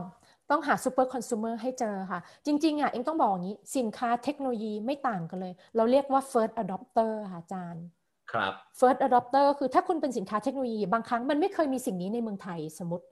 [0.52, 7.86] ต้องหา super consumer ให้เจอค่ะ จริง ๆ อะ เองต้องบอกอย่างนี้ สินค้าเทคโนโลยีไม่ต่างกันเลย เราเรียกว่า first adopter ค่ะอาจารย์
[8.32, 13.06] ครับ first adopter คือถ้าคุณเป็นสินค้าเทคโนโลยี บางครั้งมันไม่เคยมีสิ่งนี้ในเมืองไทยสมมติ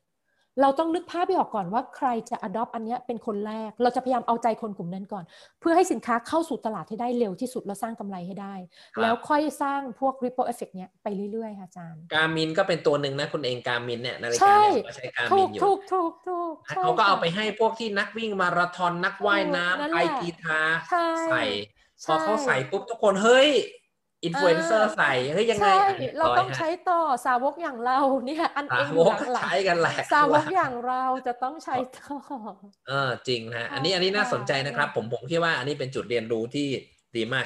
[0.62, 5.24] เราต้องนึกภาพไปออกก่อนว่าใครจะ adopt อันเนี้ยเป็นคนแรก เราจะพยายามเอาใจคนกลุ่มนั้นก่อน
[5.60, 8.56] เพื่อให้สินค้าเข้าสู่ตลาดให้ได้เร็วที่สุดแล้วสร้างกำไรให้ได้
[8.96, 21.44] ครับแล้วค่อยสร้างพวก ripple effect เนี้ยไปเรื่อยๆค่ะอาจารย์การมินก็เป็นตัวหนึ่งนะคุณเองการมินเนี่ยนาฬิใช่กาเนี่ยก็ใช้การถูมิกนอยู่ถูกถูกถูกใช่เขาก็เอาค่ะไปให้พวกที่นักวิ่งมาราธอนนักว่ายน้นั่นำแหไอละกีฬาใช่ใส่
[22.02, 23.50] ใช่พอเขาใส่ปุ๊บทุกคนเฮ้ย
[24.24, 32.18] อินฟลูเอนเซอร์อ่าใส่เฮ้ยยังไงใช่อะเรียบเราร้อยต้องฮะใช้ต่อสาวกอย่างเราเนี่ยอันสาเองอวยู่กหลังใช้กันแหละๆสาวกอย่างเราจะต้องใช้ต่อ
[32.88, 36.68] เออจริงฮะใช่อันนี้อันนี้น่าค่ะสนใจนะครับ ผมผมคิดว่าอันนี้เป็นจุดเรียนรู้ที่
[37.18, 37.46] ดีมาก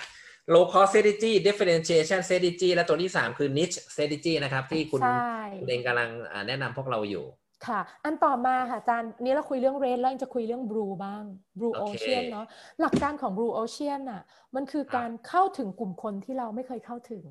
[0.54, 7.26] low cost strategy differentiation strategy และตัวที่ 3 คือ niche strategy นะครับ ที่คุณใช่คุณเองกำลังอ่าแนะนำพวกเราอยู่
[7.68, 11.24] ค่ะ อันต่อมาค่ะอาจารย์นี้เราคุยเรื่องเรดแล้วจะคุยเรื่องบลูบ้าง
[11.60, 12.46] blue โอเค ocean เนาะ
[12.82, 14.22] หลักการของ blue ocean น่ะ
[14.56, 17.26] มันคือครับการเข้าถึงกลุ่มคนที่เราไม่เคยเข้าถึง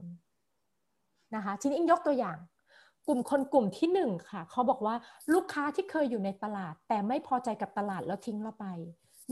[1.34, 2.38] นะคะทีนี้อิงยกตัวอย่าง
[3.08, 4.94] กลุ่มคนกลุ่มที่หนึ่งค่ะ เขาบอกว่า
[5.34, 8.66] ลูกค้าที่เคยอยู่ในตลาด แต่ไม่พอใจกับตลาดแล้วทิ้งเราไป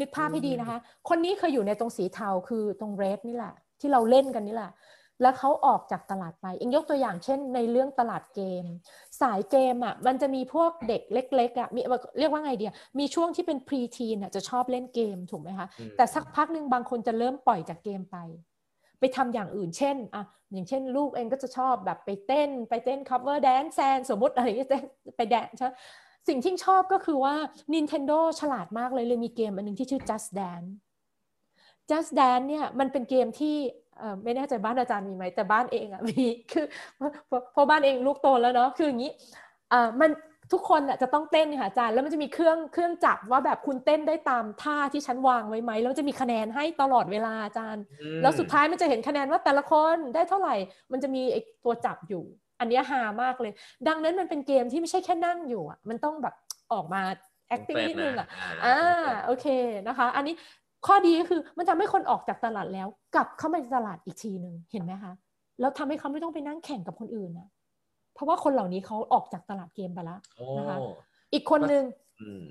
[0.00, 0.78] นึกภาพให้ดีนะคะ
[1.08, 4.70] คนนี้เคยอยู่ในตรงสีเทาคือตรงเรดนี่แหละที่เราเล่นกันนี่แหละ
[5.22, 8.64] แล้วเขาออกจากตลาดไปเองยกตัวอย่างเช่น ในเรื่องตลาดเกม
[9.20, 11.80] สายเกมอะมันจะมีพวกเด็กเล็กๆอะมี
[12.18, 18.18] เรียกว่าไงเดียมีช่วงที่เป็นพรีทีนอะจะชอบเล่นเกมถูกไหมคะอืมแต่สักพักหนึ่งบางคนจะเริ่มปล่อยจากเกมไป
[19.00, 24.70] ไปทำอย่างอื่นเช่นอะอย่างเช่น ลูกเองก็จะชอบแบบไปเต้นไปเต้น cover dance แซนสมมติอะไรอย่างเงี้ย
[25.16, 25.68] ไปแดนใช่
[26.28, 27.34] สิ่งที่ชอบก็คือว่า
[27.74, 30.70] Nintendo ฉลาดมากเลยเลยมีเกมอันหนึงที่ชื่อ Just Dance
[31.90, 33.56] Just Dance เนี่ยมันเป็นเกมที่
[33.89, 33.89] เอ่อ
[34.24, 36.64] ไม่แน่ใจบ้านอาจารย์มีไหมแต่บ้านเองอะมีคือ
[36.96, 39.12] เพราะเพราะเพราะบ้านเองลูกโตแล้วเนาะคืออย่างนี้
[39.72, 40.10] อ่ามัน
[40.52, 50.54] ทุกคนอะจะต้องเต้นค่ะอาจารย์แล้วมันจะมีเครื่องเครื่องจับว่าแบบคุณเต้นได้ตามท่าที่ฉันวางไว้ไหมแล้วมันจะมีคะแนนให้ตลอดเวลาอาจารย์อืมแล้วสุดท้ายมันจะเห็นคะแนนว่าแต่ละคนได้เท่าไหร่
[50.92, 52.24] มันจะมีไอ้ตัวจับอยู่
[52.60, 53.52] อันเนี้ยฮามากเลย
[53.88, 56.34] ดังนั้นมันเป็นเกมที่ไม่ใช่แค่นั่งอยู่อะมันต้องแบบ
[56.72, 57.02] ออกมา
[57.56, 59.46] acting เป็นิดนึงอะอ่อ่าโอเค
[59.88, 60.34] นะคะ อันนี้
[60.86, 65.12] ข้อดีก็คือมันทำให้คนออกจากตลาดแล้ว กลับเข้ามาในตลาดอีกทีหนึ่งเห็นไหมคะ
[65.60, 67.48] แล้วทำให้เขาไม่ต้องไปนั่งแข่งกับคนอื่นอะ
[68.14, 70.78] เพราะว่าคนเหล่านี้เขาออกจากตลาดเกมไปแล้วโอ้นะคะ
[71.32, 71.84] อีกคนหนึ่ง
[72.20, 72.44] อืม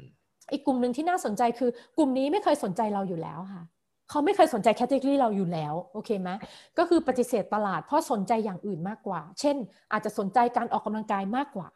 [0.51, 3.63] อีกกลุ่มหนึ่งที่น่าสนใจคือกลุ่มนี้ไม่เคยสนใจเราอยู่แล้วค่ะ
[4.09, 6.29] เขาไม่เคยสนใจแคตตาล็อเราอยู่แล้วโอเคไหม
[6.77, 9.55] ก็คือปฏิเสธตลาดเพราะสนใจอย่างอื่นมากกว่า เช่น
[9.91, 11.67] อาจจะสนใจการออกกำลังกายมากกว่า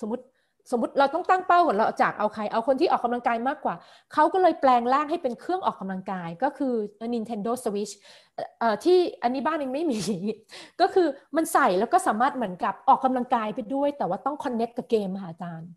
[0.00, 0.22] สมมติ
[0.70, 3.74] สมมติเราต้องตั้งเป้าก่อนเราจากเอาใคร เอาคนที่ออกกำลังกายมากกว่า
[4.12, 6.74] เขาก็เลยแปลงร่างให้เป็นเครื่องออกกำลังกายก็คือ
[7.14, 7.92] Nintendo Switch
[8.34, 10.00] เอ่อเอ่อที่อันนี้บ้านเองไม่มี
[10.80, 15.70] ก็คือมันใส่แล้วก็สามารถเหมือนกับออกกำลังกายไปด้วย แต่ว่าต้อง connect กับเกมค่ะอาจารย์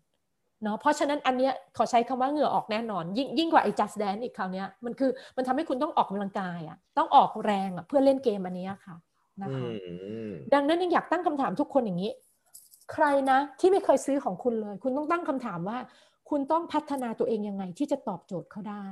[0.62, 8.96] เนาะเพราะฉะนั้นอันเนี้ยขอใช้คำว่าเหงื่อออกแน่นอน ยิ่งยิ่งกว่าไอ้ just dance อีกคราวเนี้ยมันคือมันทำให้คุณต้องออกกำลังกายอะ่ะต้องออกแรงอะ่ะเพื่อเล่นเกมอันเนี้ยค่ะ
[9.42, 9.68] นะอืคะ
[10.28, 12.10] มดังนั้นยังอยากตั้งคำถามทุกคนอย่างนี้
[12.92, 15.78] ใครนะที่ไม่เคยซื้อของคุณเลย คุณต้องตั้งคำถามว่า
[16.30, 18.86] คุณต้องพัฒนาตัวเองยังไงที่จะตอบโจทย์เขาได้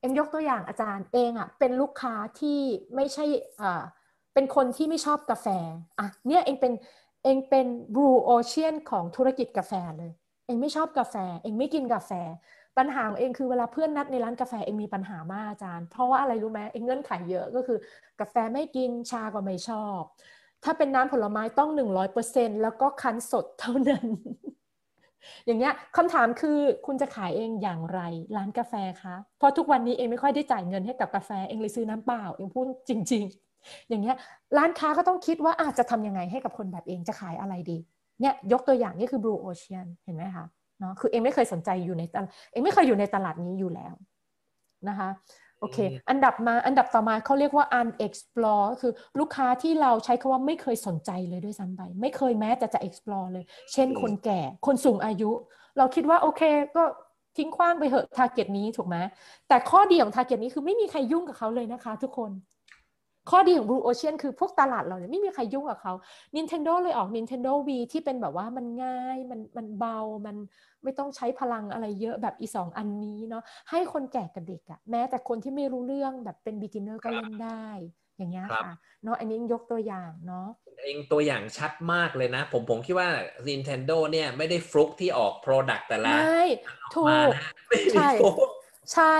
[0.00, 2.58] เอ็มยกตัวอย่างอาจารย์เองอะ่ะเป็นลูกค้าที่
[2.94, 3.24] ไม่ใช่
[3.60, 3.82] อ่า
[4.34, 5.46] เป็นคนที่ไม่ชอบกาแฟ
[5.98, 6.72] อะเนี่ยเองเป็น
[7.24, 10.12] เองเป็น blue ocean ของธุรกิจกาแฟเลย
[10.46, 12.12] เองไม่ชอบกาแฟ เองไม่กินกาแฟ
[12.78, 17.78] ปัญหาของเองคือเวลาเพื่อนนัดในร้านกาแฟเองมีปัญหามากอาจารย์ เพราะว่าอะไรรู้ไหมเองเงื่อนไขเยอะก็คือ
[18.20, 20.00] กาแฟไม่กินชาก็ไม่ชอบ
[20.64, 24.06] ถ้าเป็นน้ำผลไม้ต้องหนึ่งร้อยเปอร์เซ็นแล้วก็คั้นสดเท่านั้น
[25.46, 28.00] อย่างเงี้ยคำถามคือคุณจะขายเองอย่างไร
[28.36, 33.24] ร้านกาแฟคะเพราะทุกวันนี้เองไม่ค่อยได้จ่ายเงินให้กับกาแฟเองเลยซื้อน้ำเปล่าเองพูดจริง
[33.56, 34.16] ๆ อย่างเงี้ย
[34.58, 37.78] ร้านค้าก็ต้องคิดว่าอาจจะทำยังไงให้กับคนแบบเองจะขายอะไรดี
[38.20, 40.46] เนี่ยยกตัวอย่างนี่คือ Blue Ocean เห็นไหมคะ
[40.80, 43.94] เนาะคือเองไม่เคยสนใจอยู่ในตลาดเองไม่เคยอยู่ในตลาดนี้อยู่แล้ว
[44.88, 45.08] นะคะ
[45.60, 45.78] โอเค
[46.08, 55.30] อันดับมา อันดับต่อมาเขาเรียกว่า unexplore คือลูกค้าที่เราใช้คาว่าไม่เคยสนใจเลยด้วยซ้ำไป ไม่เคยแม้แต่จะ explore เลย เช่นคนแก่ คนสูงอายุ
[55.78, 56.42] เราคิดว่าโอเค
[56.76, 56.84] ก็
[57.36, 58.96] ทิ้งขว้างไปเหอะ target นี้ถูกไหม
[59.48, 62.30] แต่ข้อดีของ target นี้คือไม่มีใครยุ่งกับเขาเลยนะคะทุกคน
[63.30, 65.92] ข้อดีของ Blue Ocean คือพวกตลาดเราเนี่ยไม่มีใครยุ่งกับเขา
[66.36, 70.36] Nintendo เลยออก Nintendo V ที่เป็นแบบว่ามันง่าย มันมันเบา มัน
[70.82, 77.66] ไม่ต้องใช้พลังอะไรเยอะแบบอีสองอันนี้เนาะ ให้คนแก่กับเด็กอะแม้แต่คนที่ไม่รู้เรื่องแบบเป็น beginner ก็เล่นได้
[78.16, 80.48] อย่างเงี้ยค่ะ เนาะอันนี้ยกตัวอย่างเนาะ
[80.84, 83.08] เองตัวอย่างชัดมากเลยนะ ผมผมคิดว่า
[83.48, 86.44] Nintendo เนี่ยไม่ได้ฟลุกที่ออก Product แต่ละไม่
[86.94, 87.32] ถูก
[87.68, 88.50] ไม่มีใช่ฟลุก
[88.94, 89.16] ใช่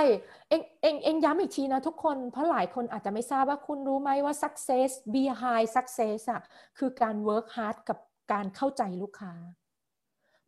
[0.51, 6.41] เองเองเองย้ำอีกทีนะทุกคน เพราะหลายคนอาจจะไม่ทราบว่าคุณรู้ไหมว่า success behind success อะ
[6.77, 7.97] คือการ work hard กับ
[8.31, 9.33] การเข้าใจลูกค้า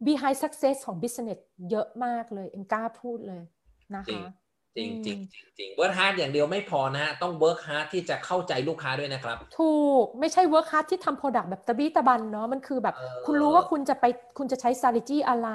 [0.05, 1.39] behind success ของ business
[1.69, 3.43] เยอะมากเลย เองกล้าพูดเลย
[3.95, 4.23] นะคะ
[4.77, 9.73] จริงจริงจริงจริง work hard อย่างเดียวไม่พอนะฮะ ต้อง work hard ที่จะเข้าใจลูกค้าด้วยนะครับ ถู
[10.03, 14.05] กไม่ใช่ work hard ที่ทำ product แบบตะบี้ตะบันเนาะมันคือแบบเออคุณรู้ว่าคุณจะไป
[14.37, 15.49] คุณจะใช้ strategy อะไร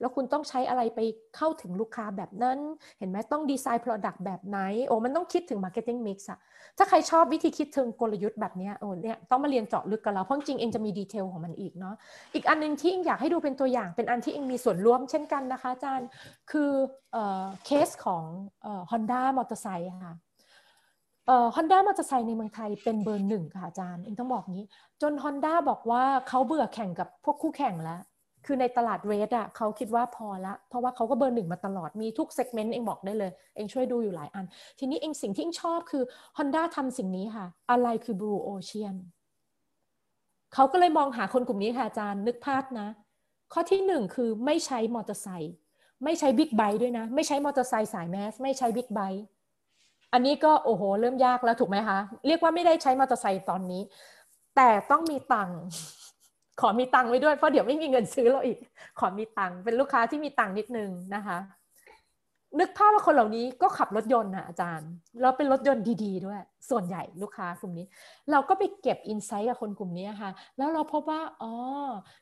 [0.00, 1.00] แล้วคุณต้องใช้อะไรไป
[1.36, 2.58] เข้าถึงลูกค้าแบบนั้น
[2.98, 6.38] เห็นไหมต้องดีไซน์ product แบบไหน โอ้มันต้องคิดถึง marketing mix อะ
[6.78, 11.94] ถ้าใครชอบวิธีคิดเชิงกลยุทธ์แบบเนี้ยโอ้เนี่ยต้องมาเรียนเจาะลึกกันแล้วเพราะจริงๆเองจะมี detail ของมันอีกเนาะ
[12.34, 16.08] อีกอันหนึงที่เองอยากให้ดูเป็นตัวอย่างเป็นอันที่เองมีส่วนร่วมเช่นกันนะคะอาจารย์
[16.50, 16.70] คือ
[17.12, 18.24] เอ่อเคสของ
[18.62, 20.14] เอ่อ Honda มอเตอร์ไซค์ค่ะ
[21.56, 24.66] ฮอนด้ามอเตอร์ไซค์ในเมืองไทยเป็นเบอร์หนึ่งค่ะอาจารย์เองต้องบอกงี้
[25.02, 28.00] จน Honda บอกว่าเขาเบื่อแข่งกับพวกคู่แข่งแล้ว
[28.46, 34.44] คือในตลาด red อะเขาคิดว่าพอละ เพราะว่าเขาก็เบอร์หนึ่งมาตลอดมีทุก segment เองบอกได้เลย เองช่วยดูอยู่หลายอัน
[34.78, 36.02] ทีนี้เองสิ่งที่เองชอบคือ
[36.38, 38.96] Honda ทำสิ่งนี้ค่ะ อะไรคือ Blue Ocean
[40.54, 42.88] เขาก็เลยมองหาคนกลุ่มนี้ค่ะอาจารย์นึกภาพนะ
[43.52, 45.54] ข้อที่หนึ่งคือไม่ใช้มอเตอร์ไซค์
[46.04, 49.24] ไม่ใช้บิ๊กไบค์ด้วยนะ ไม่ใช้มอเตอร์ไซค์สาย mass ไม่ใช้บิ๊กไบค์
[50.12, 53.82] อันนี้ก็โอ้โห เริ่มยากแล้วถูกไหมคะ เรียกว่าไม่ได้ใช้มอเตอร์ไซค์ตอนนี้
[54.56, 55.58] แต่ต้องมีตังค์
[56.60, 58.58] ขอมีตังค์ไว้ด้วยเพราะเดี๋ยวไม่มีเงินซื้อเราอีก
[58.98, 61.38] ขอมีตังค์เป็นลูกค้าที่มีตังค์นิดนึงนะคะ
[62.60, 64.90] นึกภาพว่าคนเหล่านี้ก็ขับรถยนต์นะอาจารย์
[65.20, 66.40] แล้วเป็นรถยนต์ดี ๆ ด้วย
[66.70, 67.86] ส่วนใหญ่ลูกค้ากลุ่มนี้
[68.30, 71.52] เราก็ไปเก็บ insight กับคนกลุ่มนี้ค่ะ แล้วเราพบว่าอ๋อ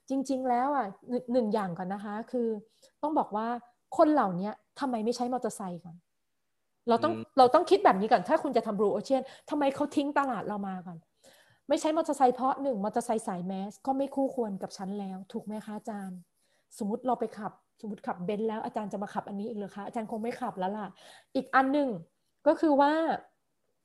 [0.09, 2.48] จริง ๆ แล้วอะหนึ่งหนึ่งอย่างก่อนนะคะ คือ
[3.02, 3.46] ต้องบอกว่า
[3.97, 4.51] คนเหล่านี้
[4.81, 5.97] ทำไมไม่ใช้มอเตอร์ไซค์ก่อน
[6.89, 10.98] เราต้องอืมเราต้องคิดแบบนี้ก่อน ถ้าคุณจะทำ Blue Ocean ทำไมเขาทิ้งตลาดเรามาก่อน
[11.69, 16.19] ไม่ใช้มอเตอร์ไซค์เพราะหนึ่งมอเตอร์ไซค์สาย mass ก็ไม่คู่ควรกับฉันแล้ว ถูกไหมคะอาจารย์
[16.78, 20.86] สมมติเราไปขับ สมมติขับเบนซ์แล้วอาจารย์จะมาขับอันนี้อีกเหรอคะอาจารย์คงไม่ขับแล้วล่ะ
[21.35, 21.89] อีกอันหนึ่ง
[22.47, 22.93] ก็คือว่า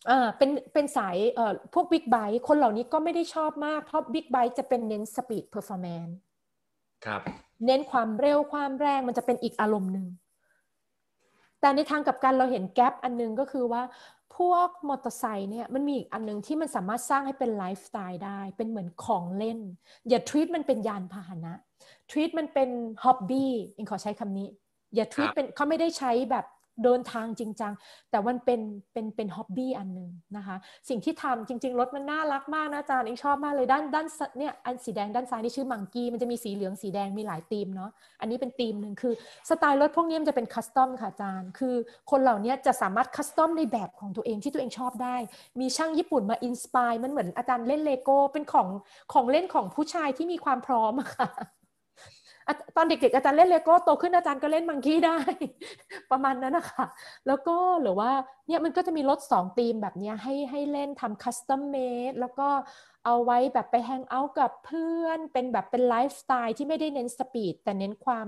[0.10, 6.18] อ่าเป็นเป็นสายเอ่อพวกบิ๊กไบค์คนเหล่านี้ก็ไม่ได้ชอบมากเพราะบิ๊กไบค์จะเป็นเน้น speed performance
[7.06, 7.22] ครับ
[7.66, 10.06] เน้นความเร็วความแรงมันจะเป็นอีกอารมณ์หนึ่ง
[11.62, 13.82] แต่ในทางกลับกันเราเห็น gap อันหนึงก็คือว่า
[14.38, 19.60] พวกมอเตอร์ไซค์เนี่ยมันมีอีกอันหนึงที่มันสามารถสร้างให้เป็นไลฟ์สไตล์ได้ เป็นเหมือนของเล่น
[20.10, 21.54] อย่าท e ี t มันเป็นยานพาหนะ
[22.12, 22.70] ท e ี t มันเป็น
[23.04, 24.48] ฮ็อบบี้เองขอใช้คำนี้
[24.96, 26.46] อย่าท e ี t ครับเป็นเขาไม่ได้ใช้แบบ
[26.84, 27.74] เดินทางจริงจัง
[28.12, 28.62] แต่มันเป็น
[28.94, 30.56] เป็นเป็น hobby อันหนึ่งนะคะ
[30.90, 37.92] สิ่งที่ทำจริง ๆ รถมันน่ารักมากนะอาจารย์เองชอบมากเลยด้านด้านสเนี่ยอันสีแดงด้านซ้ายนี่ชื่อ Monkey มันจะมีสีเหลืองสีแดงมีหลายธีมเนาะ
[38.22, 39.14] อันนี้เป็นธีมหนึ่งคือ
[39.50, 41.76] สไตล์รถพวกนี้มันจะเป็น custom ค่ะอาจารย์ คือ
[42.12, 45.16] คนเหล่านี้จะสามารถ custom ในแบบของตัวเองที่ตัวเองชอบได้
[45.60, 48.68] มีช่างญี่ปุ่นมา inspire มันเหมือนอาจารย์เล่นเลโก้เป็นของ
[49.14, 51.30] ของเล่นของผู้ชายที่มีความพร้อมอะค่ะ
[52.76, 55.18] ตอนเด็กๆอาจารย์เล่นเลโก้โตขึ้นอาจารย์ก็เล่น Monkey ได้
[56.12, 56.86] ประมาณนั้นนะคะ
[57.28, 58.12] แล้วก็หรือว่า
[58.48, 62.50] เนี่ยมันก็จะมีรถสองธีมแบบเนี้ยให้ให้เล่นทำ custom made แล้วก็
[63.06, 68.28] เอาไว้แบบไป hang out กับเพื่อนเป็นแบบเป็นไลฟ์สไตล์ที่ไม่ได้เน้น speed แต่เน้นความ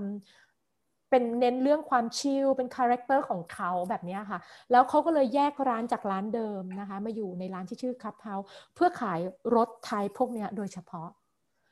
[1.10, 4.38] เป็นเน้นเรื่องความ chill เป็น character ของเขาแบบเนี้ยค่ะ
[4.70, 8.34] แล้วเขาก็เลยแยกร้านจากร้านเดิมนะคะ มาอยู่ในร้านที่ชื่อ CUB House
[8.74, 9.20] เพื่อขาย
[9.56, 11.08] รถไทยพวกเนี้ยโดยเฉพาะ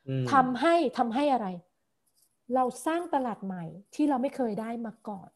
[0.09, 1.49] อืมทำให้ทำให้อะไร
[2.55, 3.65] เราสร้างตลาดใหม่
[3.95, 5.31] ที่เราไม่เคยได้มาก่อน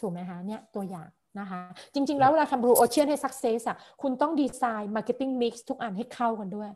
[0.00, 1.08] ถูกไหมคะเนี่ยตัวอย่าง
[1.40, 1.60] นะคะ
[1.94, 6.70] จริง ๆ แล้วเวลาทำ Blue Ocean ให้ Success อะคุณต้องดีไซน์ Marketing Mix ทุกอันให้เข้ากันด้วย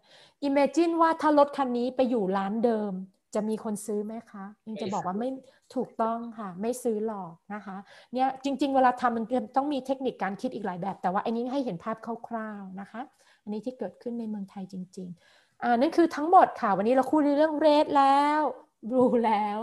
[0.49, 2.93] Imagine ว่าถ้ารถคันนี้ไปอยู่ร้านเดิม
[3.35, 5.29] จะมีคนซื้อไหมคะยังจะบอกว่าไม่
[5.75, 7.77] ถูกต้องค่ะ ไม่ซื้อหรอกนะคะ
[8.15, 9.25] เนี่ยจริง ๆ เวลาทำมัน
[9.57, 11.97] ต้องมีเทคนิคการคิดอีกหลายแบบ แต่ว่าอันนี้ให้เห็นภาพ
[12.29, 13.01] คร่าวๆนะคะ
[13.43, 18.41] อันนี้ที่เกิดขึ้นในเมืองไทยจริง ๆ อ่านั่นคือทั้งหมดค่ะ วันนี้เราคุยเรื่องเรดแล้ว
[18.89, 19.59] บลูแล้ว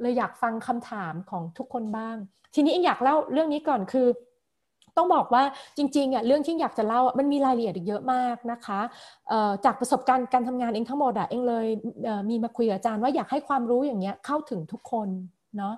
[0.00, 2.16] เลยอยากฟังคำถามของทุกคนบ้าง
[2.54, 4.06] ทีนี้เองอยากเล่าเรื่องนี้ก่อนคือ
[4.96, 5.42] ต้องบอกว่า
[5.76, 8.80] จริงๆอะเรื่องที่อยากจะเล่ามันมีรายละเอียดเยอะมากนะคะ
[9.64, 11.66] จากประสบการณ์การทำงานเองทั้งหมดอะเองเลย
[12.04, 15.08] เมีมาคุยกับอาจารย์ว่าอยากให้ความรู้อย่างเงี้ยเข้าถึงทุกคน
[15.56, 15.74] เนาะ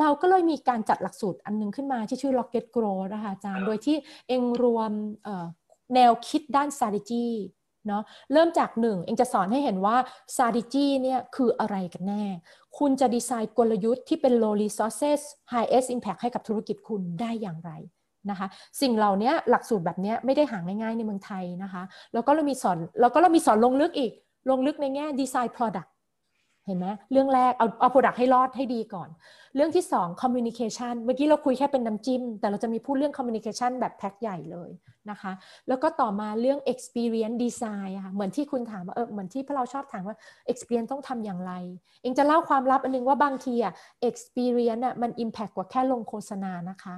[0.00, 3.96] เราก็เลยมีการจัดหลักสูตรอันนึงขึ้นมาที่ชื่อ Rocket Grow นะคะอาจารย์ โดยที่
[4.28, 4.90] เองรวม
[5.94, 7.26] แนวคิดด้าน strategy
[7.88, 8.02] เนาะ
[8.32, 9.96] เริ่มจากหนึ่งเองจะสอนให้เห็นว่า
[10.32, 12.24] strategy เนี่ยคืออะไรกันแน่
[12.78, 15.20] คุณจะดีไซน์กลยุทธ์ที่เป็น low resources
[15.52, 17.70] highest impact ให้กับธุรกิจคุณได้อย่างไร
[18.30, 18.46] นะคะ
[18.80, 21.82] สิ่งเหล่านี้หลักสูตรแบบนี้ไม่ได้หาง่ายๆในเมืองไทยนะคะ
[22.14, 24.12] แล้วก็เรามีสอนแล้วก็เรามีสอนลงลึกอีก
[24.50, 25.88] ลงลึกในแง่ดีไซน์ product
[26.68, 29.08] เห็นไหมเรื่องแรกเอาเอา product ให้รอดให้ดีก่อน
[29.56, 34.70] เรื่องที่สอง communication เมื่อกี้เราคุยแค่เป็นน้ำจิ้ม แต่เราจะมีพูดเรื่อง communication แบบแพ็คใหญ่เลย
[35.10, 35.32] นะคะ
[35.68, 40.16] แล้วก็ต่อมาเรื่อง experience design ค่ะเหมือนที่คุณถามว่าเออเหมือนที่พวกเราชอบถามว่า
[40.52, 41.52] experience ต้องทำอย่างไร
[42.02, 43.72] เองจะเล่าความลับอันนึงว่าบางทีอะ
[44.08, 46.96] experience อะมัน impact กว่าแค่ลงโฆษณานะคะ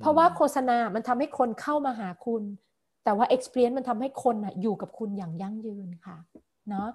[0.00, 2.42] เพราะว่าโฆษณา มันทำให้คนเข้ามาหาคุณ
[3.04, 6.16] แต่ว่า experience มันทำให้คนอะอยู่กับคุณอย่างยั่งยืนค่ะ
[6.70, 6.88] เนาะ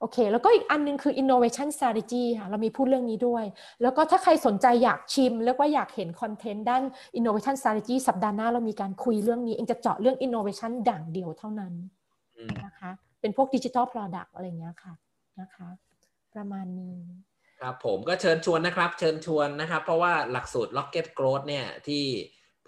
[0.00, 3.44] โอเค แล้วก็อีกอันนึงคือ innovation strategy ค่ะเรามีพูดเรื่องนี้ด้วย
[3.82, 6.82] แล้วก็ถ้าใครสนใจอยากชิมเรียกว่าอยากเห็นคอนเทนต์ด้าน
[7.18, 11.72] innovation strategy สัปดาห์หน้าเรามีการคุยเรื่องนี้ เองจะเจาะเรื่อง innovation ด่างเดียวเท่านั้น
[12.66, 12.90] นะคะ
[13.20, 14.94] เป็นพวก digital product อะไรเงี้ยค่ะ
[15.40, 15.68] นะคะ
[16.34, 16.98] ประมาณนี้
[17.60, 22.02] ครับผมก็เชิญชวนนะครับ เชิญชวนนะครับ เพราะว่าหลักสูตร Rocket Growth เนี่ยที่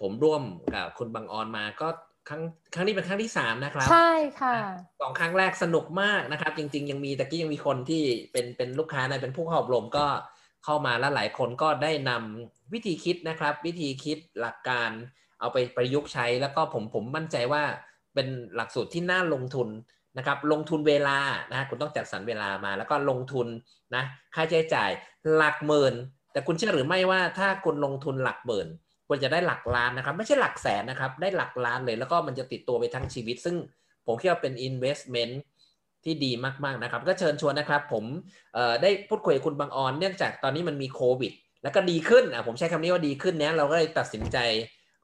[0.01, 1.87] ผมร่วมกับคุณบางออนมาก็
[2.29, 2.41] ครั้ง
[2.73, 4.11] ครั้งนี้เป็นครั้งที่สามนะครับ ใช่
[4.41, 4.55] ค่ะ
[5.01, 10.05] สองครั้งแรกสนุกมากนะครับ จริง ๆ ยังมีตะกี้ยังมีคนที่เป็นเป็นลูกค้าในเป็นผู้เข้าอบรมก็
[10.65, 14.89] เข้ามาแล้วหลายคนก็ได้นำวิธีคิดนะครับ วิธีคิดหลักการ
[15.39, 17.63] เอาไปประยุกต์ใช้แล้วก็ผมผมมั่นใจว่า
[18.13, 19.69] เป็นหลักสูตรที่น่าลงทุน
[20.17, 21.17] นะครับ ลงทุนเวลา
[21.51, 23.47] นะคุณต้องจัดสรรเวลามา แล้วก็ลงทุน
[23.95, 24.03] นะ
[24.35, 24.89] ค่าใช้จ่าย
[25.35, 25.93] หลักหมื่น
[26.31, 28.67] แต่คุณเชื่อหรือไม่ว่าถ้าคุณลงทุนหลักหมื่น
[29.11, 33.55] ควรจะได้หลักล้านนะครับ ไม่ใช่หลักแสนนะครับ ได้หลักล้านเลย แล้วก็มันจะติดตัวไปทั้งชีวิต ซึ่ง
[34.05, 35.33] ผมคิดว่าเป็น investment
[36.03, 36.31] ที่ดี
[36.65, 38.03] มาก ๆ นะครับ ก็เชิญชวนนะครับ ผม
[38.81, 41.33] ได้พูดคุยกับคุณบางออน เนื่องจากตอนนี้มันมีโควิด
[41.63, 44.37] แล้วก็ดีขึ้นอะผมใช้คำนี้ว่าดีขึ้นเนี้ยเราก็เลยตัดสินใจ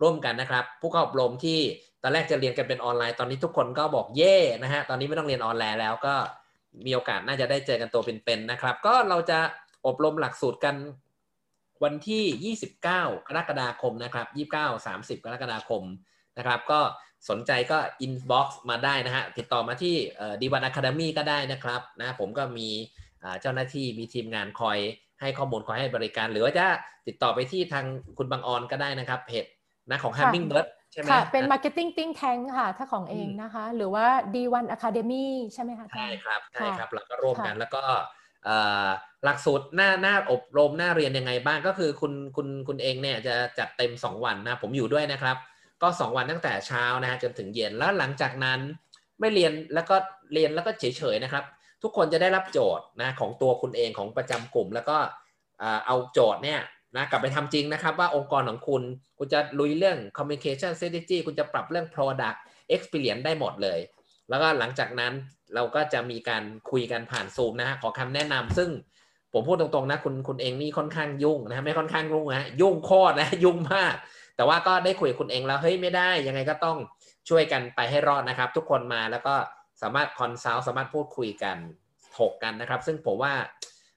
[0.01, 1.59] ร่วมกันนะครับ ผู้เข้าอบรมที่
[2.03, 6.15] ตอนแรกจะเรียนกันเป็นออนไลน์ ตอนนี้ทุกคนก็บอกเย่นะฮะ ตอนนี้ไม่ต้องเรียนออนไลน์แล้วก็
[6.85, 9.39] มีโอกาสน่าจะได้เจอกันตัวเป็นๆนะครับ ก็เราจะ
[9.87, 10.75] อบรมหลักสูตรกัน
[11.83, 12.85] วันที่ 29
[13.27, 15.83] กรกฎาคมนะครับ 29 30 กรกฎาคม
[16.37, 16.79] นะครับ ก็
[17.29, 19.95] สนใจก็ inbox มาได้นะฮะ ติดต่อมาที่
[20.41, 22.69] ดีวัน Academy ก็ได้นะครับนะผมก็มี
[23.41, 24.77] เจ้าหน้าที่มีทีมงานคอย
[25.21, 26.65] ให้ข้อมูลคอยให้บริการ หรือว่าจะ
[27.07, 27.85] ติดต่อไปที่ทาง
[28.17, 29.45] คุณบางออนก็ได้นะครับเพจ
[29.89, 37.83] นะของ Hummingbird ใช่ไหมค่ะ เป็น Marketing Think Tank ค่ะ ถ้าของเองนะคะ หรือว่า D1 Academy ใช่ไหมคะใช่ครับใช่ครับ แล้วก็ร่วมกันแล้วก็
[39.23, 45.37] หลักสูตรหน้าหน้าอบรมหน้าเรียนยังไงบ้างก็คือคุณคุณคุณเองเนี่ยจะจัดเต็ม 2 วันนะผมอยู่ด้วยนะครับ
[45.81, 48.59] ก็ 2 วันตั้งแต่เช้านะฮะจนถึงเย็นแล้วหลังจากนั้น
[49.19, 49.95] ไม่เรียนแล้วก็
[50.33, 51.43] เรียนแล้วก็เฉยๆนะครับ
[51.83, 54.97] ทุกคนจะได้รับโจทย์นะของตัวคุณเองของประจำกลุ่ม แล้วก็
[55.87, 56.59] เอาโจทย์เนี่ย
[56.95, 58.83] นะกลับไปทำจริงนะครับ ว่าองค์กรของคุณ
[59.17, 62.37] คุณจะลุยเรื่อง communication strategy คุณจะปรับเรื่อง product
[62.75, 63.79] experience ได้หมดเลย
[64.29, 65.13] แล้วก็หลังจากนั้น
[65.55, 68.69] เราก็จะมีการคุยกันผ่านซูมนะฮะขอคำแนะนำซึ่ง
[69.33, 73.95] ผมพูดตรงๆนะคุณคุณเองนี่ค่อนข้างยุ่งนะไม่ค่อนข้างยุ่งนะยุ่งโคตรนะยุ่งมาก
[74.35, 76.77] แต่ว่าก็ได้คุยกับคุณเองแล้วเฮ้ยไม่ได้ยังไงก็ต้อง
[77.29, 79.35] ช่วยกันไปให้รอดนะครับ ทุกคนมาแล้วก็
[79.81, 81.57] สามารถคอนซัลท์สามารถพูดคุยกัน
[82.17, 83.33] ถกกันนะครับ ซึ่งผมว่า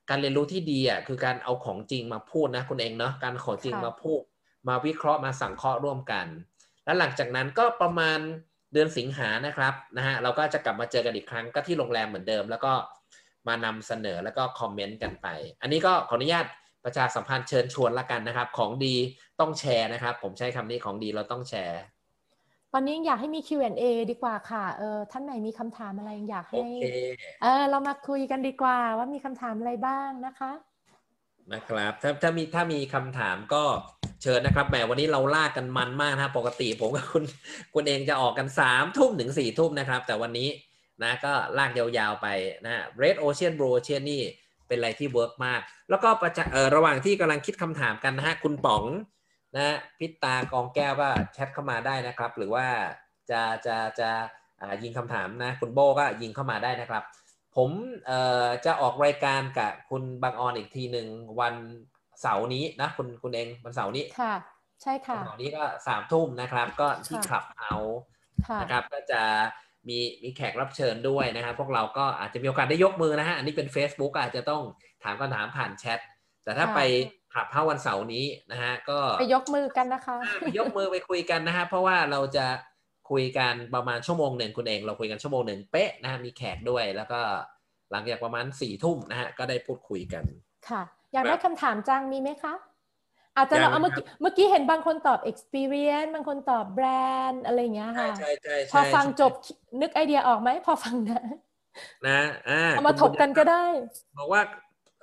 [0.09, 4.20] การเรียนรู้ที่ดีอะคือการเอาของจริงมาพูดนะคุณเองเนาะการของจริงมาพูด
[4.68, 6.26] มาวิเคราะห์มาสังเคราะห์ร่วมกัน
[6.85, 8.18] แล้วหลังจากนั้นก็ประมาณ
[8.73, 12.73] เดือนสิงหานะครับนะฮะเราก็จะกลับมาเจอกันอีกครั้งก็ที่โรงแรมเหมือนเดิม แล้วก็
[13.49, 15.27] มานำเสนอแล้วก็คอมเมนต์กันไป
[15.62, 16.47] อันนี้ก็ขออนุญาต
[16.85, 18.95] ประชาสัมพันธ์เชิญชวนละกันนะครับ ของดี
[19.40, 21.81] ต้องแชร์นะครับ ผมใช้คำนี้ของดีเราต้องแชร์
[22.73, 26.66] ตอนนี้อยากให้มี Q&A ดีกว่าค่ะเออท่านไหนมีคำถามอะไรอยากให้
[27.43, 30.53] เออเรามาคุยกันดีกว่าว่ามีคำถามอะไรบ้างนะคะ
[31.53, 33.65] นะครับถ้าถ้ามีถ้ามีคำถามก็
[34.23, 37.24] เชิญนะครับแหมวันนี้เราลากกันมันมากนะปกติผมกับคุณ
[37.74, 40.49] คุณเองจะออกกันสามทุ่มถึงสี่ทุ่มนะครับ แต่วันนี้
[41.03, 42.27] นะก็ลากยาวๆไป
[42.66, 44.23] นะ Red Ocean Blue Ocean นี่
[44.66, 48.85] เป็นอะไรที่ work มาก แล้วก็ประเออระหว่างที่กำลังคิดคำถามกันนะฮะคุณป๋อง
[49.57, 52.66] นะพิตากองแก้วก็แชทเข้ามาได้นะครับ หรือว่า
[53.31, 54.11] จะจะจะ
[54.82, 57.03] ยิงคำถามนะคุณโบก็ยิงเข้ามาได้นะครับ
[57.57, 57.70] ผม
[58.65, 61.09] จะออกรายการกับคุณบางออนอีกทีหนึ่ง
[61.40, 61.55] วัน
[62.20, 64.35] เสาร์นี้นะคุณคุณเองวันเสาร์นี้ค่ะ
[64.82, 67.74] ใช่ค่ะวันเสาร์นี้ก็สามทุ่มนะครับ ก็ที่ขับเอา
[68.62, 69.23] นะครับ ก็จะ
[69.89, 74.62] มีมีแขกรับเชิญด้วยนะครับ พวกเราก็อาจจะมีโอกาสได้ยกมือนะฮะอันนี้เป็น Facebook อาจจะต้อง
[75.05, 76.01] ถามคำถามผ่านแชท
[76.45, 76.81] แต่ถ้าไป
[77.35, 82.47] ขับเพ้าวันเสาร์นี้นะฮะก็ไปยกมือกันนะคะไปยกมือไปคุยกันนะฮะเพราะว่าเราจะ
[83.11, 87.20] คุยกันประมาณชั่วโมงหนึ่งคุณเอง เราคุยกันชั่วโมงหนึ่งเป๊ะนะฮะมีแขกด้วย แล้วก็
[87.90, 90.24] หลังจากประมาณสี่ทุ่มนะฮะก็ได้พูดคุยกัน
[90.69, 90.82] ค่ะ
[91.12, 92.55] อยากได้คำถามจังมีไหมคะ
[93.36, 96.86] อาจจะเรายังเอาเมื่อกี้เมื่อกี้เห็นบางคนตอบ experience บางคนตอบแบร
[97.30, 99.32] นด์อะไรอย่างเงี้ยใช่ค่ะใช่ใช่พอใช่ฟังใช่จบ
[99.80, 101.22] นึกไอเดียออกไหมพอฟังนะ
[102.09, 103.64] นะอ่าเอามาถคุณกกันก็ได้
[104.18, 104.43] บอกว่า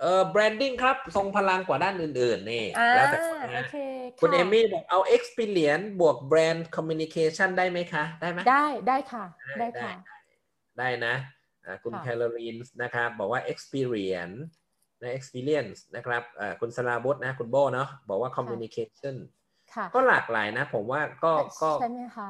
[0.01, 3.75] เออ branding ครับ ทรงพลังกว่าด้านอื่น ๆ นี่อ่าแล้วแต่คนโอนะเค
[4.21, 9.25] คุณะเอมี่บอกเอา experience บวก brand communication ได้ไหมคะ ได้ไหมได้ได้ค่ะ
[9.59, 9.91] ได้ค่ะ
[10.79, 11.15] ได้นะ
[11.65, 14.39] อ่าคุณค่ะแคลอรีนนะครับ บอกว่า experience
[15.05, 19.15] นะ experience นะครับอ่าคุณสลาบุตนะคุณโบเนาะบอกว่า communication
[19.73, 22.29] ค่ะก็หลากหลายนะ ผมว่าก็ก็ใช่ไหมคะ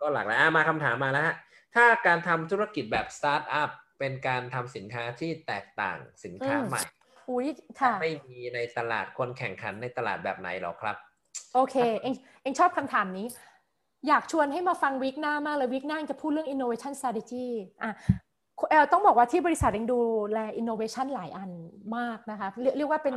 [0.00, 1.36] ก็หลากหลายอะมาคำถามมาแล้วฮะ
[1.74, 6.82] ถ้าการทำธุรกิจแบบสตาร์ทอัพเป็นการทำสินค้าที่แตกต่างสินค้าอืมใหม่
[7.30, 7.46] อุ้ย
[7.80, 10.96] ค่ะไม่มีในตลาดคนแข่งขันในตลาดแบบไหนหรอครับ
[11.54, 13.26] โอเคเองเองชอบคำถามนี้
[14.08, 17.46] อยากชวนให้มาฟังวิกหน้ามากเลยวิกหน้าจะพูดเรื่อง innovation strategy
[17.82, 18.23] อะเออ
[18.92, 19.98] ต้องบอกว่าที่บริษัทเองดู
[20.32, 21.50] แล innovation หลายอัน
[21.96, 23.16] มากนะคะเรียกเรียกว่าเป็น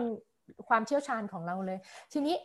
[0.67, 1.79] ความเชี่ยวชาญของเราเลย
[2.13, 2.35] ทีนี้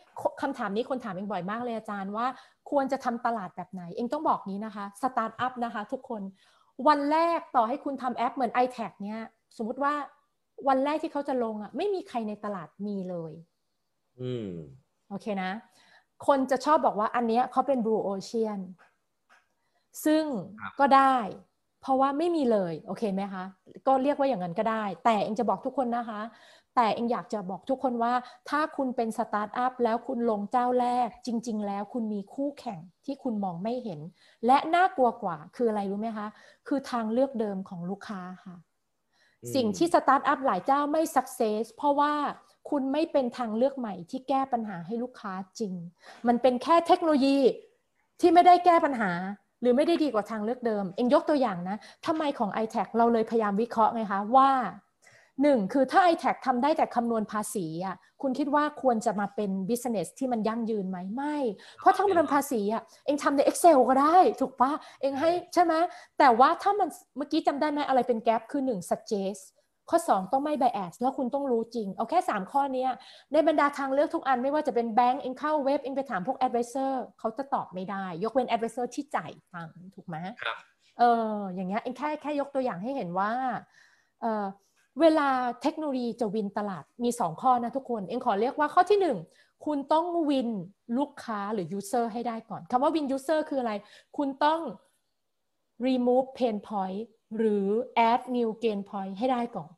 [0.42, 2.26] คำถามนี้คนถามเองบ่อยมากเลยอาจารย์ว่า
[2.70, 6.22] ควรจะทำตลาดแบบไหน เองต้องบอกนี้นะคะสตาร์ทอัพนะคะทุกคน
[6.88, 9.20] วันแรกต่อให้คุณทำแอปเหมือน i t a g เนี่ย
[9.56, 9.94] สมมุติว่า
[10.68, 13.32] วันแรกที่เขาจะลงอะไม่มีใครในตลาดมีเลย
[14.20, 14.50] อืม
[15.08, 15.50] โอเคนะ
[16.26, 18.60] คนจะชอบบอกว่าอันเนี้ยเขาเป็น blue ocean
[20.04, 20.24] ซึ่ง
[20.60, 21.16] ครับก็ได้
[21.82, 23.44] เพราะว่าไม่มีเลยโอเคไหมคะ
[23.86, 26.20] ก็เรียกว่าอย่างนั้นก็ได้ แต่เองจะบอกทุกคนนะคะ
[26.76, 28.12] แต่เองอยากจะบอกทุกคนว่า
[28.48, 34.00] ถ้าคุณเป็นสตาร์ทอัพแล้วคุณลงเจ้าแรก จริง ๆ แล้วคุณมีคู่แข่งที่คุณมองไม่เห็น
[34.46, 36.28] และน่ากลัวกว่าคืออะไรรู้ไหมคะ
[36.68, 38.56] คือทางเลือกเดิมของลูกค้าค่ะ
[39.42, 42.12] อืมสิ่งที่สตาร์ทอัพหลายเจ้าไม่ success เพราะว่า
[42.70, 45.74] คุณไม่เป็นทางเลือกใหม่ที่แก้ปัญหาให้ลูกค้าจริง
[46.26, 47.38] มันเป็นแค่เทคโนโลยี
[48.20, 49.10] ที่ไม่ได้แก้ปัญหา
[49.62, 51.76] หรือไม่ได้ดีกว่าทางเลือกเดิม เองยกตัวอย่างนะ
[52.06, 54.50] ทำไมของ i t a c เราเลยพยายามวิเคราะห์ไงคะว่า
[55.42, 61.36] หนึ่งคือถ้า i t a c ทำได้แต่คำนวณภาษีอะคุณคิดว่าควรจะมาเป็น business ที่มันยั่งยืนไหมไม่
[61.78, 65.74] เพราะถ้ามันเป็นภาษีอะเองทำใน Excel ก็ได้ ถูกปะเองให้ใช่ไหม
[66.18, 69.42] แต่ว่าถ้ามันเมื่อกี้จำได้ไหมอะไรเป็นแก p คือหนึ่ง suggest
[69.90, 72.90] ข้อ 2 ต้องไม่ bias แล้วคุณต้องรู้จริง เอาแค่ 3 ข้อเนี้ย
[73.32, 80.56] ในบรรดาทางเลือกทุกอันไม่ว่าจะเป็นแบงก์เองเข้าเว็บเองไปถามพวก advisor เขาจะตอบไม่ได้ ยกเว้น advisor ที่จ่ายตังค์ถูกไหมครับ
[80.98, 81.02] เอ
[81.34, 83.30] ออย่างเงี้ยเองแค่แค่ยกตัวอย่างให้เห็นว่า
[84.20, 84.44] เออ
[85.00, 85.28] เวลา
[85.62, 88.98] เทคโนโลยีจะวินตลาดมี 2 ข้อนะทุกคน เองขอเรียกว่าข้อที่
[89.36, 90.48] 1 คุณต้องวิน
[90.98, 93.72] ลูกค้าหรือ user ให้ได้ก่อนคำว่าวิน user คืออะไร
[94.16, 94.60] คุณต้อง
[95.86, 97.02] remove pain point
[97.38, 97.66] หรือ
[98.10, 99.70] add new gain point ให้ได้ก่อน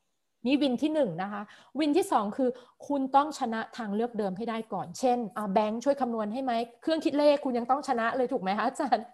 [0.46, 1.42] นี่วินที่หนึ่งนะคะ
[1.78, 2.50] วินที่สองคือ
[2.88, 6.52] คุณต้องชนะทางเลือกเดิมให้ได้ก่อน เช่นอ่าแบงค์ช่วยคำนวณให้ไหม
[6.82, 9.06] เครื่องคิดเลขคุณยังต้องชนะเลยถูกไหมคะอาจารย์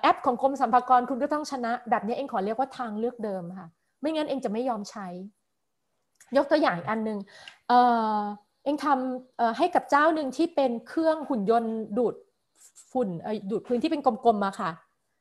[0.00, 3.68] แอปของกรมสรรพากรคุณก็ต้องชนะแบบนี้เองขอเรียกว่าทางเลือกเดิมค่ะ
[4.00, 5.06] ไม่งั้นเองจะไม่ยอมใช้
[6.36, 7.18] ยกตัวอย่างอันหนึ่ง
[7.68, 7.72] เอ
[8.16, 8.20] อ
[8.64, 12.14] เองทำให้กับเจ้าหนึ่งที่เป็นเครื่องหุ่นยนต์ดูด
[12.92, 13.08] ฝุ่น
[13.50, 14.70] ดูดพื้นที่เป็นกลมๆมาค่ะ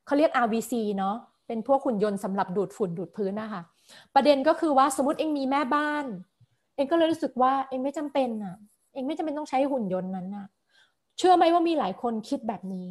[0.06, 1.16] เขาเรียก RVC เนาะ
[1.50, 3.62] เป็นพวกหุ่นยนต์สำหรับดูดฝุ่นดูดพื้นนะคะ
[4.16, 6.06] ประเด็นก็คือว่าสมมติเองมีแม่บ้าน
[6.76, 8.56] เองก็เลยรู้สึกว่าเองไม่จำเป็นอะ
[8.94, 10.48] เองไม่จำเป็นต้องใช้หุ่นยนต์นั้นอะ
[11.18, 12.88] เชื่อไหมว่ามีหลายคนคิดแบบนี้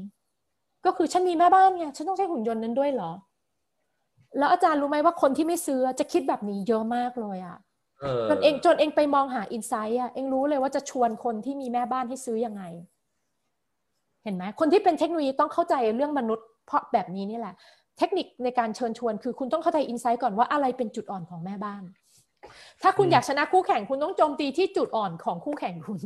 [0.85, 3.11] ก็คือฉันมีแม่บ้านไงฉันต้องใช้หุ่นยนต์นั้นด้วยเหรอ
[4.39, 7.57] แล้วอาจารย์รู้ไหมว่าคนที่ไม่ซื้อจะคิดแบบนี้เยอะมากเลยอะ
[8.01, 12.63] เออจนเองจนเองไปมองหาอินไซต์อะเองรู้เลยว่าจะชวนคนที่มีแม่บ้านให้ซื้อยังไง
[14.25, 17.55] เห็นไหมคนที่เป็นเทคโนโลยีต้องเข้าใจเรื่องมนุษย์เพราะแบบนี้นี่แหละ
[17.99, 21.83] เทคนิคในการเชิญชวนคือคุณต้องเข้าใจอินไซต์ก่อนว่าอะไรเป็นจุดอ่อนของแม่บ้าน
[22.83, 26.01] ถ้าคุณอยากชนะคู่แข่งคุณต้องโจมตีที่จุดอ่อนของคู่แข่งคุณ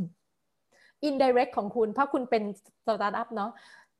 [1.09, 2.43] indirect ของคุณ เพราะคุณเป็น
[2.86, 3.51] สตาร์ทอัพเนาะ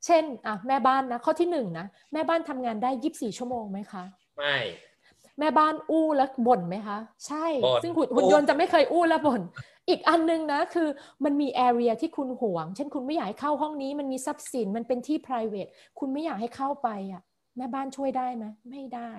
[0.05, 4.03] เช่นอะแม่บ้านนะข้อที่หนึ่งนะแม่บ้านทำงานได้ยีิบสี่ชั่วโมงไหมคะ
[4.37, 4.57] ไม่
[5.39, 9.41] แม่บ้านอู้แล้วบ่นไหมคะ ใช่บ่นซึ่งหุ่นหุ่นยนต์จะไม่เคยอู้และบ่น
[9.89, 10.87] อีกอันนึงนะคือ
[11.23, 17.21] มันมี area ที่คุณห่วง เช่นคุณไม่อยากให้เข้าห้องนี้มันมีทรัพย์สินมันเป็นที่ private คุณไม่อยากให้เข้าไปอะ
[17.57, 19.11] แม่บ้านช่วยได้ไหมไม่ได้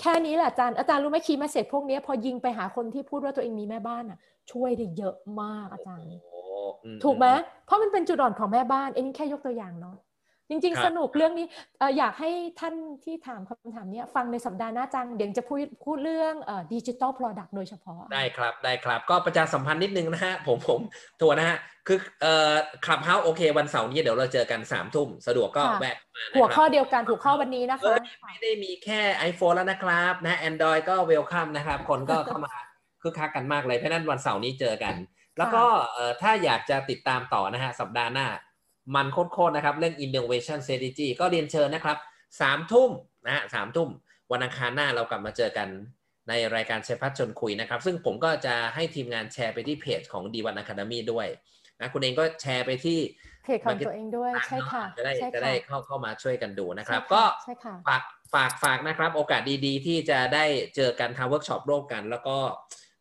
[0.00, 4.18] แค่นี้แหละอาจารย์อาจารย์รู้ไหมคีย์มาเสร็จพวกเนี้ยพอยิงไปหาคนที่พูดว่าตัวเองมีแม่บ้านอะ
[4.52, 6.40] ช่วยได้เยอะมากอาจารย์โอ้
[6.84, 7.26] อืถูกไหม
[7.66, 9.96] เพราะมันเป็นจุดอ่อนของแม่บ้านเอ็นแค่ยกตัวอย่างเนาะ
[10.48, 11.46] จริงครับๆสนุกเรื่องนี้
[11.78, 12.30] เอ่ออยากให้
[12.60, 16.34] ท่านที่ถามคำถามเนี้ยฟังในสัปดาห์หน้าจัง เดี๋ยวจะพูดพูดเรื่อง
[16.72, 20.80] ดิจิ t a ล product โดยเฉพาะ ได้ครับได้ครับก็ประชาสัมพันธ์นิดนึงนะฮะผมผม
[21.20, 22.54] ทัวร์นะฮะ คือเอ่อ
[22.84, 29.00] คลับเฮาส์โอเค วันเสาร์นี้เดี๋ยวเราเจอกันสามทุ่มสะดวกก็ค่ะแวะมานะหัวคข้อรับเดียวกันหัวข้อวันนี้นะเอคะอไม่ได้มีแค่
[29.30, 32.52] iPhone แล้วนะครับนะ Android ก็เวลคัมนะครับ คนก็เข้ามา
[33.02, 34.94] คึกคักกันมากเลยเพราะฉะนั้นวันเสาร์นี้เจอกัน
[35.38, 35.64] แล้วก็
[35.94, 38.26] เอ่อถ้าอยากจะติดตามต่อนะฮะสัปดาห์หน้า
[38.94, 41.96] มันโคตรๆนะครับ เรื่อง innovation strategy ก็เรียนเชิญนะครับ
[42.40, 42.90] สามทุ่ม
[43.26, 43.88] นะฮะสามทุ่ม
[44.32, 45.68] วันอังคารหน้าเรากลับมาเจอกัน
[46.28, 51.26] ในรายการชัยพัฒน์ชวนคุยนะครับ ซึ่งผมก็จะให้ทีมงานแชร์ไปที่เพจของ D1 Academy ด้วย
[51.80, 52.98] นะคุณเองก็แชร์ไปที่
[53.44, 58.02] เพจของตัวเองด้วยใช่ค่ะจะได้ใช่จะได้ค่ะเข้าเข้ามาช่วยกันดูนะครับใช่ก็ใช่ค่ะฝาก
[58.34, 60.44] ฝากฝากนะครับ โอกาสดีๆ ที่จะได้
[60.76, 62.36] เจอกันทำเวิร์กช็อปร่วมกัน แล้วก็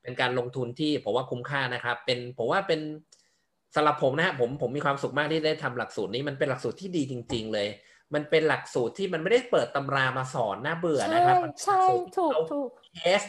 [0.01, 2.81] เป็นการลงทุนที่ผมว่าคุ้มค่านะครับ เป็นผมว่าเป็น
[3.77, 7.67] สำหรับผมนะฮะผมผมมีความสุขมากที่ได้ทำหลักสูตรนี้มันเป็นหลักสูตรที่ดีจริง ๆ เลย
[8.13, 13.21] มันเป็นหลักสูตรที่มันไม่ได้เปิดตำรามาสอนน่าเบื่อใช่นะครับมันเป็นหใช่ลัสูตรที่ถูกเอาถูกเทส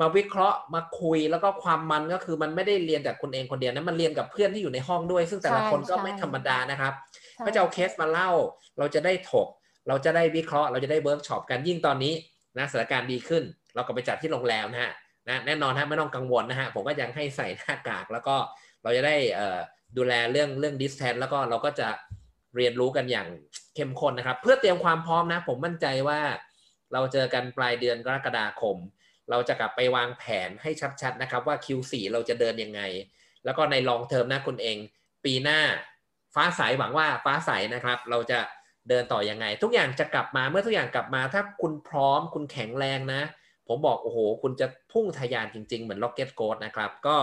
[0.00, 6.92] มาวิเคราะห์มาคุยแล้วก็ความมันก็คือมันไม่ได้เรียนจากคุณเองคนเดียวนะมันเรียนกับเพื่อนที่อยู่ในห้องด้วย ซึ่งแต่ละใช่คนก็ใช่ไม่ธรรมดานะครับ
[7.34, 8.30] ใช่ก็จะเอาเคสมาเล่า
[8.78, 9.48] เราจะได้ถก
[9.88, 12.14] เราจะได้วิเคราะห์ เราจะได้เวิร์กช็อปกันยิ่งตอนนี้
[12.58, 13.42] นะสถานการณ์ดีขึ้น
[13.74, 14.92] เราก็ไปจัดที่โรงแรมนะฮะ
[15.28, 18.36] นะแน่นอนฮะไม่ต้องกังวลนะฮะผมก็ยังให้ใส่หน้ากากแล้วก็
[18.82, 19.58] เราจะได้เอ่อ
[19.96, 21.88] ดูแลเรื่องเรื่อง distance แล้วก็เราก็จะ
[22.56, 23.28] เรียนรู้กันอย่าง
[23.74, 26.20] เข้มข้นนะครับ เพื่อเตรียมความพร้อมนะ ผมมั่นใจว่า
[26.92, 28.76] เราเจอกันปลายเดือนกรกฎาคม
[29.30, 30.70] เราจะกลับไปวางแผนให้
[31.02, 32.80] ชัดๆนะครับว่า Q4 เราจะเดินยังไง
[33.44, 34.76] แล้วก็ในลองเทอมนะคุณเอง
[35.24, 35.60] ปีหน้า
[36.34, 38.38] ฟ้าใสหวังว่าฟ้าใสนะครับ เราจะ
[38.88, 43.22] เดินต่อยังไง ทุกอย่างจะกลับมาเมื่อทุกอย่างกลับมา ถ้าคุณพร้อมคุณแข็งแรงนะ
[43.68, 47.16] ผมบอกโอ้โห คุณจะพุ่งทะยานจริง ๆ เหมือน Rocket g o a t นะครับก็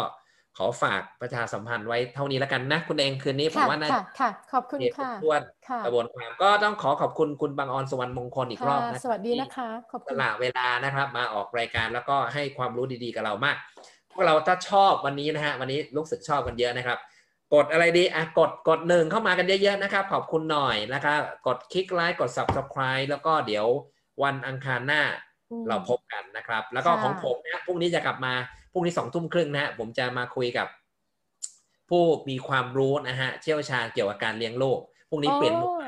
[0.58, 13.58] ขอฝากประชาสัมพันธ์ไว้เท่านี้แล้วกันนะ คุณเองคืนนี้ผมค่ะว่าน่าค่ะค่ะขอบคุณเรียนค่ะทวนค่ะกระบวนความก็ต้องขอขอบคุณคุณบางออนสวรรณมงคลอีกรค่ะอบนะสวัสดีนะคะขอบสคุณละเวลานะครับ มาออกรายการแล้วก็ให้ความรู้ดีๆกับเรามาก
[14.12, 16.98] พวกเราถ้าชอบวันนี้นะฮะวันนี้รู้สึกชอบกันเยอะนะครับ
[17.54, 23.66] กดอะไรดีอะกดกดหนึ่งเข้ามากันเยอะๆนะครับ ขอบคุณหน่อยนะครับกดคลิกไลค์กด subscribe แล้วก็เดี๋ยว
[24.24, 25.04] วันอังคารหน้า
[25.52, 28.34] อืมเราพบกันนะครับ แล้วก็ค่ะของผมนะพรุ่งนี้จะกลับมา
[28.72, 30.68] พรุ่งนี้สองทุ่มครึ่งนะฮะผมจะมาคุยกับ
[31.90, 34.80] ผู้มีความรู้นะฮะเชี่ยวชาญเกี่ยวกับการเลี้ยงลูก
[35.10, 35.88] พรุ่งนี้เปลี่ยนมุกโอ้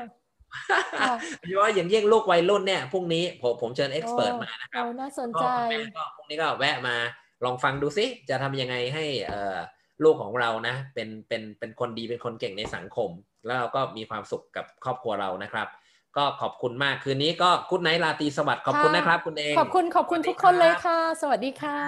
[1.00, 6.96] ค่ะโดยเฉพาะอย่างยิ่งลูกวัยรุ่นเนี่ยพรุ่งนี้ผมผมเชิญเอ็กซ์เพรสมานะครับโอ้น่าสนพ่ใจอกับแม่ก็พรุ่งนี้ก็แวะมา
[7.44, 9.56] ลองฟังดูซิจะทำยังไงให้เอ่อ
[10.04, 13.10] ลูกของเรานะ เป็นเป็นเป็นคนดีเป็นคนเก่งในสังคม
[13.46, 15.68] แล้วเราก็มีความสุขกับครอบครัวเรานะครับ
[16.16, 21.78] ก็ขอบคุณมากคืนนี้ก็คุณไนท์ลาตรีสวัสดิ์ขอบคุณค่ะนะครับ คุณเองขอบคุณขอบคุณสวัสดีทุกคนเลยรับค่ะ สวัสดีค่ะ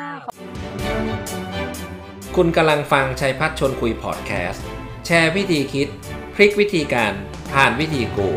[2.37, 4.65] คุณกำลังฟังชัยพัฒน์ชวนคุยพอดแคสต์
[5.07, 5.89] แชร์วิธีคิด
[6.35, 7.13] พลิกวิธีการ
[7.53, 8.29] ผ่านวิธีกู